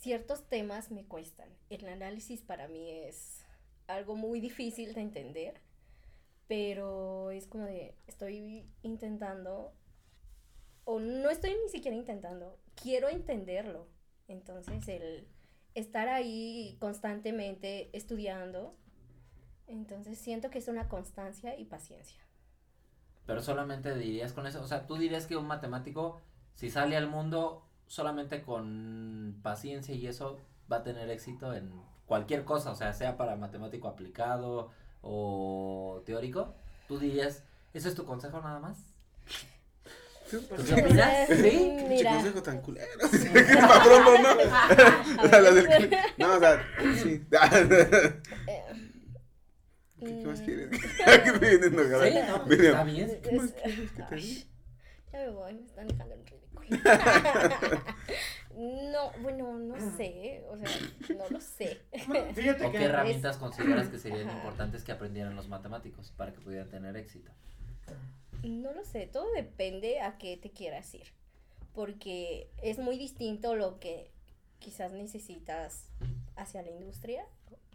ciertos 0.00 0.48
temas 0.48 0.90
me 0.90 1.04
cuestan. 1.04 1.48
El 1.70 1.86
análisis 1.88 2.40
para 2.42 2.68
mí 2.68 2.90
es 2.90 3.44
algo 3.86 4.16
muy 4.16 4.40
difícil 4.40 4.94
de 4.94 5.00
entender, 5.00 5.60
pero 6.48 7.30
es 7.30 7.46
como 7.46 7.64
de 7.64 7.94
estoy 8.06 8.66
intentando 8.82 9.72
o 10.84 10.98
no 10.98 11.28
estoy 11.28 11.50
ni 11.62 11.68
siquiera 11.68 11.96
intentando, 11.96 12.58
quiero 12.74 13.08
entenderlo. 13.08 13.86
Entonces 14.26 14.88
el 14.88 15.28
estar 15.74 16.08
ahí 16.08 16.76
constantemente 16.80 17.90
estudiando, 17.96 18.74
entonces 19.66 20.18
siento 20.18 20.50
que 20.50 20.58
es 20.58 20.68
una 20.68 20.88
constancia 20.88 21.58
y 21.58 21.66
paciencia. 21.66 22.18
Pero 23.26 23.42
solamente 23.42 23.94
dirías 23.94 24.32
con 24.32 24.46
eso, 24.46 24.62
o 24.62 24.66
sea, 24.66 24.86
tú 24.86 24.96
dirías 24.96 25.26
que 25.26 25.36
un 25.36 25.46
matemático, 25.46 26.22
si 26.54 26.70
sale 26.70 26.96
al 26.96 27.08
mundo 27.08 27.68
solamente 27.86 28.42
con 28.42 29.38
paciencia 29.42 29.94
y 29.94 30.06
eso, 30.06 30.38
va 30.72 30.78
a 30.78 30.82
tener 30.82 31.10
éxito 31.10 31.54
en 31.54 31.70
cualquier 32.06 32.44
cosa, 32.46 32.70
o 32.70 32.74
sea, 32.74 32.94
sea 32.94 33.18
para 33.18 33.36
matemático 33.36 33.88
aplicado 33.88 34.70
o 35.02 36.02
teórico. 36.06 36.54
Tú 36.86 36.98
dirías, 36.98 37.42
¿eso 37.74 37.88
es 37.88 37.94
tu 37.94 38.04
consejo 38.04 38.40
nada 38.40 38.58
más? 38.60 38.78
Pues 40.30 40.40
¿Tú 40.50 40.62
sí. 40.62 40.74
qué 40.74 40.82
opinas? 40.82 41.26
¿Sí? 41.28 41.34
Pinche 41.34 41.88
Mira, 41.88 42.14
consejo 42.16 42.42
tan 42.42 42.60
culero. 42.60 42.86
¿Qué 43.10 43.56
patrón, 43.56 44.04
no, 44.04 44.34
no? 44.34 44.40
O 45.24 45.28
sea, 45.28 45.40
las 45.40 45.54
del 45.54 45.68
cli- 45.68 45.98
No, 46.18 46.34
o 46.34 46.38
sea, 46.40 46.62
sí. 47.02 47.26
eh, 48.46 48.64
¿Qué, 49.98 50.04
qué 50.04 50.26
más 50.26 50.40
mm, 50.40 50.44
quieres? 50.44 50.68
¿Qué 51.24 51.32
me 51.32 51.38
vienen 51.38 51.74
enojada? 51.74 52.06
Sí, 52.06 52.14
no, 52.28 52.46
Mira, 52.46 52.64
está 52.68 52.84
bien. 52.84 53.20
¿Qué 53.22 53.32
más 53.32 53.46
es- 53.46 53.52
quieres 53.54 53.90
que 53.92 54.02
te 54.02 54.14
ay, 54.14 54.20
diga? 54.22 54.46
Ya 55.12 55.18
me 55.20 55.30
voy, 55.30 55.54
me 55.54 55.66
están 55.66 55.88
dejando 55.88 56.14
en 56.14 56.26
ridículo. 56.26 56.68
No, 58.58 59.12
bueno, 59.22 59.56
no 59.56 59.76
sé, 59.96 60.44
o 60.48 60.56
sea, 60.58 60.68
no 61.16 61.28
lo 61.30 61.40
sé. 61.40 61.80
Bueno, 62.08 62.34
Fíjate 62.34 62.66
¿O 62.66 62.72
qué 62.72 62.84
herramientas 62.84 63.36
consideras 63.36 63.88
que 63.88 63.98
serían 63.98 64.28
Ajá. 64.28 64.36
importantes 64.36 64.82
que 64.82 64.90
aprendieran 64.90 65.36
los 65.36 65.48
matemáticos 65.48 66.10
para 66.16 66.32
que 66.32 66.40
pudieran 66.40 66.68
tener 66.68 66.96
éxito? 66.96 67.30
No 68.42 68.72
lo 68.72 68.84
sé, 68.84 69.06
todo 69.06 69.30
depende 69.32 70.00
a 70.00 70.18
qué 70.18 70.36
te 70.36 70.50
quieras 70.50 70.92
ir. 70.94 71.06
Porque 71.72 72.50
es 72.60 72.78
muy 72.78 72.98
distinto 72.98 73.54
lo 73.54 73.78
que 73.78 74.10
quizás 74.58 74.92
necesitas 74.92 75.90
hacia 76.34 76.62
la 76.62 76.70
industria 76.70 77.24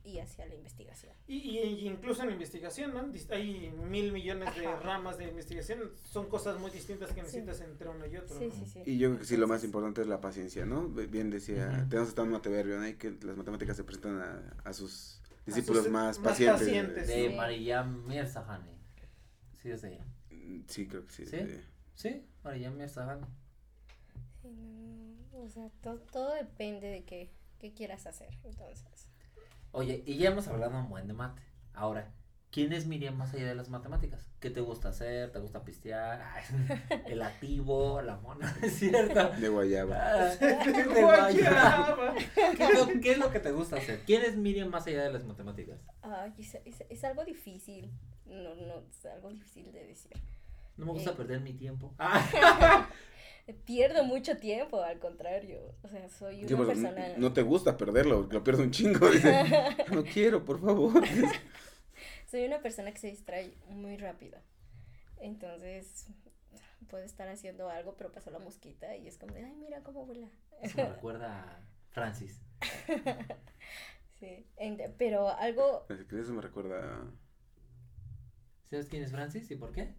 y 0.06 0.20
hacia 0.20 0.46
la 0.46 0.56
investigación. 0.56 1.14
Y, 1.28 1.38
y- 1.38 1.60
y 1.60 1.88
incluso 1.88 2.22
en 2.24 2.28
la 2.28 2.34
investigación, 2.34 2.94
¿no? 2.94 3.10
Hay 3.32 3.72
mil 3.72 4.12
millones 4.12 4.54
de 4.56 4.68
Ajá. 4.68 4.80
ramas 4.82 5.18
de 5.18 5.26
investigación, 5.30 5.92
son 6.04 6.28
cosas 6.28 6.60
muy 6.60 6.72
distintas 6.72 7.10
que 7.10 7.22
Sí. 7.22 7.38
necesitas 7.38 7.62
entre 7.62 7.88
uno 7.90 8.06
y 8.06 8.18
otro. 8.18 8.38
Sí, 8.38 8.48
¿no? 8.48 8.54
sí, 8.54 8.66
sí. 8.66 8.82
Y 8.86 8.98
yo 8.98 9.10
creo 9.10 9.20
que 9.20 9.26
sí, 9.26 9.38
lo 9.38 9.48
más 9.48 9.64
importante 9.64 10.02
es 10.02 10.08
la 10.08 10.20
paciencia, 10.20 10.66
¿no? 10.66 10.88
Bien 10.90 11.30
decía, 11.30 11.86
tenemos 11.90 12.10
hasta 12.10 12.24
un 12.24 12.32
mateverbio, 12.32 12.78
¿no? 12.80 12.88
Y 12.88 12.96
que 12.96 13.12
las 13.22 13.38
matemáticas 13.38 13.78
se 13.78 13.84
presentan 13.86 14.20
a, 14.20 14.58
a 14.66 14.74
sus 14.74 15.22
discípulos 15.46 15.84
sus- 15.84 15.92
más, 15.92 16.20
más 16.20 16.32
pacientes. 16.32 16.60
pacientes. 16.68 17.08
De 17.08 17.30
Sí. 17.30 17.36
Marillam 17.36 18.06
Mirzahani. 18.08 18.72
Sí, 19.62 19.72
es 19.72 19.82
de 19.82 19.94
ella. 19.94 20.06
Sí, 20.68 20.88
creo 20.88 21.06
que 21.06 21.14
sí. 21.14 21.26
¿Sí? 21.26 21.38
de- 21.38 21.64
Sí, 21.96 22.26
Marillam 22.44 22.76
Mirzahani. 22.78 23.26
Sí, 24.42 24.50
no, 24.50 25.16
no, 25.32 25.44
o 25.46 25.50
sea, 25.50 25.70
to- 25.82 26.00
todo 26.12 26.34
depende 26.36 26.88
de 26.88 27.06
qué, 27.06 27.32
qué 27.60 27.74
quieras 27.74 28.06
hacer. 28.08 28.30
Entonces, 28.44 28.84
Oye, 29.74 30.04
y 30.06 30.18
ya 30.18 30.30
hemos 30.30 30.48
hablado 30.48 30.78
un 30.78 30.88
buen 30.90 31.08
de 31.08 31.14
mate. 31.14 31.42
Ahora, 31.74 32.14
¿quién 32.52 32.74
es 32.74 32.86
Miriam 32.86 33.16
más 33.16 33.34
allá 33.34 33.48
de 33.48 33.56
las 33.56 33.70
matemáticas? 33.70 34.30
¿Qué 34.40 34.52
te 34.52 34.62
gusta 34.62 34.90
hacer? 34.90 35.32
¿Te 35.32 35.40
gusta 35.40 35.64
pistear? 35.66 36.22
Ay, 36.22 36.44
el 37.08 37.22
activo, 37.24 38.00
la 38.04 38.18
mona, 38.18 38.56
¿es 38.62 38.76
cierto? 38.78 39.30
De 39.32 39.50
guayaba. 39.50 39.96
Ah, 40.00 40.36
de 40.40 40.84
guayaba. 40.84 42.14
¿Qué, 42.56 42.64
es 42.64 42.74
lo, 42.80 43.02
qué 43.02 43.12
es 43.14 43.18
lo 43.18 43.32
que 43.32 43.40
te 43.40 43.52
gusta 43.52 43.78
hacer? 43.78 44.02
¿Quién 44.06 44.22
es 44.22 44.36
Miriam 44.38 44.70
más 44.70 44.86
allá 44.86 45.04
de 45.06 45.12
las 45.14 45.24
matemáticas? 45.26 45.80
ay, 46.04 46.34
es, 46.38 46.56
es- 46.66 46.84
es 46.88 47.04
algo 47.04 47.26
difícil. 47.26 47.92
No, 48.26 48.54
no, 48.56 48.84
es 48.90 49.06
algo 49.08 49.30
difícil 49.30 49.72
de 49.72 49.88
decir. 49.88 50.12
No 50.78 50.86
me 50.86 50.92
gusta 50.94 51.12
Eh. 51.12 51.16
perder 51.16 51.42
mi 51.42 51.54
tiempo. 51.54 51.94
Ah, 52.00 52.88
Pierdo 53.66 54.06
mucho 54.06 54.38
tiempo, 54.38 54.82
al 54.82 55.00
contrario. 55.00 55.76
O 55.84 55.88
sea, 55.90 56.08
soy 56.10 56.40
una 56.40 56.48
Sí, 56.48 56.56
pues, 56.56 56.68
persona... 56.70 57.18
no 57.18 57.34
te 57.34 57.42
gusta 57.42 57.76
perderlo, 57.78 58.28
lo 58.32 58.44
pierdo 58.44 58.64
un 58.64 58.72
chingo. 58.72 59.10
Dice, 59.12 59.44
no 59.92 60.04
quiero, 60.04 60.46
por 60.46 60.62
favor. 60.62 61.04
Soy 62.32 62.46
una 62.46 62.62
persona 62.62 62.92
que 62.92 63.00
se 63.00 63.08
distrae 63.08 63.54
muy 63.70 63.98
rápido. 63.98 64.40
Entonces, 65.20 66.08
puedo 66.90 67.04
estar 67.04 67.28
haciendo 67.28 67.70
algo, 67.70 67.96
pero 67.98 68.12
pasó 68.12 68.32
la 68.32 68.40
mosquita 68.40 68.96
y 68.96 69.08
es 69.08 69.18
como 69.18 69.34
de, 69.34 69.44
ay, 69.46 69.56
mira 69.56 69.82
cómo 69.84 70.06
vuela. 70.06 70.28
Eso 70.62 70.78
me 70.78 70.90
recuerda 70.90 71.42
a 71.44 71.62
Francis. 71.92 72.42
Sí, 74.20 74.46
pero 74.98 75.30
algo, 75.30 75.86
Eso 75.90 76.34
me 76.34 76.42
recuerda 76.42 76.80
a- 76.96 77.12
¿Sabes 78.66 78.88
quién 78.90 79.04
es 79.04 79.12
Francis 79.12 79.50
y 79.52 79.56
por 79.56 79.72
qué? 79.72 79.94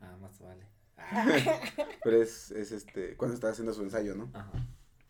Ah, 0.00 0.16
más 0.20 0.38
vale. 0.40 0.64
Pero 2.02 2.22
es, 2.22 2.50
es 2.50 2.72
este, 2.72 3.16
cuando 3.16 3.34
estaba 3.34 3.52
haciendo 3.52 3.72
su 3.72 3.82
ensayo, 3.82 4.14
¿no? 4.14 4.30
Ajá. 4.34 4.66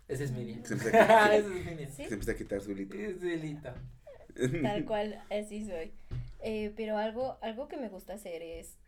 Ese 0.09 0.25
es 0.25 0.33
Miriam. 0.33 0.65
Se 0.65 0.75
empieza 0.75 0.99
a 0.99 1.03
quitar, 1.03 1.35
Ese 1.35 1.83
es 1.83 1.95
se 1.95 2.15
empieza 2.15 2.33
a 2.33 2.37
quitar 2.37 2.61
su 2.61 2.73
hilito. 2.73 2.95
Es. 2.97 4.63
Tal 4.63 4.85
cual, 4.85 5.25
así 5.31 5.67
soy. 5.67 5.93
Eh, 6.41 6.73
pero 6.77 6.99
algo, 6.99 7.39
algo 7.43 7.69
que 7.69 7.77
me 7.77 7.89
gusta 7.89 8.15
hacer 8.15 8.43
es, 8.43 8.79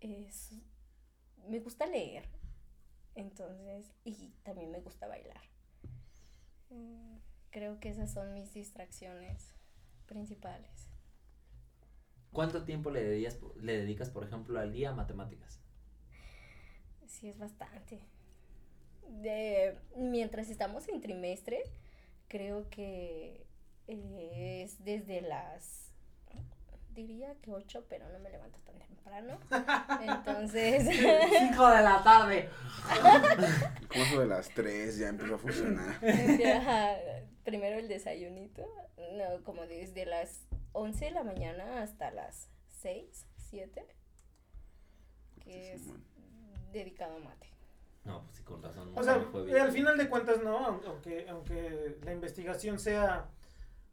es, 0.00 0.52
me 1.48 1.60
gusta 1.60 1.86
leer. 1.86 2.28
Entonces, 3.14 3.92
y 4.04 4.34
también 4.42 4.70
me 4.70 4.80
gusta 4.80 5.06
bailar. 5.06 5.40
Mm, 6.70 7.16
Creo 7.56 7.80
que 7.80 7.88
esas 7.88 8.12
son 8.12 8.34
mis 8.34 8.52
distracciones 8.52 9.54
principales. 10.04 10.90
¿Cuánto 12.30 12.64
tiempo 12.64 12.90
le 12.90 13.02
dedicas, 13.02 13.38
le 13.58 13.78
dedicas, 13.78 14.10
por 14.10 14.24
ejemplo, 14.24 14.60
al 14.60 14.72
día 14.72 14.90
a 14.90 14.94
matemáticas? 14.94 15.62
Sí, 17.06 17.28
es 17.28 17.38
bastante. 17.38 18.00
De, 19.08 19.76
mientras 19.96 20.50
estamos 20.50 20.88
en 20.88 21.00
trimestre, 21.00 21.62
creo 22.28 22.68
que 22.70 23.46
eh, 23.86 24.62
es 24.64 24.84
desde 24.84 25.20
las, 25.20 25.92
diría 26.90 27.34
que 27.42 27.52
8, 27.52 27.86
pero 27.88 28.08
no 28.10 28.18
me 28.18 28.30
levanto 28.30 28.58
tan 28.60 28.78
temprano. 28.78 29.38
Entonces, 30.00 30.84
Cinco 31.38 31.68
de 31.68 31.82
la 31.82 32.02
tarde. 32.02 32.48
Como 33.88 34.04
eso 34.04 34.20
de 34.20 34.26
las 34.26 34.48
3 34.50 34.98
ya 34.98 35.08
empezó 35.08 35.36
a 35.36 35.38
funcionar. 35.38 36.00
ajá, 36.56 36.96
primero 37.44 37.78
el 37.78 37.88
desayunito, 37.88 38.66
no, 39.12 39.44
como 39.44 39.66
desde 39.66 40.04
las 40.04 40.46
11 40.72 41.04
de 41.06 41.10
la 41.12 41.22
mañana 41.22 41.82
hasta 41.82 42.10
las 42.10 42.48
6, 42.82 43.26
7, 43.50 43.86
que 45.44 45.74
es. 45.74 45.82
Dedicado 46.76 47.16
a 47.16 47.18
mate. 47.20 47.48
No, 48.04 48.22
pues 48.22 48.36
sí, 48.36 48.42
con 48.44 48.62
razón. 48.62 48.88
O 48.92 48.96
no 48.96 49.02
sea, 49.02 49.18
me 49.18 49.24
fue 49.24 49.44
bien. 49.44 49.58
al 49.58 49.72
final 49.72 49.98
de 49.98 50.08
cuentas, 50.08 50.40
¿no? 50.42 50.58
Aun- 50.64 50.80
Aunque, 50.86 51.28
aunque 51.28 51.96
la 52.04 52.12
investigación 52.12 52.78
sea 52.78 53.28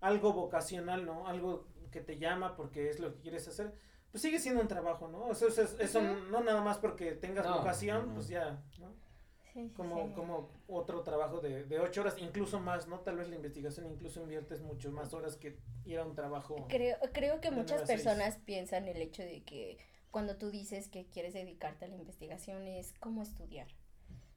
algo 0.01 0.33
vocacional, 0.33 1.05
¿no? 1.05 1.27
Algo 1.27 1.67
que 1.91 2.01
te 2.01 2.17
llama 2.17 2.55
porque 2.55 2.89
es 2.89 2.99
lo 2.99 3.13
que 3.13 3.21
quieres 3.21 3.47
hacer, 3.47 3.73
pues 4.11 4.21
sigue 4.21 4.39
siendo 4.39 4.61
un 4.61 4.67
trabajo, 4.67 5.07
¿no? 5.07 5.31
Eso, 5.31 5.47
eso, 5.47 5.63
eso 5.79 5.99
Ujú. 5.99 6.29
no 6.29 6.43
nada 6.43 6.61
más 6.61 6.77
porque 6.77 7.13
tengas 7.13 7.45
No, 7.47 7.57
vocación, 7.57 8.09
no. 8.09 8.13
pues 8.15 8.27
ya, 8.27 8.61
¿no? 8.79 8.93
Sí, 9.53 9.67
sí, 9.67 9.73
Como, 9.75 10.07
sí. 10.07 10.13
como 10.13 10.49
otro 10.67 11.01
trabajo 11.01 11.39
de, 11.39 11.63
de 11.65 11.79
ocho 11.79 12.01
horas, 12.01 12.15
incluso 12.19 12.59
más, 12.59 12.87
¿no? 12.87 12.99
Tal 13.01 13.17
vez 13.17 13.29
la 13.29 13.35
investigación 13.35 13.85
incluso 13.87 14.21
inviertes 14.21 14.61
mucho 14.61 14.91
más 14.91 15.13
horas 15.13 15.37
que 15.37 15.57
ir 15.85 15.99
a 15.99 16.05
un 16.05 16.15
trabajo. 16.15 16.67
Creo, 16.69 16.97
creo 17.13 17.39
que 17.41 17.49
muchas 17.51 17.83
personas 17.83 18.37
piensan 18.45 18.87
el 18.87 19.01
hecho 19.01 19.21
de 19.23 19.43
que 19.43 19.77
cuando 20.13 20.37
tú 20.37 20.51
dices 20.51 20.89
que 20.89 21.07
quieres 21.07 21.33
dedicarte 21.33 21.85
a 21.85 21.87
la 21.87 21.95
investigación 21.95 22.67
es 22.67 22.93
como 22.99 23.23
estudiar. 23.23 23.65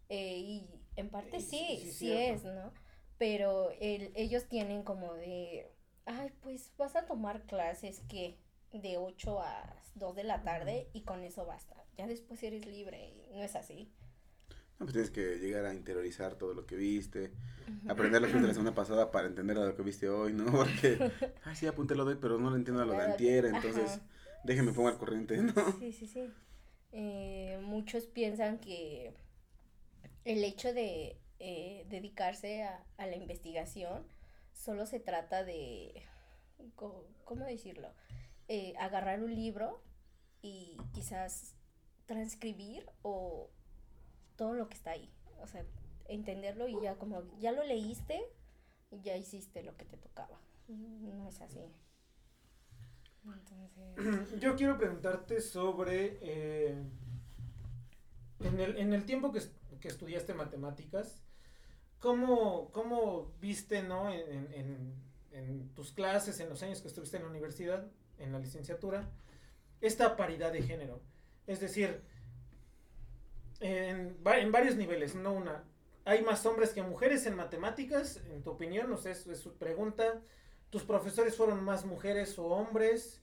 Eh, 0.09 0.39
y 0.39 0.71
en 0.97 1.11
parte 1.11 1.41
sí, 1.41 1.65
sí, 1.69 1.77
sí, 1.77 1.85
sí, 1.85 1.93
cierto. 1.93 2.49
es, 2.49 2.55
¿no? 2.55 2.73
Pero 3.19 3.71
el, 3.79 4.11
ellos 4.15 4.47
tienen 4.49 4.83
como 4.83 5.13
de, 5.13 5.71
ay, 6.07 6.33
pues 6.41 6.73
vas 6.79 6.97
a 6.97 7.05
tomar 7.05 7.43
clases 7.43 8.01
que 8.09 8.39
de 8.73 8.97
8 8.97 9.39
a 9.43 9.77
2 9.97 10.17
de 10.17 10.25
la 10.25 10.43
tarde 10.43 10.89
y 10.95 11.03
con 11.03 11.23
eso 11.25 11.45
basta. 11.45 11.77
Ya 11.99 12.07
después 12.07 12.43
eres 12.43 12.65
libre 12.65 13.11
y 13.11 13.37
no 13.37 13.43
es 13.43 13.55
así. 13.55 13.93
No, 14.79 14.87
pues 14.87 14.93
tienes 14.93 15.11
que 15.11 15.39
llegar 15.39 15.67
a 15.67 15.75
interiorizar 15.75 16.37
todo 16.37 16.55
lo 16.55 16.65
que 16.65 16.77
viste, 16.77 17.33
aprender 17.87 18.23
lo 18.23 18.29
que 18.29 18.33
viste 18.33 18.49
la 18.49 18.55
semana 18.55 18.75
pasada 18.75 19.11
para 19.11 19.27
entender 19.27 19.59
lo 19.59 19.77
que 19.77 19.83
viste 19.83 20.09
hoy, 20.09 20.33
¿no? 20.33 20.47
Porque, 20.53 20.99
ay, 21.45 21.55
sí, 21.55 21.67
apunté 21.67 21.95
lo 21.95 22.07
de 22.07 22.15
hoy, 22.15 22.19
pero 22.19 22.39
no 22.39 22.49
lo 22.49 22.57
entiendo 22.57 22.83
a 22.83 22.87
lo 22.87 22.93
de 22.93 23.03
antier, 23.03 23.55
ajá. 23.55 24.01
Déjenme 24.47 24.73
pongo 24.73 24.89
al 24.89 24.99
corriente. 24.99 25.39
Sí, 25.79 25.93
sí, 25.93 26.07
sí. 26.07 26.33
Eh, 26.93 27.59
muchos 27.63 28.07
piensan 28.07 28.59
que 28.59 29.13
el 30.25 30.43
hecho 30.45 30.73
de 30.73 31.19
eh, 31.39 31.85
dedicarse 31.89 32.63
a, 32.63 32.85
la 32.99 33.17
investigación 33.17 34.07
solo 34.53 34.87
se 34.87 35.01
trata 35.01 35.45
de, 35.45 36.03
¿cómo 36.75 37.45
decirlo? 37.45 37.93
Eh, 38.49 38.75
agarrar 38.79 39.23
un 39.23 39.35
libro 39.35 39.83
y 40.41 40.79
quizás 40.95 41.55
transcribir 42.07 42.87
o 43.03 43.51
todo 44.37 44.55
lo 44.55 44.69
que 44.69 44.77
está 44.77 44.93
ahí. 44.93 45.11
O 45.43 45.47
sea, 45.47 45.65
entenderlo 46.09 46.69
y 46.69 46.81
ya 46.81 46.95
como, 46.95 47.23
ya 47.39 47.53
lo 47.53 47.65
leíste 47.65 48.23
ya 49.03 49.17
hiciste 49.17 49.63
lo 49.63 49.77
que 49.77 49.85
te 49.85 49.97
tocaba. 49.97 50.41
No 50.69 51.29
es 51.29 51.41
así. 51.41 51.61
Entonces... 53.35 54.41
Yo 54.41 54.57
quiero 54.57 54.77
preguntarte 54.79 55.41
sobre, 55.41 56.19
eh, 56.21 56.75
en, 58.41 58.61
el, 58.61 58.77
en 58.77 58.93
el 58.93 59.05
tiempo 59.05 59.33
que, 59.33 59.41
que 59.81 59.89
estudiaste 59.89 60.35
matemáticas, 60.35 61.23
¿cómo, 61.99 62.71
cómo 62.73 63.33
viste, 63.41 63.83
no, 63.83 64.11
en, 64.13 64.53
en- 64.53 64.95
en- 65.33 65.69
tus 65.75 65.93
clases, 65.93 66.41
en 66.41 66.49
los 66.49 66.63
años 66.63 66.81
que 66.81 66.89
estuviste 66.89 67.17
en 67.19 67.25
la 67.25 67.29
universidad, 67.31 67.87
en 68.19 68.33
la 68.33 68.39
licenciatura, 68.39 69.11
esta 69.81 70.17
paridad 70.17 70.53
de 70.53 70.63
género? 70.63 71.03
Es 71.47 71.61
decir, 71.61 72.03
en, 73.61 74.17
en 74.25 74.53
varios 74.53 74.77
niveles, 74.77 75.15
no 75.15 75.33
una. 75.33 75.65
¿Hay 76.05 76.23
más 76.23 76.45
hombres 76.47 76.73
que 76.73 76.83
mujeres 76.83 77.27
en 77.27 77.35
matemáticas? 77.35 78.21
En 78.31 78.43
tu 78.43 78.51
opinión, 78.51 78.89
no 78.89 78.97
sé, 78.97 79.11
es 79.13 79.25
su 79.41 79.55
pregunta. 79.57 80.23
¿Tus 80.77 80.85
profesores 80.85 81.35
fueron 81.35 81.65
más 81.65 81.87
mujeres 81.87 82.39
o 82.39 82.49
hombres? 82.49 83.23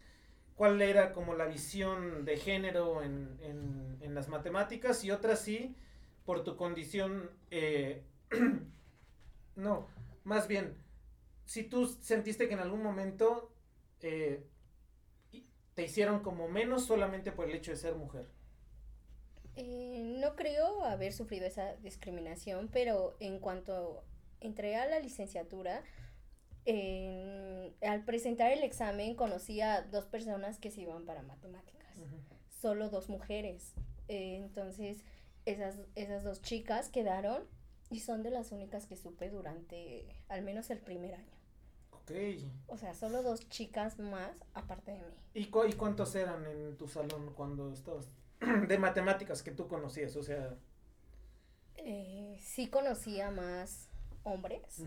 ¿Cuál 0.56 0.82
era 0.82 1.12
como 1.12 1.36
la 1.36 1.46
visión 1.46 2.26
de 2.26 2.38
género 2.38 3.04
en, 3.04 3.38
en- 3.44 4.16
las 4.16 4.28
matemáticas? 4.28 5.04
Y 5.04 5.12
otra 5.12 5.36
sí, 5.36 5.76
por 6.26 6.44
tu 6.44 6.58
condición, 6.58 7.30
eh, 7.52 8.02
no, 9.56 9.88
más 10.24 10.48
bien, 10.48 10.76
si 11.46 11.64
tú 11.64 11.86
sentiste 11.88 12.48
que 12.48 12.56
en 12.56 12.60
algún 12.62 12.82
momento 12.82 13.52
eh, 14.02 14.44
te 15.76 15.84
hicieron 15.84 16.22
como 16.22 16.48
menos 16.48 16.86
solamente 16.88 17.32
por 17.32 17.46
el 17.50 17.56
hecho 17.56 17.72
de 17.72 17.78
ser 17.78 17.96
mujer. 17.96 18.26
Eh, 19.56 20.02
no 20.20 20.36
creo 20.36 20.84
haber 20.84 21.14
sufrido 21.14 21.46
esa 21.46 21.76
discriminación, 21.78 22.70
pero 22.72 23.16
en 23.20 23.40
cuanto 23.40 24.04
entré 24.42 24.76
a 24.76 24.86
la 24.88 25.00
licenciatura, 25.00 25.84
en- 26.66 27.74
al 27.82 28.04
presentar 28.06 28.52
el 28.52 28.64
examen 28.64 29.16
conocí 29.16 29.62
a 29.62 29.82
dos 29.82 30.06
personas 30.06 30.60
que 30.60 30.72
se 30.72 30.82
iban 30.82 31.06
para 31.06 31.22
matemáticas, 31.24 31.98
solo 32.62 32.90
dos 32.90 33.10
mujeres. 33.10 33.74
Eh, 34.08 34.38
entonces, 34.38 35.04
esas, 35.46 35.78
esas 35.96 36.24
dos 36.24 36.42
chicas 36.42 36.90
quedaron 36.90 37.44
y 37.90 38.00
son 38.00 38.24
de 38.24 38.32
las 38.32 38.52
únicas 38.52 38.86
que 38.86 38.96
supe 38.98 39.30
durante 39.30 40.08
al 40.30 40.42
menos 40.44 40.70
el 40.70 40.80
primer 40.80 41.16
año. 41.16 41.34
Ok. 41.92 42.12
O 42.68 42.78
sea, 42.78 42.94
solo 42.94 43.24
dos 43.24 43.48
chicas 43.50 44.00
más 44.00 44.32
aparte 44.54 44.92
de 44.92 44.98
mí. 45.00 45.14
¿Y, 45.34 45.46
cu- 45.48 45.66
y 45.66 45.74
cuántos 45.74 46.16
eran 46.16 46.46
en 46.46 46.78
tu 46.78 46.88
salón 46.88 47.34
cuando 47.34 47.72
estabas 47.72 48.08
de 48.68 48.78
matemáticas 48.78 49.42
que 49.44 49.52
tú 49.52 49.68
conocías? 49.68 50.16
O 50.16 50.24
sea, 50.24 50.56
Eh, 51.76 52.38
sí 52.42 52.68
conocía 52.68 53.32
más 53.32 53.90
hombres. 54.24 54.82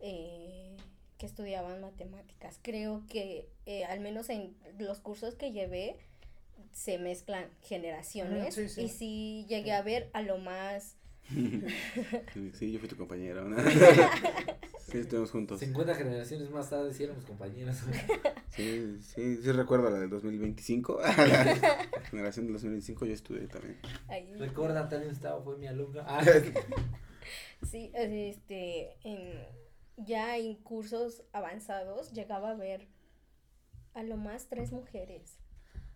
eh, 0.00 0.76
que 1.18 1.26
estudiaban 1.26 1.80
matemáticas. 1.80 2.58
Creo 2.62 3.02
que 3.08 3.48
eh, 3.66 3.84
al 3.84 4.00
menos 4.00 4.28
en 4.30 4.56
los 4.78 5.00
cursos 5.00 5.34
que 5.34 5.52
llevé 5.52 5.96
se 6.72 6.98
mezclan 6.98 7.46
generaciones 7.62 8.56
Ujú, 8.56 8.68
sí, 8.68 8.74
sí. 8.74 8.82
y 8.82 8.88
sí 8.88 9.46
llegué 9.48 9.72
a 9.72 9.82
ver 9.82 10.10
a 10.12 10.22
lo 10.22 10.38
más 10.38 10.96
Sí, 12.54 12.72
yo 12.72 12.78
fui 12.78 12.88
tu 12.88 12.96
compañero, 12.96 13.44
¿no? 13.44 13.56
Sí, 14.90 14.96
estuvimos 14.96 15.30
juntos. 15.30 15.60
50 15.60 15.94
generaciones 15.96 16.48
más 16.50 16.70
tarde 16.70 16.94
sí 16.94 17.04
éramos 17.04 17.24
compañeros. 17.24 17.76
Sí, 18.50 18.98
sí, 19.02 19.36
sí 19.36 19.52
recuerdo 19.52 19.88
la 19.88 20.00
del 20.00 20.10
2025. 20.10 21.00
La 21.00 22.00
generación 22.10 22.46
del 22.46 22.54
2025 22.54 23.06
yo 23.06 23.12
estudié 23.14 23.46
también. 23.46 23.78
Recuerda, 24.36 24.88
Tania 24.88 25.06
Gustavo 25.06 25.44
fue 25.44 25.58
mi 25.58 25.68
alumno. 25.68 26.02
Ah, 26.04 26.24
Sí, 27.70 27.92
este, 27.94 28.96
en, 29.04 29.46
ya 29.98 30.36
en 30.36 30.54
cursos 30.54 31.24
avanzados 31.32 32.12
llegaba 32.12 32.50
a 32.50 32.54
ver 32.54 32.88
a 33.94 34.02
lo 34.02 34.16
más 34.16 34.48
tres 34.48 34.72
mujeres, 34.72 35.38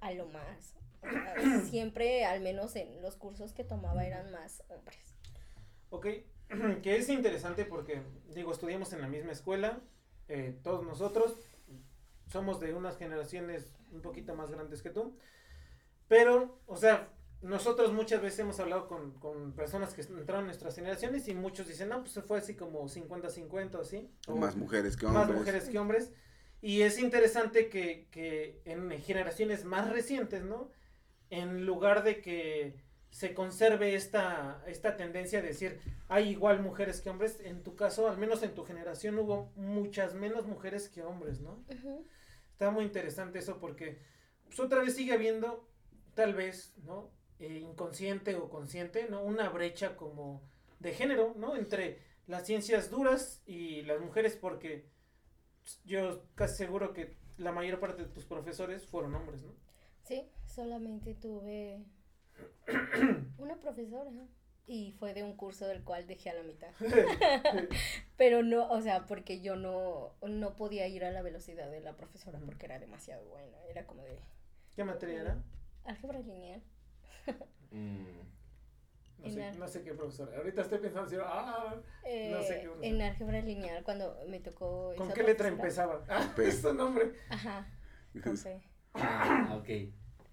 a 0.00 0.12
lo 0.12 0.26
más. 0.26 0.74
Siempre, 1.70 2.24
al 2.24 2.40
menos 2.40 2.76
en 2.76 3.00
los 3.02 3.16
cursos 3.16 3.52
que 3.52 3.64
tomaba, 3.64 4.04
eran 4.04 4.30
más 4.30 4.62
hombres. 4.68 5.16
Ok, 5.90 6.06
que 6.82 6.96
es 6.96 7.08
interesante 7.08 7.64
porque, 7.64 8.02
digo, 8.34 8.52
estudiamos 8.52 8.92
en 8.92 9.00
la 9.00 9.08
misma 9.08 9.32
escuela, 9.32 9.80
eh, 10.28 10.58
todos 10.62 10.84
nosotros 10.84 11.36
somos 12.28 12.60
de 12.60 12.74
unas 12.74 12.96
generaciones 12.96 13.74
un 13.92 14.00
poquito 14.00 14.34
más 14.34 14.50
grandes 14.50 14.82
que 14.82 14.90
tú, 14.90 15.16
pero, 16.08 16.60
o 16.66 16.76
sea, 16.76 17.08
nosotros 17.42 17.92
muchas 17.92 18.22
veces 18.22 18.40
hemos 18.40 18.58
hablado 18.60 18.86
con, 18.88 19.12
con 19.18 19.52
personas 19.52 19.94
que 19.94 20.02
entraron 20.02 20.42
en 20.42 20.46
nuestras 20.46 20.74
generaciones 20.76 21.26
y 21.28 21.34
muchos 21.34 21.66
dicen, 21.66 21.88
no, 21.88 22.00
pues 22.00 22.12
se 22.12 22.22
fue 22.22 22.38
así 22.38 22.54
como 22.54 22.88
50-50 22.88 23.74
o 23.74 23.80
así. 23.80 24.10
o 24.28 24.36
Más 24.36 24.56
mujeres 24.56 24.96
que 24.96 25.06
más 25.06 25.16
hombres. 25.22 25.38
mujeres 25.38 25.68
que 25.68 25.78
hombres. 25.78 26.12
Y 26.60 26.82
es 26.82 26.98
interesante 26.98 27.68
que, 27.68 28.06
que 28.10 28.62
en 28.64 28.90
generaciones 29.02 29.64
más 29.64 29.90
recientes, 29.90 30.44
¿no? 30.44 30.70
En 31.30 31.66
lugar 31.66 32.04
de 32.04 32.20
que 32.20 32.76
se 33.10 33.34
conserve 33.34 33.94
esta, 33.94 34.62
esta 34.66 34.96
tendencia 34.96 35.42
de 35.42 35.48
decir, 35.48 35.80
hay 36.08 36.30
igual 36.30 36.62
mujeres 36.62 37.00
que 37.00 37.10
hombres, 37.10 37.40
en 37.40 37.62
tu 37.62 37.74
caso, 37.74 38.08
al 38.08 38.16
menos 38.16 38.42
en 38.42 38.54
tu 38.54 38.64
generación, 38.64 39.18
hubo 39.18 39.52
muchas 39.56 40.14
menos 40.14 40.46
mujeres 40.46 40.88
que 40.88 41.02
hombres, 41.02 41.40
¿no? 41.40 41.64
Ujú. 41.68 42.06
Está 42.52 42.70
muy 42.70 42.84
interesante 42.84 43.40
eso 43.40 43.58
porque 43.58 44.00
pues, 44.46 44.60
otra 44.60 44.80
vez 44.82 44.94
sigue 44.94 45.12
habiendo, 45.12 45.68
tal 46.14 46.34
vez, 46.34 46.74
¿no? 46.84 47.10
Eh, 47.42 47.58
inconsciente 47.58 48.36
o 48.36 48.48
consciente, 48.48 49.08
¿no? 49.10 49.20
Una 49.20 49.48
brecha 49.48 49.96
como 49.96 50.40
de 50.78 50.92
género, 50.92 51.34
¿no? 51.36 51.56
Entre 51.56 51.98
las 52.28 52.46
ciencias 52.46 52.88
duras 52.88 53.42
y 53.46 53.82
las 53.82 54.00
mujeres 54.00 54.36
porque 54.36 54.86
yo 55.84 56.22
casi 56.36 56.54
seguro 56.58 56.92
que 56.92 57.16
la 57.38 57.50
mayor 57.50 57.80
parte 57.80 58.04
de 58.04 58.10
tus 58.10 58.26
profesores 58.26 58.86
fueron 58.86 59.16
hombres, 59.16 59.42
¿no? 59.42 59.52
Sí, 60.04 60.30
solamente 60.46 61.14
tuve 61.14 61.82
una 63.38 63.56
profesora 63.58 64.12
y 64.64 64.92
fue 64.92 65.12
de 65.12 65.24
un 65.24 65.36
curso 65.36 65.66
del 65.66 65.82
cual 65.82 66.06
dejé 66.06 66.30
a 66.30 66.34
la 66.34 66.44
mitad. 66.44 66.70
Pero 68.16 68.44
no, 68.44 68.70
o 68.70 68.80
sea, 68.82 69.06
porque 69.06 69.40
yo 69.40 69.56
no, 69.56 70.14
no 70.22 70.54
podía 70.54 70.86
ir 70.86 71.04
a 71.04 71.10
la 71.10 71.22
velocidad 71.22 71.68
de 71.72 71.80
la 71.80 71.96
profesora 71.96 72.38
porque 72.44 72.66
era 72.66 72.78
demasiado 72.78 73.24
buena. 73.24 73.58
Era 73.68 73.84
como 73.84 74.04
de 74.04 74.20
¿Qué 74.76 74.84
materia 74.84 75.22
era? 75.22 75.42
álgebra 75.84 76.20
lineal. 76.20 76.62
Mm, 77.70 78.22
No 79.18 79.26
En 79.28 79.32
sé, 79.34 79.44
ar- 79.44 79.56
no 79.56 79.68
sé 79.68 79.82
qué 79.82 79.94
profesora. 79.94 80.36
Ahorita 80.36 80.62
estoy 80.62 80.78
pensando, 80.78 81.08
si, 81.08 81.16
ah, 81.20 81.76
Eh, 82.04 82.30
No 82.32 82.42
sé 82.42 82.60
qué 82.60 82.68
profesora. 82.68 82.88
en 82.88 83.02
álgebra 83.02 83.40
lineal 83.40 83.84
cuando 83.84 84.16
me 84.28 84.40
tocó... 84.40 84.94
¿con 84.96 85.12
qué 85.12 85.22
letra 85.22 85.48
profesora. 85.48 85.94
empezaba? 85.96 86.04
Ah, 86.08 86.34
es 86.42 86.60
su 86.60 86.74
nombre. 86.74 87.12
Ajá, 87.30 87.66
con 88.22 88.36
P. 88.36 88.62
ah, 88.94 89.56
ok. 89.60 89.68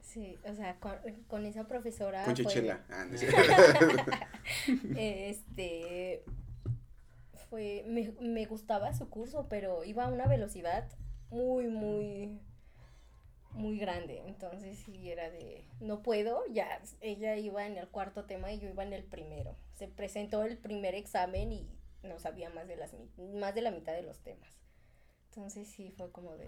Sí, 0.02 0.40
o 0.44 0.56
sea, 0.56 0.80
con, 0.80 0.94
con 1.28 1.46
esa 1.46 1.68
profesora. 1.68 2.24
Con 2.26 2.36
fue- 2.36 2.46
Chichela. 2.46 2.84
Ah, 2.90 3.06
no 3.06 3.16
es 3.16 3.24
este 4.98 6.24
fue 7.50 7.84
me, 7.88 8.12
me 8.22 8.46
gustaba 8.46 8.94
su 8.94 9.10
curso 9.10 9.48
pero 9.50 9.84
iba 9.84 10.06
a 10.06 10.08
una 10.08 10.28
velocidad 10.28 10.88
muy 11.30 11.68
muy 11.68 12.40
muy 13.54 13.78
grande 13.78 14.22
entonces 14.26 14.78
sí 14.78 15.10
era 15.12 15.30
de 15.30 15.66
no 15.80 16.02
puedo 16.02 16.46
ya 16.52 16.82
ella 17.02 17.36
iba 17.36 17.66
en 17.66 17.78
el 17.78 17.88
cuarto 17.88 18.26
tema 18.26 18.52
y 18.52 18.60
yo 18.60 18.70
iba 18.70 18.84
en 18.84 18.94
el 18.94 19.04
primero 19.04 19.56
se 19.74 19.88
presentó 19.88 20.44
el 20.44 20.58
primer 20.58 20.96
examen 20.96 21.52
y 21.52 21.68
no 22.04 22.20
sabía 22.20 22.50
más 22.50 22.68
de 22.68 22.78
las 22.78 22.96
más 23.18 23.56
de 23.56 23.62
la 23.62 23.72
mitad 23.72 23.94
de 23.94 24.04
los 24.04 24.20
temas 24.20 24.62
entonces 25.30 25.68
sí 25.68 25.92
fue 25.92 26.12
como 26.12 26.36
de 26.38 26.48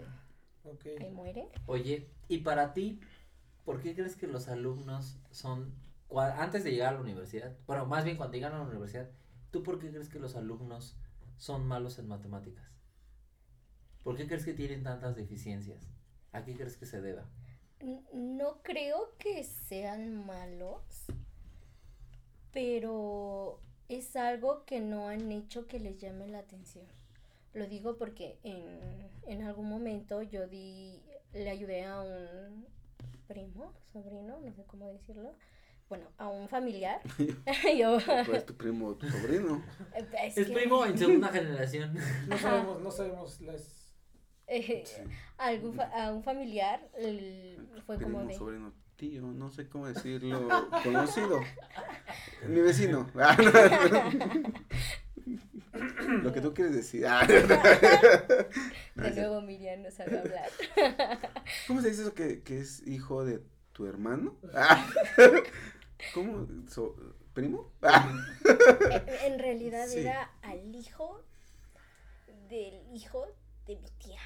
Ok. 0.64 0.86
ahí 1.00 1.10
muere 1.10 1.48
Oye, 1.66 2.08
y 2.28 2.38
para 2.38 2.72
ti, 2.72 3.00
¿por 3.64 3.80
qué 3.80 3.94
crees 3.94 4.16
que 4.16 4.26
los 4.26 4.48
alumnos 4.48 5.18
son, 5.32 5.74
antes 6.16 6.62
de 6.64 6.70
llegar 6.70 6.90
a 6.90 6.96
la 6.96 7.00
universidad, 7.00 7.56
bueno, 7.66 7.86
más 7.86 8.04
bien 8.04 8.16
cuando 8.16 8.34
llegan 8.34 8.52
a 8.54 8.58
la 8.58 8.64
universidad, 8.64 9.10
¿tú 9.50 9.62
por 9.62 9.78
qué 9.80 9.90
crees 9.90 10.08
que 10.08 10.18
los 10.20 10.36
alumnos 10.36 10.96
son 11.36 11.66
malos 11.66 11.98
en 11.98 12.08
matemáticas? 12.08 12.64
¿Por 14.04 14.16
qué 14.16 14.26
crees 14.26 14.44
que 14.44 14.54
tienen 14.54 14.82
tantas 14.82 15.16
deficiencias? 15.16 15.88
¿A 16.32 16.44
qué 16.44 16.54
crees 16.54 16.76
que 16.76 16.86
se 16.86 17.00
deba? 17.00 17.24
No 18.12 18.62
creo 18.62 19.12
que 19.18 19.44
sean 19.44 20.24
malos, 20.26 20.82
pero 22.52 23.60
es 23.88 24.16
algo 24.16 24.64
que 24.64 24.80
no 24.80 25.08
han 25.08 25.30
hecho 25.32 25.66
que 25.66 25.78
les 25.78 25.98
llame 25.98 26.28
la 26.28 26.38
atención. 26.38 26.86
Lo 27.54 27.66
digo 27.66 27.96
porque 27.96 28.38
en, 28.44 28.78
en 29.26 29.42
algún 29.42 29.68
momento 29.68 30.22
yo 30.22 30.46
di, 30.46 31.02
le 31.32 31.50
ayudé 31.50 31.84
a 31.84 32.00
un 32.00 32.66
primo, 33.26 33.72
sobrino, 33.92 34.40
no 34.40 34.52
sé 34.52 34.64
cómo 34.64 34.88
decirlo, 34.88 35.34
bueno, 35.88 36.06
a 36.16 36.28
un 36.28 36.48
familiar. 36.48 37.00
yo, 37.78 37.98
Pues 38.26 38.46
tu 38.46 38.54
primo 38.54 38.94
tu 38.94 39.08
sobrino. 39.10 39.62
es 40.24 40.38
Es 40.38 40.46
que, 40.46 40.54
primo 40.54 40.86
en 40.86 40.96
segunda 40.96 41.28
generación. 41.28 41.94
No 42.28 42.38
sabemos, 42.38 42.80
no 42.80 42.90
sabemos 42.90 43.40
las... 43.42 43.81
eh, 44.56 44.82
Sí. 44.86 45.02
a 45.38 45.46
algún 45.46 45.74
fa- 45.74 45.90
a 45.94 46.12
un 46.12 46.22
familiar 46.22 46.88
el- 46.98 47.68
fue 47.86 47.96
primo, 47.96 48.18
como 48.18 48.28
de... 48.28 48.34
sobrino, 48.34 48.72
tío, 48.96 49.22
no 49.22 49.50
sé 49.50 49.68
cómo 49.68 49.86
decirlo. 49.86 50.48
Conocido. 50.84 51.40
Mi 52.48 52.60
vecino. 52.60 53.10
Ah. 53.18 53.36
Lo 56.22 56.32
que 56.32 56.40
tú 56.40 56.52
quieres 56.52 56.74
decir. 56.74 57.06
Ah, 57.06 57.26
no, 58.94 59.02
De 59.04 59.10
nuevo 59.14 59.40
Miriam 59.40 59.82
no 59.82 59.90
sabe 59.90 60.18
hablar. 60.18 60.50
¿Cómo 61.66 61.80
se 61.80 61.88
dice 61.88 62.02
eso 62.02 62.14
que, 62.14 62.42
que 62.42 62.60
es 62.60 62.86
hijo 62.86 63.24
de 63.24 63.42
tu 63.72 63.86
hermano? 63.86 64.36
Ah. 64.54 64.86
¿Cómo? 66.14 66.46
So- 66.68 66.96
¿Primo? 67.32 67.72
En, 67.82 69.32
en 69.32 69.38
realidad 69.38 69.86
Sí. 69.88 70.00
era 70.00 70.30
al 70.42 70.74
hijo 70.74 71.22
del 72.50 72.82
hijo 72.92 73.26
de 73.66 73.76
mi 73.76 73.88
tía. 73.98 74.20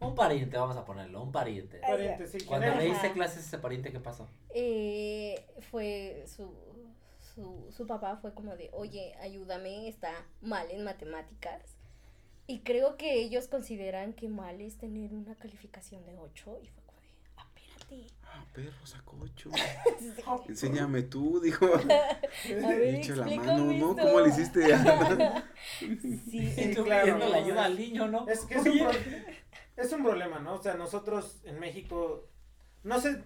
Un 0.00 0.14
pariente, 0.14 0.56
vamos 0.56 0.76
a 0.76 0.84
ponerlo, 0.84 1.22
un 1.22 1.32
pariente. 1.32 1.78
Pariente, 1.78 2.26
sí, 2.28 2.38
Cuando 2.46 2.68
le 2.74 2.88
hice 2.88 3.12
clases 3.12 3.38
a 3.38 3.40
ese 3.40 3.58
pariente, 3.58 3.90
¿qué 3.90 3.98
pasó? 4.00 4.28
Eh, 4.50 5.44
fue 5.70 6.24
su, 6.26 6.54
su, 7.34 7.66
su 7.76 7.86
papá 7.86 8.16
fue 8.16 8.32
como 8.32 8.56
de, 8.56 8.70
oye, 8.72 9.14
ayúdame, 9.20 9.88
está 9.88 10.12
mal 10.40 10.70
en 10.70 10.84
matemáticas. 10.84 11.62
Y 12.46 12.60
creo 12.60 12.96
que 12.96 13.14
ellos 13.14 13.48
consideran 13.48 14.12
que 14.14 14.28
mal 14.28 14.60
es 14.60 14.78
tener 14.78 15.12
una 15.12 15.34
calificación 15.34 16.06
de 16.06 16.16
8 16.16 16.60
y 16.62 16.68
fue 16.68 16.82
como 16.86 17.00
de, 17.00 17.08
"Ah, 17.36 17.46
espérate. 17.54 18.06
Ah, 18.24 18.44
perro, 18.54 18.86
sacó 18.86 19.16
ocho. 19.20 19.50
Sí. 19.98 20.12
Enséñame 20.48 21.02
tú, 21.02 21.40
dijo. 21.40 21.66
A 21.66 21.78
ver, 22.68 23.16
la 23.16 23.26
mano, 23.26 23.64
¿no? 23.64 23.90
esto. 23.90 24.02
¿Cómo 24.02 24.20
le 24.20 24.28
histe? 24.28 24.62
Sí, 25.78 25.98
Sí, 26.30 26.54
Y 26.56 26.74
tú 26.74 26.84
claro. 26.84 27.18
la 27.18 27.36
ayuda 27.36 27.64
al 27.64 27.76
niño, 27.76 28.06
¿no? 28.06 28.28
Es 28.28 28.44
que 28.46 28.54
es 28.54 28.64
un, 28.64 28.78
es 29.78 29.92
un 29.92 30.02
problema, 30.02 30.38
¿no? 30.40 30.54
O 30.54 30.62
sea, 30.62 30.74
nosotros 30.74 31.40
en 31.44 31.58
México, 31.58 32.28
no 32.82 33.00
sé, 33.00 33.22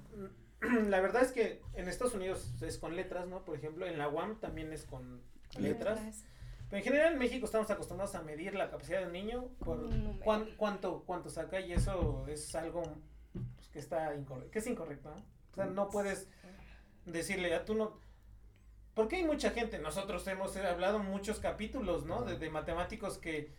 la 0.89 1.01
verdad 1.01 1.23
es 1.23 1.33
que 1.33 1.61
en 1.75 1.89
Estados 1.89 2.15
Unidos 2.15 2.53
es 2.63 2.79
con 2.79 2.95
letras, 2.95 3.27
¿no? 3.27 3.45
Por 3.45 3.57
ejemplo, 3.57 3.87
en 3.87 3.99
la 3.99 4.09
UAM 4.09 4.39
también 4.41 4.73
es 4.73 4.85
con 4.85 5.23
letras. 5.59 5.99
Pero 6.69 6.79
en 6.79 6.85
general 6.85 7.13
en 7.13 7.19
México 7.19 7.45
estamos 7.45 7.71
acostumbrados 7.71 8.15
a 8.15 8.23
medir 8.23 8.55
la 8.55 8.71
capacidad 8.71 9.01
de 9.01 9.07
un 9.07 9.13
niño 9.13 9.49
por 9.65 9.79
Un 9.81 10.19
cuán- 10.21 10.49
cuánto, 10.57 11.03
cuánto 11.05 11.29
saca 11.29 11.61
y 11.61 11.73
eso 11.73 12.27
es 12.29 12.55
algo 12.55 12.83
pues, 13.57 13.69
que 13.69 13.79
está 13.79 14.15
incorrecto, 14.15 14.51
que 14.51 14.59
es 14.61 14.67
incorrecto, 14.67 15.11
¿no? 15.11 15.17
O 15.17 15.55
sea, 15.55 15.67
no 15.67 15.91
puedes 15.91 16.29
decirle 17.05 17.55
a 17.55 17.65
tú 17.67 17.75
no... 17.75 17.99
Porque 18.95 19.17
hay 19.17 19.25
mucha 19.25 19.51
gente, 19.51 19.79
nosotros 19.79 20.27
hemos 20.29 20.57
hablado 20.57 20.99
muchos 20.99 21.41
capítulos, 21.41 22.05
¿no? 22.07 22.23
De, 22.25 22.39
de 22.39 22.49
matemáticos 22.51 23.19
que... 23.19 23.53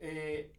eh, 0.00 0.52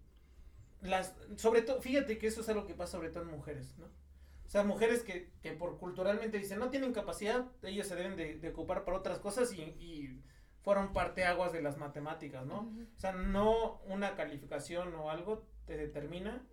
las, 0.86 1.16
sobre 1.38 1.62
todo, 1.62 1.82
fíjate 1.82 2.18
que 2.18 2.28
eso 2.28 2.42
es 2.42 2.50
algo 2.50 2.66
que 2.66 2.74
pasa 2.76 2.94
sobre 2.94 3.10
todo 3.10 3.24
en 3.24 3.30
mujeres, 3.32 3.76
¿no? 3.78 3.86
O 3.86 4.50
sea, 4.50 4.64
mujeres 4.64 5.04
que, 5.04 5.32
que 5.42 5.54
por 5.54 5.78
culturalmente 5.80 6.38
dicen 6.38 6.60
no 6.60 6.70
tienen 6.70 6.94
capacidad, 6.94 7.46
ellas 7.64 7.88
se 7.88 7.96
deben 7.96 8.16
de, 8.16 8.36
de 8.40 8.50
ocupar 8.50 8.86
para 8.86 8.98
otras 8.98 9.20
cosas 9.20 9.52
y, 9.54 9.62
y 9.62 10.22
fueron 10.62 10.94
parteaguas 10.94 11.52
de 11.52 11.62
las 11.62 11.78
matemáticas, 11.78 12.46
¿no? 12.46 12.72
O 12.96 13.00
sea, 13.00 13.12
no 13.14 13.82
una 13.88 14.16
calificación 14.16 14.94
o 14.96 15.10
algo 15.10 15.48
te 15.66 15.78
determina, 15.78 16.46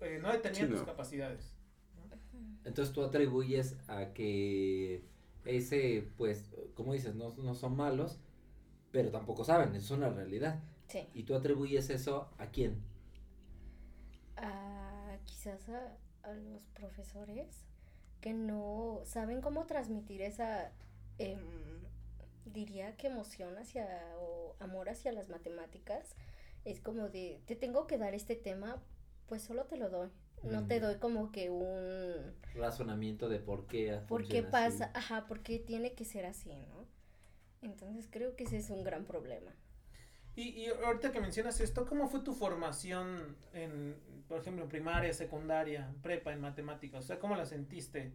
eh, 0.00 0.18
no 0.22 0.30
determina 0.32 0.64
Sí, 0.66 0.70
tus 0.70 0.80
no. 0.80 0.86
capacidades. 0.86 1.54
Entonces 2.64 2.94
tú 2.94 3.02
atribuyes 3.02 3.76
a 3.88 4.12
que 4.12 5.04
ese, 5.44 6.08
pues, 6.16 6.50
como 6.74 6.92
dices, 6.92 7.14
no, 7.16 7.34
no 7.36 7.54
son 7.54 7.76
malos, 7.76 8.20
pero 8.92 9.10
tampoco 9.10 9.44
saben, 9.44 9.74
eso 9.74 9.94
es 9.94 9.98
una 9.98 10.10
realidad. 10.10 10.60
Sí. 10.88 11.08
Y 11.14 11.24
tú 11.24 11.34
atribuyes 11.34 11.90
eso 11.90 12.30
a 12.38 12.46
quién? 12.46 12.80
A 14.42 15.18
quizás 15.24 15.68
a, 15.68 15.96
a 16.22 16.32
los 16.34 16.64
profesores 16.66 17.64
que 18.22 18.32
no 18.32 19.00
saben 19.04 19.40
cómo 19.40 19.66
transmitir 19.66 20.22
esa, 20.22 20.72
em, 21.18 21.40
diría 22.46 22.96
que 22.96 23.08
emoción 23.08 23.58
hacia 23.58 23.86
o 24.18 24.54
amor 24.60 24.88
hacia 24.88 25.12
las 25.12 25.28
matemáticas. 25.28 26.14
Es 26.64 26.80
como 26.80 27.08
de, 27.08 27.42
te 27.46 27.56
tengo 27.56 27.86
que 27.88 27.98
dar 27.98 28.14
este 28.14 28.36
tema, 28.36 28.80
pues 29.26 29.42
solo 29.42 29.64
te 29.64 29.76
lo 29.76 29.90
doy. 29.90 30.08
No 30.44 30.66
te 30.66 30.80
doy 30.80 30.96
como 30.96 31.30
que 31.30 31.50
un, 31.50 32.34
Razonamiento 32.54 33.28
de 33.28 33.38
por 33.38 33.66
qué. 33.66 34.00
¿por 34.08 34.26
qué 34.26 34.42
funciona 34.42 34.48
así. 34.66 34.78
pasa? 34.78 34.90
Ajá, 34.94 35.26
¿por 35.26 35.40
qué 35.42 35.58
tiene 35.58 35.94
que 35.94 36.04
ser 36.04 36.26
así, 36.26 36.54
no? 36.68 36.86
Entonces 37.60 38.08
creo 38.10 38.34
que 38.34 38.44
ese 38.44 38.58
es 38.58 38.70
un 38.70 38.82
gran 38.82 39.04
problema. 39.04 39.52
Y, 40.34 40.48
y 40.48 40.66
ahorita 40.66 41.12
que 41.12 41.20
mencionas 41.20 41.60
esto, 41.60 41.86
¿cómo 41.86 42.08
fue 42.08 42.20
tu 42.20 42.34
formación 42.34 43.36
en, 43.52 43.96
por 44.32 44.40
ejemplo, 44.40 44.64
en 44.64 44.70
primaria, 44.70 45.12
secundaria, 45.12 45.92
prepa 46.00 46.32
en 46.32 46.40
matemáticas? 46.40 47.04
O 47.04 47.06
sea, 47.06 47.18
¿cómo 47.18 47.36
la 47.36 47.44
sentiste? 47.44 48.12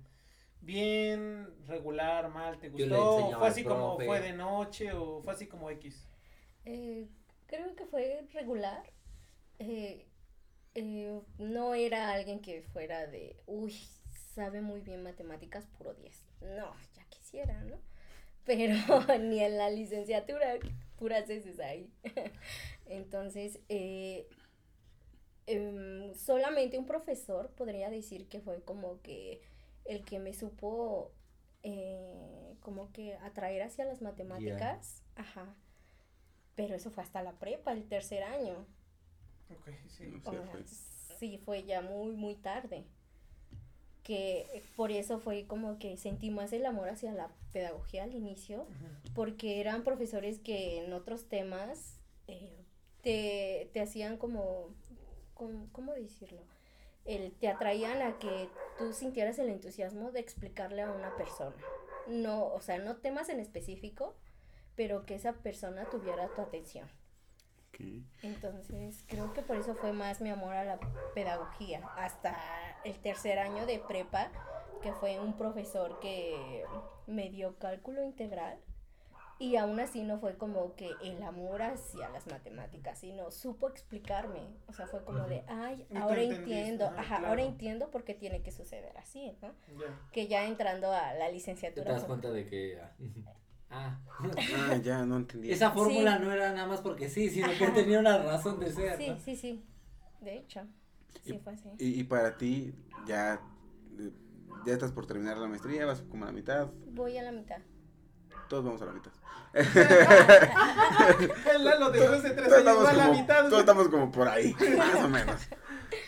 ¿Bien, 0.61 1.47
regular, 1.67 2.27
mal, 2.29 2.57
te 2.57 2.69
gustó? 2.69 3.37
¿Fue 3.37 3.47
así 3.47 3.63
como 3.63 3.97
profe. 3.97 4.05
fue 4.07 4.19
de 4.21 4.33
noche 4.33 4.93
o 4.93 5.21
fue 5.21 5.33
así 5.33 5.45
como 5.45 5.69
X? 5.69 6.07
Eh, 6.65 7.05
creo 7.45 7.75
que 7.75 7.85
fue 7.85 8.27
regular. 8.33 8.81
Eh, 9.59 10.07
eh, 10.73 11.21
no 11.37 11.75
era 11.75 12.11
alguien 12.11 12.39
que 12.39 12.63
fuera 12.63 13.05
de, 13.05 13.35
uy, 13.45 13.75
sabe 14.33 14.61
muy 14.61 14.81
bien 14.81 15.03
matemáticas, 15.03 15.67
puro 15.77 15.93
10. 15.93 16.25
No, 16.57 16.73
ya 16.95 17.03
quisiera, 17.09 17.61
¿no? 17.61 17.77
Pero 18.43 18.73
ni 19.19 19.43
en 19.43 19.59
la 19.59 19.69
licenciatura, 19.69 20.55
puras 20.97 21.27
veces 21.27 21.59
ahí. 21.59 21.91
Entonces, 22.87 23.59
eh, 23.69 24.27
em, 25.47 26.13
solamente 26.13 26.77
un 26.77 26.85
profesor 26.85 27.49
podría 27.51 27.89
decir 27.89 28.27
que 28.27 28.39
fue 28.39 28.61
como 28.61 29.01
que 29.01 29.41
el 29.85 30.05
que 30.05 30.19
me 30.19 30.33
supo 30.33 31.11
eh, 31.63 32.55
como 32.61 32.91
que 32.91 33.15
atraer 33.15 33.63
hacia 33.63 33.85
las 33.85 34.01
matemáticas. 34.01 35.01
Ajá. 35.15 35.55
Pero 36.55 36.75
eso 36.75 36.91
fue 36.91 37.03
hasta 37.03 37.21
la 37.21 37.33
prepa, 37.33 37.71
el 37.71 37.87
tercer 37.87 38.23
año. 38.23 38.65
Ok, 39.49 39.69
sí. 39.87 40.21
No 40.25 40.31
sé, 40.31 40.41
fue. 40.43 40.63
sí, 41.19 41.37
fue 41.37 41.63
ya 41.63 41.81
muy, 41.81 42.15
muy 42.15 42.35
tarde. 42.35 42.85
Que 44.03 44.63
por 44.75 44.91
eso 44.91 45.19
fue 45.19 45.45
como 45.45 45.79
que 45.79 45.97
sentí 45.97 46.29
más 46.29 46.53
el 46.53 46.65
amor 46.65 46.89
hacia 46.89 47.11
la 47.11 47.29
pedagogía 47.51 48.03
al 48.03 48.15
inicio, 48.15 48.65
porque 49.13 49.59
eran 49.59 49.83
profesores 49.83 50.39
que 50.39 50.83
en 50.83 50.93
otros 50.93 51.27
temas 51.27 51.99
eh, 52.27 52.63
te, 53.01 53.69
te 53.73 53.81
hacían 53.81 54.17
como, 54.17 54.69
como- 55.37 55.71
¿cómo 55.71 55.93
decirlo? 55.93 56.41
El, 57.05 57.31
te 57.33 57.47
atraían 57.47 58.01
a 58.01 58.19
que 58.19 58.49
tú 58.77 58.91
sintieras 58.91 59.39
el 59.39 59.49
entusiasmo 59.49 60.11
de 60.11 60.19
explicarle 60.19 60.81
a 60.81 60.91
una 60.91 61.15
persona. 61.15 61.55
No, 62.07 62.47
o 62.47 62.59
sea, 62.59 62.77
no 62.79 62.97
temas 62.97 63.29
en 63.29 63.39
específico, 63.39 64.15
pero 64.75 65.05
que 65.05 65.15
esa 65.15 65.33
persona 65.33 65.85
tuviera 65.89 66.27
tu 66.35 66.41
atención. 66.41 66.89
Entonces, 68.23 69.03
creo 69.07 69.33
que 69.33 69.41
por 69.41 69.55
eso 69.57 69.75
fue 69.75 69.93
más 69.93 70.19
mi 70.19 70.29
amor 70.31 70.53
a 70.55 70.63
la 70.63 70.79
pedagogía. 71.13 71.85
Hasta 71.95 72.35
el 72.83 72.97
tercer 72.99 73.39
año 73.39 73.65
de 73.65 73.79
prepa, 73.79 74.31
que 74.81 74.91
fue 74.93 75.19
un 75.19 75.37
profesor 75.37 75.99
que 75.99 76.65
me 77.05 77.29
dio 77.29 77.57
cálculo 77.57 78.03
integral 78.03 78.59
y 79.39 79.55
aún 79.55 79.79
así 79.79 80.03
no 80.03 80.19
fue 80.19 80.35
como 80.37 80.75
que 80.75 80.91
el 81.03 81.21
amor 81.23 81.61
hacia 81.61 82.09
las 82.09 82.25
matemáticas, 82.27 82.99
sino 82.99 83.29
supo 83.31 83.69
explicarme. 83.69 84.41
O 84.67 84.73
sea, 84.73 84.87
fue 84.87 85.03
como 85.03 85.27
de, 85.27 85.43
ay, 85.47 85.85
ahora 85.95 86.21
entiendo, 86.21 86.85
ajá, 86.85 86.99
ajá, 86.99 87.07
claro. 87.17 87.27
ahora 87.27 87.43
entiendo 87.43 87.91
por 87.91 88.03
qué 88.03 88.13
tiene 88.13 88.41
que 88.41 88.51
suceder 88.51 88.97
así, 88.97 89.37
¿no? 89.41 89.53
Que 90.11 90.27
ya 90.27 90.45
entrando 90.47 90.91
a 90.91 91.13
la 91.13 91.27
Te 91.27 91.33
licenciatura. 91.33 91.91
das 91.91 92.01
fue- 92.01 92.07
cuenta 92.07 92.31
de 92.31 92.45
que. 92.45 92.79
Ah. 93.69 93.99
Ah, 94.69 94.77
ya, 94.81 95.05
no 95.05 95.17
entendí. 95.17 95.51
Esa 95.51 95.71
fórmula 95.71 96.17
no 96.19 96.31
era 96.31 96.53
nada 96.53 96.67
más 96.67 96.79
porque 96.79 97.09
sí, 97.09 97.29
sino 97.29 97.49
que 97.59 97.67
tenía 97.67 97.99
una 97.99 98.17
razón 98.17 98.61
de 98.61 98.71
ser. 98.71 98.95
Sí, 98.97 99.09
¿no? 99.09 99.19
sí, 99.19 99.35
sí. 99.35 99.65
De 100.21 100.37
hecho, 100.37 100.61
sí 101.25 101.33
Y- 101.35 101.39
fue 101.39 101.51
así. 101.51 101.69
Y, 101.77 101.99
y 101.99 102.03
para 102.05 102.37
ti, 102.37 102.73
ya, 103.05 103.41
eh, 103.99 104.11
ya 104.65 104.71
estás 104.71 104.93
por 104.93 105.05
terminar 105.05 105.35
la 105.37 105.47
maestría, 105.47 105.85
vas 105.85 105.99
como 106.01 106.23
a 106.23 106.27
la 106.27 106.31
mitad, 106.31 106.69
Voy 106.91 107.17
a 107.17 107.23
la 107.23 107.33
mitad. 107.33 107.57
Todos 108.47 108.63
vamos 108.65 108.81
a 108.81 108.85
la 108.85 108.91
mitad. 108.93 109.11
El 111.53 111.65
Lalo 111.65 111.89
después 111.91 112.23
de 112.23 112.29
tres 112.31 112.47
Todos 112.49 112.59
años 112.59 112.67
estamos, 112.67 112.87
a 112.89 112.93
la 112.93 113.05
como, 113.07 113.19
mitad. 113.19 113.47
todos 113.49 113.59
estamos 113.61 113.87
como 113.89 114.11
por 114.11 114.27
ahí, 114.27 114.55
más 114.77 114.95
o 114.95 115.07
menos. 115.09 115.41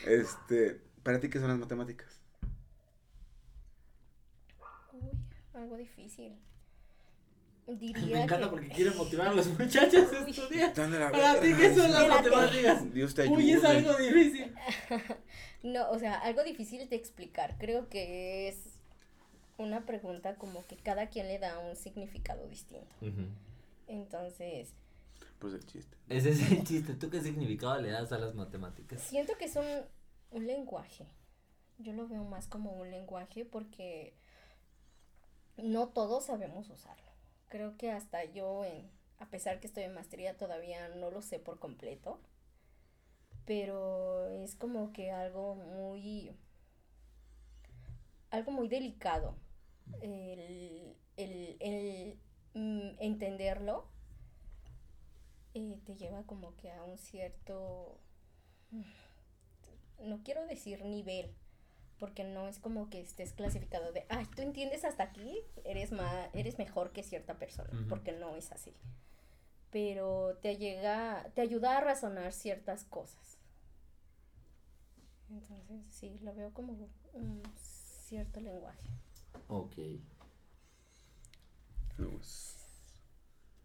Este, 0.05 0.81
¿para 1.03 1.19
ti 1.19 1.29
qué 1.29 1.39
son 1.39 1.47
las 1.49 1.57
matemáticas? 1.57 2.19
Uy, 4.93 5.11
algo 5.53 5.77
difícil. 5.77 6.37
Me 7.67 7.75
Diría 7.75 8.23
encanta 8.23 8.45
que... 8.45 8.51
porque 8.51 8.69
quiere 8.69 8.91
motivar 8.91 9.27
a 9.27 9.33
los 9.33 9.47
muchachos 9.47 10.11
a 10.11 10.27
estudiar. 10.27 10.73
Para 10.73 11.39
ti. 11.39 11.53
¿qué 11.55 11.75
son 11.75 11.91
las 11.91 12.01
Espérate. 12.01 12.29
matemáticas? 12.31 12.93
Dios 12.93 13.13
te 13.13 13.27
Uy, 13.27 13.51
es 13.51 13.63
ayude. 13.63 13.89
algo 13.89 13.97
difícil. 13.97 14.53
No, 15.61 15.89
o 15.91 15.99
sea, 15.99 16.13
algo 16.19 16.41
difícil 16.43 16.87
de 16.87 16.95
explicar. 16.95 17.57
Creo 17.59 17.89
que 17.89 18.47
es 18.47 18.78
una 19.59 19.85
pregunta 19.85 20.35
como 20.35 20.65
que 20.65 20.77
cada 20.77 21.09
quien 21.09 21.27
le 21.27 21.39
da 21.39 21.59
un 21.59 21.75
significado 21.75 22.47
distinto. 22.47 22.95
Entonces, 23.87 24.73
Pues 25.39 25.53
el 25.53 25.65
chiste. 25.65 25.97
Ese 26.09 26.31
es 26.31 26.51
el 26.51 26.63
chiste. 26.63 26.93
¿Tú 26.95 27.09
qué 27.09 27.21
significado 27.21 27.79
le 27.81 27.89
das 27.91 28.11
a 28.11 28.17
las 28.17 28.35
matemáticas? 28.35 29.01
siento 29.01 29.37
que 29.37 29.45
es 29.45 29.55
un, 29.55 29.65
un 30.31 30.47
lenguaje. 30.47 31.07
Yo 31.77 31.93
lo 31.93 32.07
veo 32.07 32.23
más 32.25 32.47
como 32.47 32.71
un 32.73 32.89
lenguaje 32.91 33.45
porque 33.45 34.13
no 35.57 35.89
todos 35.89 36.25
sabemos 36.25 36.69
usarlo. 36.69 37.09
Creo 37.47 37.77
que 37.77 37.91
hasta 37.91 38.23
yo, 38.25 38.63
en, 38.65 38.89
a 39.17 39.29
pesar 39.29 39.59
que 39.59 39.67
estoy 39.67 39.83
en 39.83 39.93
maestría, 39.93 40.37
todavía 40.37 40.89
no 40.89 41.09
lo 41.09 41.21
sé 41.21 41.39
por 41.39 41.59
completo. 41.59 42.19
Pero 43.45 44.27
es 44.27 44.55
como 44.55 44.93
que 44.93 45.11
algo 45.11 45.55
muy... 45.55 46.31
Algo 48.29 48.51
muy 48.51 48.67
delicado. 48.67 49.35
El, 50.01 50.95
el, 51.17 51.57
el, 51.59 52.19
mm, 52.53 52.95
entenderlo 52.99 53.87
eh, 55.53 55.77
te 55.85 55.95
lleva 55.95 56.23
como 56.23 56.55
que 56.55 56.71
a 56.71 56.83
un 56.83 56.97
cierto 56.97 57.99
no 60.03 60.21
quiero 60.23 60.45
decir 60.45 60.83
nivel, 60.85 61.33
porque 61.97 62.23
no 62.23 62.47
es 62.47 62.59
como 62.59 62.89
que 62.89 63.01
estés 63.01 63.33
clasificado 63.33 63.91
de, 63.91 64.05
ay, 64.09 64.25
tú 64.35 64.41
entiendes 64.41 64.85
hasta 64.85 65.03
aquí, 65.03 65.41
eres 65.65 65.91
más, 65.91 66.29
eres 66.33 66.57
mejor 66.57 66.91
que 66.91 67.03
cierta 67.03 67.37
persona, 67.37 67.69
porque 67.89 68.13
no 68.13 68.35
es 68.35 68.51
así. 68.51 68.73
Pero 69.71 70.37
te 70.41 70.57
llega, 70.57 71.29
te 71.35 71.41
ayuda 71.41 71.77
a 71.77 71.81
razonar 71.81 72.33
ciertas 72.33 72.85
cosas. 72.85 73.37
Entonces, 75.29 75.85
sí, 75.93 76.17
lo 76.21 76.33
veo 76.33 76.51
como 76.53 76.73
un 77.13 77.43
cierto 77.55 78.39
lenguaje. 78.39 78.87
Ok. 79.47 79.75
Pues, 81.97 82.55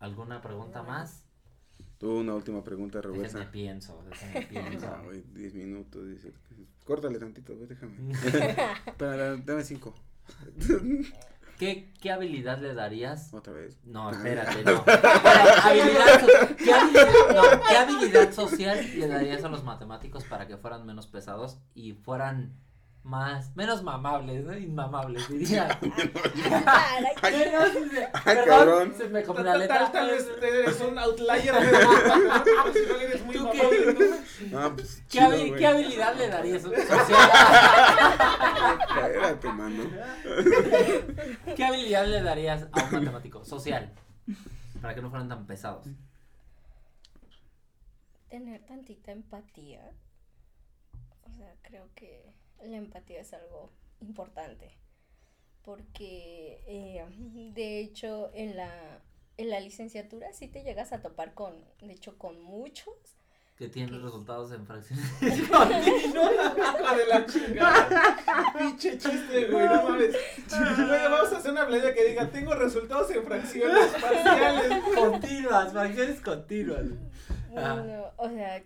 ¿Alguna 0.00 0.40
pregunta 0.42 0.82
más? 0.82 1.22
Tuve 1.98 2.20
una 2.20 2.34
última 2.34 2.62
pregunta, 2.64 2.98
Déjenme 2.98 3.16
reversa. 3.16 3.50
pienso, 3.50 4.02
déjenme 4.08 4.42
pienso. 4.48 4.86
Ah, 4.86 5.00
güey, 5.04 5.22
10 5.32 5.54
minutos, 5.54 6.06
dice. 6.08 6.32
Córtale 6.84 7.18
tantito, 7.18 7.54
güey, 7.54 7.66
déjame. 7.68 8.12
Espera, 8.86 9.36
dame 9.36 9.62
5. 9.64 9.94
¿Qué, 11.58 11.92
¿Qué 12.00 12.10
habilidad 12.10 12.58
le 12.58 12.74
darías? 12.74 13.32
Otra 13.32 13.52
vez. 13.52 13.78
No, 13.84 14.10
espérate, 14.10 14.64
no. 14.64 14.84
habilidad, 15.62 16.20
so- 16.20 16.56
¿qué, 16.56 16.72
habilidad, 16.74 17.06
no, 17.34 17.42
¿Qué 17.68 17.76
habilidad 17.76 18.32
social 18.32 18.98
le 18.98 19.06
darías 19.06 19.44
a 19.44 19.48
los 19.48 19.62
matemáticos 19.62 20.24
para 20.24 20.48
que 20.48 20.56
fueran 20.56 20.84
menos 20.84 21.06
pesados 21.06 21.58
y 21.74 21.92
fueran 21.92 22.52
más, 23.04 23.54
menos 23.54 23.82
mamables, 23.82 24.44
¿no? 24.44 24.56
Inmamables, 24.56 25.28
diría. 25.30 25.78
Ay, 27.22 28.36
cabrón. 28.46 28.94
se 28.96 29.08
me 29.08 29.22
comió 29.22 29.44
Tal, 29.44 29.58
la 29.60 29.68
tal, 29.68 29.78
letra. 29.84 29.92
tal 29.92 30.10
vez 30.10 30.28
eres 30.42 30.80
un 30.80 30.98
outlier 30.98 31.54
pero 32.44 32.72
si 32.72 32.86
no 32.88 32.96
eres 32.98 33.24
muy 33.24 33.34
¿Tú 33.36 33.44
mamable, 33.44 33.94
qué? 33.94 34.70
pues, 34.74 35.02
¿Qué, 35.10 35.20
habilidad 35.66 36.14
le 36.16 36.28
darías 36.28 36.62
social? 36.62 36.80
Espérate, 38.88 39.48
mano. 39.52 39.84
¿Qué 41.54 41.64
habilidad 41.64 42.06
le 42.06 42.22
darías 42.22 42.66
a 42.72 42.84
un 42.84 42.92
matemático 42.92 43.44
social? 43.44 43.92
Para 44.80 44.94
que 44.94 45.02
no 45.02 45.10
fueran 45.10 45.28
tan 45.28 45.46
pesados. 45.46 45.86
tener 48.30 48.64
tantita 48.64 49.12
empatía. 49.12 49.90
O 51.22 51.30
sea, 51.32 51.54
creo 51.62 51.88
que 51.94 52.23
la 52.70 52.76
empatía 52.76 53.20
es 53.20 53.32
algo 53.32 53.70
importante. 54.00 54.76
Porque, 55.62 56.62
eh, 56.66 57.04
de 57.54 57.80
hecho, 57.80 58.30
en 58.34 58.56
la, 58.56 59.00
en 59.36 59.50
la 59.50 59.60
licenciatura 59.60 60.32
sí 60.32 60.48
te 60.48 60.62
llegas 60.62 60.92
a 60.92 61.00
topar 61.00 61.34
con, 61.34 61.64
de 61.80 61.92
hecho, 61.92 62.18
con 62.18 62.40
muchos. 62.40 62.94
Que 63.56 63.68
tienen 63.68 64.02
resultados 64.02 64.50
en 64.52 64.66
fracciones. 64.66 65.06
Hijo 65.22 65.64
de 65.64 67.06
la 67.08 67.24
chingada. 67.24 68.52
Pinche 68.58 68.98
chiste, 68.98 69.46
güey, 69.46 69.66
no 69.66 69.82
mames. 69.84 70.16
Oye, 70.52 71.08
vamos 71.08 71.32
a 71.32 71.38
hacer 71.38 71.52
una 71.52 71.66
playa 71.66 71.94
que 71.94 72.04
diga, 72.04 72.28
tengo 72.30 72.54
resultados 72.54 73.10
en 73.12 73.24
fracciones 73.24 73.90
parciales. 74.00 74.82
continuas, 74.94 75.72
fracciones 75.72 76.20
continuas. 76.20 76.84
Ah. 77.56 77.82
No, 77.86 78.12
o 78.16 78.28
sea, 78.28 78.62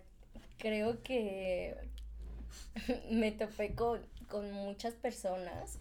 creo 0.59 1.03
que 1.03 1.77
me 3.11 3.33
topé 3.33 3.75
con, 3.75 4.01
con 4.29 4.53
muchas 4.53 4.95
personas 4.95 5.79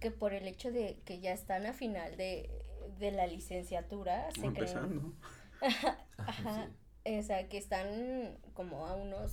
que 0.00 0.10
por 0.10 0.32
el 0.32 0.46
hecho 0.48 0.72
de 0.72 0.98
que 1.04 1.20
ya 1.20 1.32
están 1.32 1.66
a 1.66 1.72
final 1.72 2.16
de, 2.16 2.50
de 2.98 3.10
la 3.10 3.26
licenciatura 3.26 4.30
se 4.32 4.40
creen 4.40 4.56
Empezando. 4.56 5.12
Ajá. 6.18 6.70
O 7.04 7.22
sea, 7.22 7.48
que 7.48 7.58
están 7.58 8.38
como 8.54 8.86
a 8.86 8.94
unos, 8.94 9.32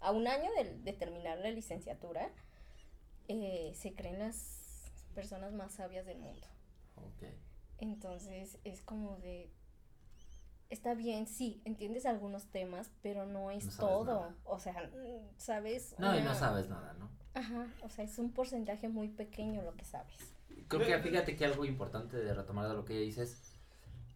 a 0.00 0.10
un 0.12 0.26
año 0.26 0.50
de, 0.56 0.78
de 0.78 0.92
terminar 0.92 1.38
la 1.38 1.50
licenciatura, 1.50 2.30
eh, 3.28 3.72
se 3.74 3.94
creen 3.94 4.18
las 4.18 4.92
personas 5.14 5.52
más 5.52 5.72
sabias 5.72 6.06
del 6.06 6.18
mundo. 6.18 6.46
Ok. 6.96 7.24
Entonces 7.78 8.58
es 8.64 8.82
como 8.82 9.16
de, 9.18 9.50
está 10.70 10.94
bien, 10.94 11.26
sí, 11.26 11.60
entiendes 11.64 12.06
algunos 12.06 12.46
temas, 12.46 12.90
pero 13.02 13.26
no 13.26 13.50
es 13.50 13.78
No 13.78 13.86
todo. 13.86 14.20
nada. 14.20 14.34
O 14.44 14.58
sea, 14.58 14.72
mm, 14.72 15.38
sabes. 15.38 15.94
No, 15.98 16.16
y 16.18 16.22
no 16.22 16.34
sabes 16.34 16.68
nada, 16.68 16.94
¿no? 16.98 17.08
Ajá, 17.34 17.66
o 17.82 17.88
sea, 17.88 18.04
es 18.04 18.18
un 18.18 18.32
porcentaje 18.32 18.88
muy 18.88 19.08
pequeño 19.08 19.62
lo 19.62 19.74
que 19.74 19.84
sabes. 19.84 20.16
Creo 20.68 20.86
que 20.86 20.98
fíjate 20.98 21.36
que 21.36 21.44
algo 21.44 21.64
importante 21.64 22.16
de 22.16 22.34
retomar 22.34 22.66
de 22.68 22.74
lo 22.74 22.84
que 22.84 22.94
ella 22.94 23.04
dice 23.04 23.22
es 23.22 23.52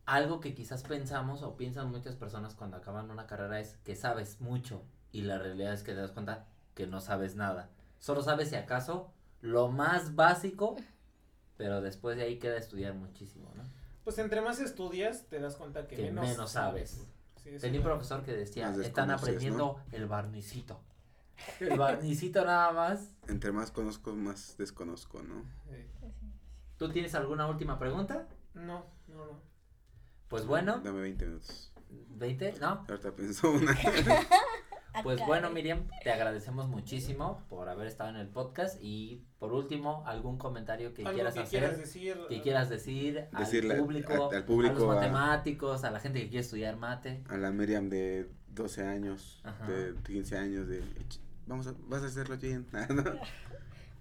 algo 0.06 0.40
que 0.40 0.54
quizás 0.54 0.82
pensamos 0.82 1.42
o 1.42 1.56
piensan 1.56 1.90
muchas 1.90 2.16
personas 2.16 2.54
cuando 2.54 2.78
acaban 2.78 3.10
una 3.10 3.26
carrera 3.26 3.60
es 3.60 3.76
que 3.84 3.94
sabes 3.94 4.40
mucho 4.40 4.82
y 5.12 5.22
la 5.22 5.38
realidad 5.38 5.72
es 5.72 5.82
que 5.82 5.92
te 5.92 6.00
das 6.00 6.10
cuenta 6.12 6.46
que 6.74 6.86
no 6.86 7.00
sabes 7.00 7.36
nada. 7.36 7.68
Solo 7.98 8.22
sabes 8.22 8.48
si 8.48 8.56
acaso 8.56 9.12
lo 9.40 9.68
más 9.68 10.14
básico, 10.16 10.76
pero 11.56 11.80
después 11.82 12.16
de 12.16 12.24
ahí 12.24 12.38
queda 12.38 12.56
estudiar 12.56 12.94
muchísimo, 12.94 13.52
¿no? 13.54 13.62
Pues 14.04 14.18
entre 14.18 14.40
más 14.40 14.60
estudias, 14.60 15.26
te 15.28 15.38
das 15.40 15.56
cuenta 15.56 15.86
que, 15.86 15.96
Que 15.96 16.02
menos, 16.04 16.26
menos 16.28 16.50
sabes. 16.52 17.06
Sí, 17.42 17.50
Tenía 17.60 17.80
un 17.80 17.86
es- 17.86 17.92
profesor 17.92 18.22
que 18.22 18.32
decía, 18.32 18.74
están 18.82 19.10
aprendiendo 19.10 19.80
el 19.92 20.06
barnicito. 20.06 20.80
El 21.58 21.78
barnicito 21.78 22.44
nada 22.44 22.70
más. 22.72 23.10
Entre 23.28 23.50
más 23.52 23.70
conozco, 23.70 24.14
más 24.14 24.56
desconozco, 24.58 25.22
¿no? 25.22 25.42
Sí. 25.70 25.86
¿Tú 26.76 26.90
tienes 26.90 27.14
alguna 27.14 27.46
última 27.46 27.78
pregunta? 27.78 28.26
No, 28.54 28.84
no, 29.08 29.24
no. 29.26 29.40
Pues 30.28 30.46
bueno, 30.46 30.80
Dame 30.80 31.00
20 31.00 31.26
minutos. 31.26 31.72
¿20? 32.18 32.58
¿No? 32.60 32.84
Ahorita 32.88 33.10
pienso 33.12 33.50
una. 33.50 33.72
Pues 35.02 35.20
bueno. 35.26 35.50
Miriam, 35.50 35.86
te 36.02 36.10
agradecemos 36.12 36.68
muchísimo 36.68 37.42
por 37.48 37.68
haber 37.68 37.86
estado 37.86 38.10
en 38.10 38.16
el 38.16 38.28
podcast 38.28 38.78
y 38.82 39.22
por 39.38 39.52
último, 39.52 40.02
algún 40.06 40.36
comentario 40.38 40.92
que 40.94 41.02
Algo 41.02 41.14
quieras 41.14 41.34
que 41.34 41.40
hacer, 41.40 41.60
quieras 41.60 41.78
decir. 41.78 42.16
que 42.28 42.42
quieras 42.42 42.68
decir 42.68 43.28
Decirle 43.38 43.74
al 43.74 43.80
a- 43.80 43.82
público, 43.82 44.30
a- 44.32 44.36
al 44.36 44.44
público, 44.44 44.74
a 44.76 44.78
los 44.80 44.90
a- 44.90 44.94
matemáticos, 44.96 45.84
a 45.84 45.90
la 45.90 46.00
gente 46.00 46.20
que 46.20 46.28
quiere 46.28 46.40
estudiar 46.44 46.76
mate. 46.76 47.22
A 47.28 47.36
la 47.36 47.50
Miriam 47.50 47.88
de 47.88 48.28
12 48.48 48.84
años, 48.84 49.40
Ajá. 49.44 49.66
de 49.66 49.94
15 50.04 50.36
años, 50.36 50.66
de. 50.68 50.82
Vamos 51.46 51.66
a, 51.66 51.74
vas 51.88 52.02
a 52.02 52.06
hacerlo 52.06 52.36
bien. 52.36 52.66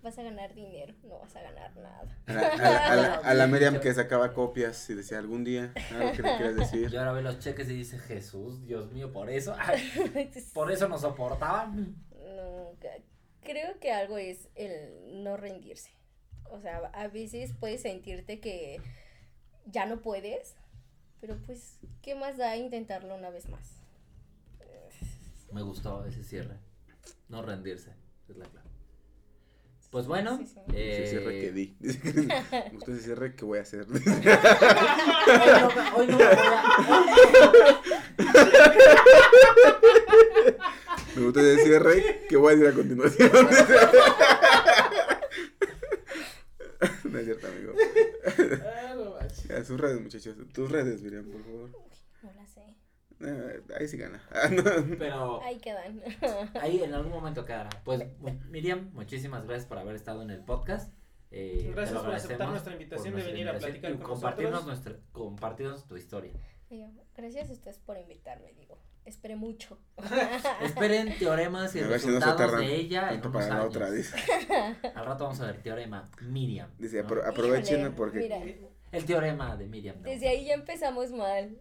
vas 0.01 0.17
a 0.17 0.23
ganar 0.23 0.53
dinero, 0.53 0.93
no 1.03 1.19
vas 1.19 1.35
a 1.35 1.41
ganar 1.41 1.75
nada. 1.75 2.17
A 2.27 2.33
la, 2.33 2.47
a 2.47 2.55
la- 2.57 2.85
a 2.91 2.95
la- 2.95 3.15
a 3.29 3.33
la 3.33 3.47
Miriam 3.47 3.79
que 3.79 3.93
sacaba 3.93 4.33
copias 4.33 4.89
y 4.89 4.93
decía 4.95 5.17
algún 5.19 5.43
día, 5.43 5.73
algo 5.91 6.11
que 6.13 6.21
le 6.23 6.37
quieras 6.37 6.55
decir. 6.55 6.89
Y 6.91 6.97
ahora 6.97 7.11
ve 7.13 7.21
los 7.21 7.39
cheques 7.39 7.69
y 7.69 7.73
dice, 7.75 7.97
Jesús, 7.99 8.65
Dios 8.65 8.91
mío, 8.91 9.11
por 9.11 9.29
eso, 9.29 9.55
ay, 9.59 9.81
por 10.53 10.71
eso 10.71 10.87
nos 10.87 11.01
soportaban. 11.01 11.95
No, 12.35 12.71
creo 13.41 13.79
que 13.79 13.91
algo 13.91 14.17
es 14.17 14.47
el 14.55 15.23
no 15.23 15.35
rendirse. 15.37 15.91
O 16.51 16.59
sea, 16.61 16.77
a 16.93 17.07
veces 17.09 17.53
puedes 17.59 17.81
sentirte 17.81 18.39
que 18.39 18.81
ya 19.65 19.85
no 19.85 20.01
puedes, 20.01 20.55
pero 21.21 21.37
pues, 21.45 21.77
¿qué 22.01 22.15
más 22.15 22.37
da 22.37 22.55
intentarlo 22.57 23.15
una 23.15 23.29
vez 23.29 23.47
más? 23.49 23.75
Me 25.51 25.61
gustó 25.63 26.05
ese 26.05 26.23
cierre. 26.23 26.57
No 27.27 27.41
rendirse, 27.41 27.91
es 28.29 28.37
la 28.37 28.45
clave. 28.45 28.68
Pues 29.91 30.05
bueno, 30.05 30.37
Sí, 30.37 30.45
sí. 30.45 30.59
eh, 30.73 31.39
que 31.41 31.51
di. 31.51 31.75
Gustó 32.73 32.91
ese 32.93 33.03
cierre 33.05 33.35
que 33.35 33.43
voy 33.45 33.57
a 33.57 33.61
hacer. 33.63 33.87
hoy 33.89 33.99
no, 34.05 35.69
me- 35.69 35.91
hoy 35.95 36.07
no 36.07 36.17
me 36.17 36.25
voy 36.25 36.33
a- 36.35 37.79
Me 41.15 41.23
gustó 41.25 41.39
ese 41.39 41.63
cierre 41.63 42.25
que 42.29 42.37
voy 42.37 42.53
a 42.53 42.55
decir 42.57 42.71
a 42.71 42.75
continuación. 42.75 43.31
No 47.03 47.19
es 47.19 47.25
cierto, 47.25 47.47
amigo. 47.47 47.73
Ah, 48.63 48.93
no. 48.95 49.15
A 49.15 49.63
sus 49.65 49.77
redes, 49.79 49.99
muchachos. 50.01 50.37
Tus 50.53 50.71
redes, 50.71 51.01
Miriam, 51.01 51.25
por 51.25 51.43
favor. 51.43 51.69
No 52.23 52.31
la 52.33 52.47
sé. 52.47 52.61
Eh, 53.21 53.61
ahí 53.77 53.87
sí 53.87 53.97
gana. 53.97 54.21
Pero 54.97 55.41
Ahí 55.43 55.57
quedan. 55.57 56.01
ahí 56.61 56.81
en 56.83 56.93
algún 56.93 57.11
momento 57.11 57.43
quedará. 57.45 57.69
Pues 57.83 58.01
Miriam, 58.49 58.89
muchísimas 58.93 59.45
gracias 59.45 59.67
por 59.67 59.77
haber 59.77 59.95
estado 59.95 60.21
en 60.21 60.29
el 60.29 60.39
podcast. 60.43 60.93
Eh, 61.31 61.71
Gracias 61.75 61.99
por 62.01 62.13
aceptar 62.13 62.49
nuestra 62.49 62.73
invitación 62.73 63.13
por 63.13 63.21
de 63.21 63.27
venir 63.31 63.47
a 63.49 63.57
platicar 63.57 63.91
y 63.91 63.97
con 63.97 64.03
compartirnos 64.07 64.65
nosotros. 64.65 64.85
nuestra, 64.85 65.11
compartirnos 65.11 65.85
tu 65.87 65.95
historia. 65.95 66.33
Gracias 67.15 67.49
a 67.49 67.53
ustedes 67.53 67.77
por 67.79 67.97
invitarme, 67.97 68.53
digo. 68.53 68.77
Esperé 69.05 69.35
mucho. 69.35 69.79
Esperen 70.63 71.17
teoremas 71.17 71.75
y 71.75 71.81
ver 71.81 71.99
si 71.99 72.07
no 72.07 72.19
resultados 72.19 72.59
de 72.59 72.75
ella 72.75 73.11
en 73.11 73.19
unos 73.21 73.31
para 73.33 73.47
la 73.47 73.55
años. 73.55 73.65
otra, 73.67 73.91
dice. 73.91 74.15
Al 74.95 75.05
rato 75.05 75.23
vamos 75.25 75.39
a 75.41 75.45
ver 75.47 75.61
teorema 75.61 76.09
Miriam. 76.21 76.69
Dice, 76.77 77.01
¿no? 77.03 77.09
apro- 77.09 77.27
aprovechen 77.27 77.93
porque 77.95 78.19
mira. 78.19 78.39
El 78.91 79.05
teorema 79.05 79.55
de 79.55 79.67
Miriam. 79.67 79.97
¿no? 79.97 80.09
Desde 80.09 80.27
ahí 80.29 80.45
ya 80.45 80.53
empezamos 80.55 81.11
mal. 81.11 81.57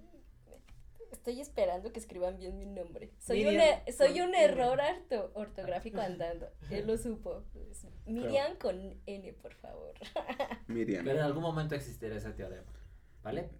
Estoy 1.18 1.40
esperando 1.40 1.92
que 1.92 1.98
escriban 1.98 2.36
bien 2.38 2.56
mi 2.56 2.64
nombre. 2.64 3.12
Soy, 3.18 3.44
un, 3.44 3.50
Miriam, 3.54 3.80
e- 3.86 3.92
soy 3.92 4.20
un 4.20 4.34
error 4.36 4.78
orto- 4.78 5.32
ortográfico 5.34 6.00
andando. 6.00 6.46
Él 6.70 6.86
lo 6.86 6.96
supo. 6.96 7.42
Es 7.70 7.84
Miriam 8.06 8.56
con 8.56 8.76
N, 9.04 9.32
por 9.42 9.52
favor. 9.54 9.94
Miriam. 10.68 11.04
Pero 11.04 11.18
en 11.18 11.24
algún 11.24 11.42
momento 11.42 11.74
existirá 11.74 12.14
ese 12.16 12.30
teorema. 12.30 12.72
¿Vale? 13.24 13.50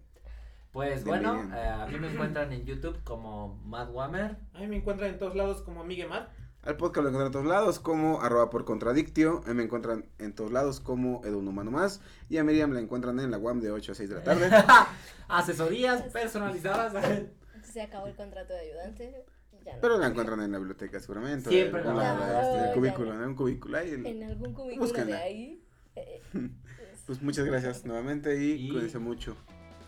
Pues 0.71 1.03
De 1.03 1.09
bueno, 1.09 1.51
eh, 1.53 1.67
a 1.67 1.85
mí 1.87 1.99
me 1.99 2.11
encuentran 2.11 2.51
en 2.53 2.65
YouTube 2.65 3.03
como 3.03 3.55
Matt 3.65 3.89
Wammer. 3.91 4.37
A 4.53 4.59
mí 4.59 4.67
me 4.67 4.77
encuentran 4.77 5.09
en 5.11 5.19
todos 5.19 5.35
lados 5.35 5.61
como 5.61 5.83
Miguel 5.83 6.07
Mat. 6.07 6.29
Al 6.63 6.77
podcast 6.77 7.03
lo 7.03 7.09
encuentran 7.09 7.27
en 7.27 7.31
todos 7.33 7.45
lados 7.45 7.79
como 7.79 8.21
arroba 8.21 8.49
por 8.49 8.63
contradictio. 8.65 9.41
A 9.45 9.49
mí 9.49 9.53
me 9.55 9.63
encuentran 9.63 10.09
en 10.17 10.33
todos 10.33 10.51
lados 10.51 10.79
como 10.79 11.21
Edu 11.25 11.39
humano 11.39 11.71
más. 11.71 12.01
Y 12.29 12.37
a 12.37 12.43
Miriam 12.43 12.71
la 12.71 12.79
encuentran 12.79 13.19
en 13.19 13.31
la 13.31 13.37
UAM 13.37 13.59
de 13.61 13.71
8 13.71 13.91
a 13.91 13.95
6 13.95 14.09
de 14.09 14.15
la 14.15 14.23
tarde. 14.23 14.49
Asesorías 15.27 16.01
personalizadas. 16.03 16.93
Se 17.71 17.81
acabó 17.81 18.07
el 18.07 18.15
contrato 18.15 18.53
de 18.53 18.59
ayudante. 18.59 19.25
Ya 19.65 19.73
no. 19.75 19.81
Pero 19.81 19.97
la 19.97 20.07
encuentran 20.07 20.41
en 20.41 20.51
la 20.51 20.57
biblioteca 20.57 20.99
seguramente. 20.99 21.49
Siempre 21.49 21.81
en 21.81 21.87
el 21.87 21.93
No, 21.95 22.73
cubículo, 22.73 23.13
en 23.13 23.21
un 23.21 23.35
cubículo. 23.35 23.77
ahí 23.77 23.91
En 23.93 24.23
algún 24.23 24.53
cubículo 24.53 24.85
Búsquenla. 24.85 25.17
de 25.17 25.21
ahí. 25.21 25.63
eh, 25.95 26.21
es- 26.33 27.03
Pues 27.05 27.21
muchas 27.21 27.45
gracias 27.45 27.85
nuevamente 27.85 28.41
y, 28.43 28.67
Y- 28.67 28.69
cuídense 28.71 28.99
mucho. 28.99 29.35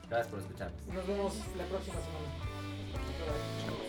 Gracias 0.10 0.28
por 0.28 0.40
escucharnos. 0.40 0.88
Nos 0.88 1.08
vemos 1.08 1.36
la 1.58 1.66
próxima 1.66 1.96
semana. 2.02 2.28
Bye, 2.92 3.30
bye. 3.30 3.66
Chao. 3.66 3.81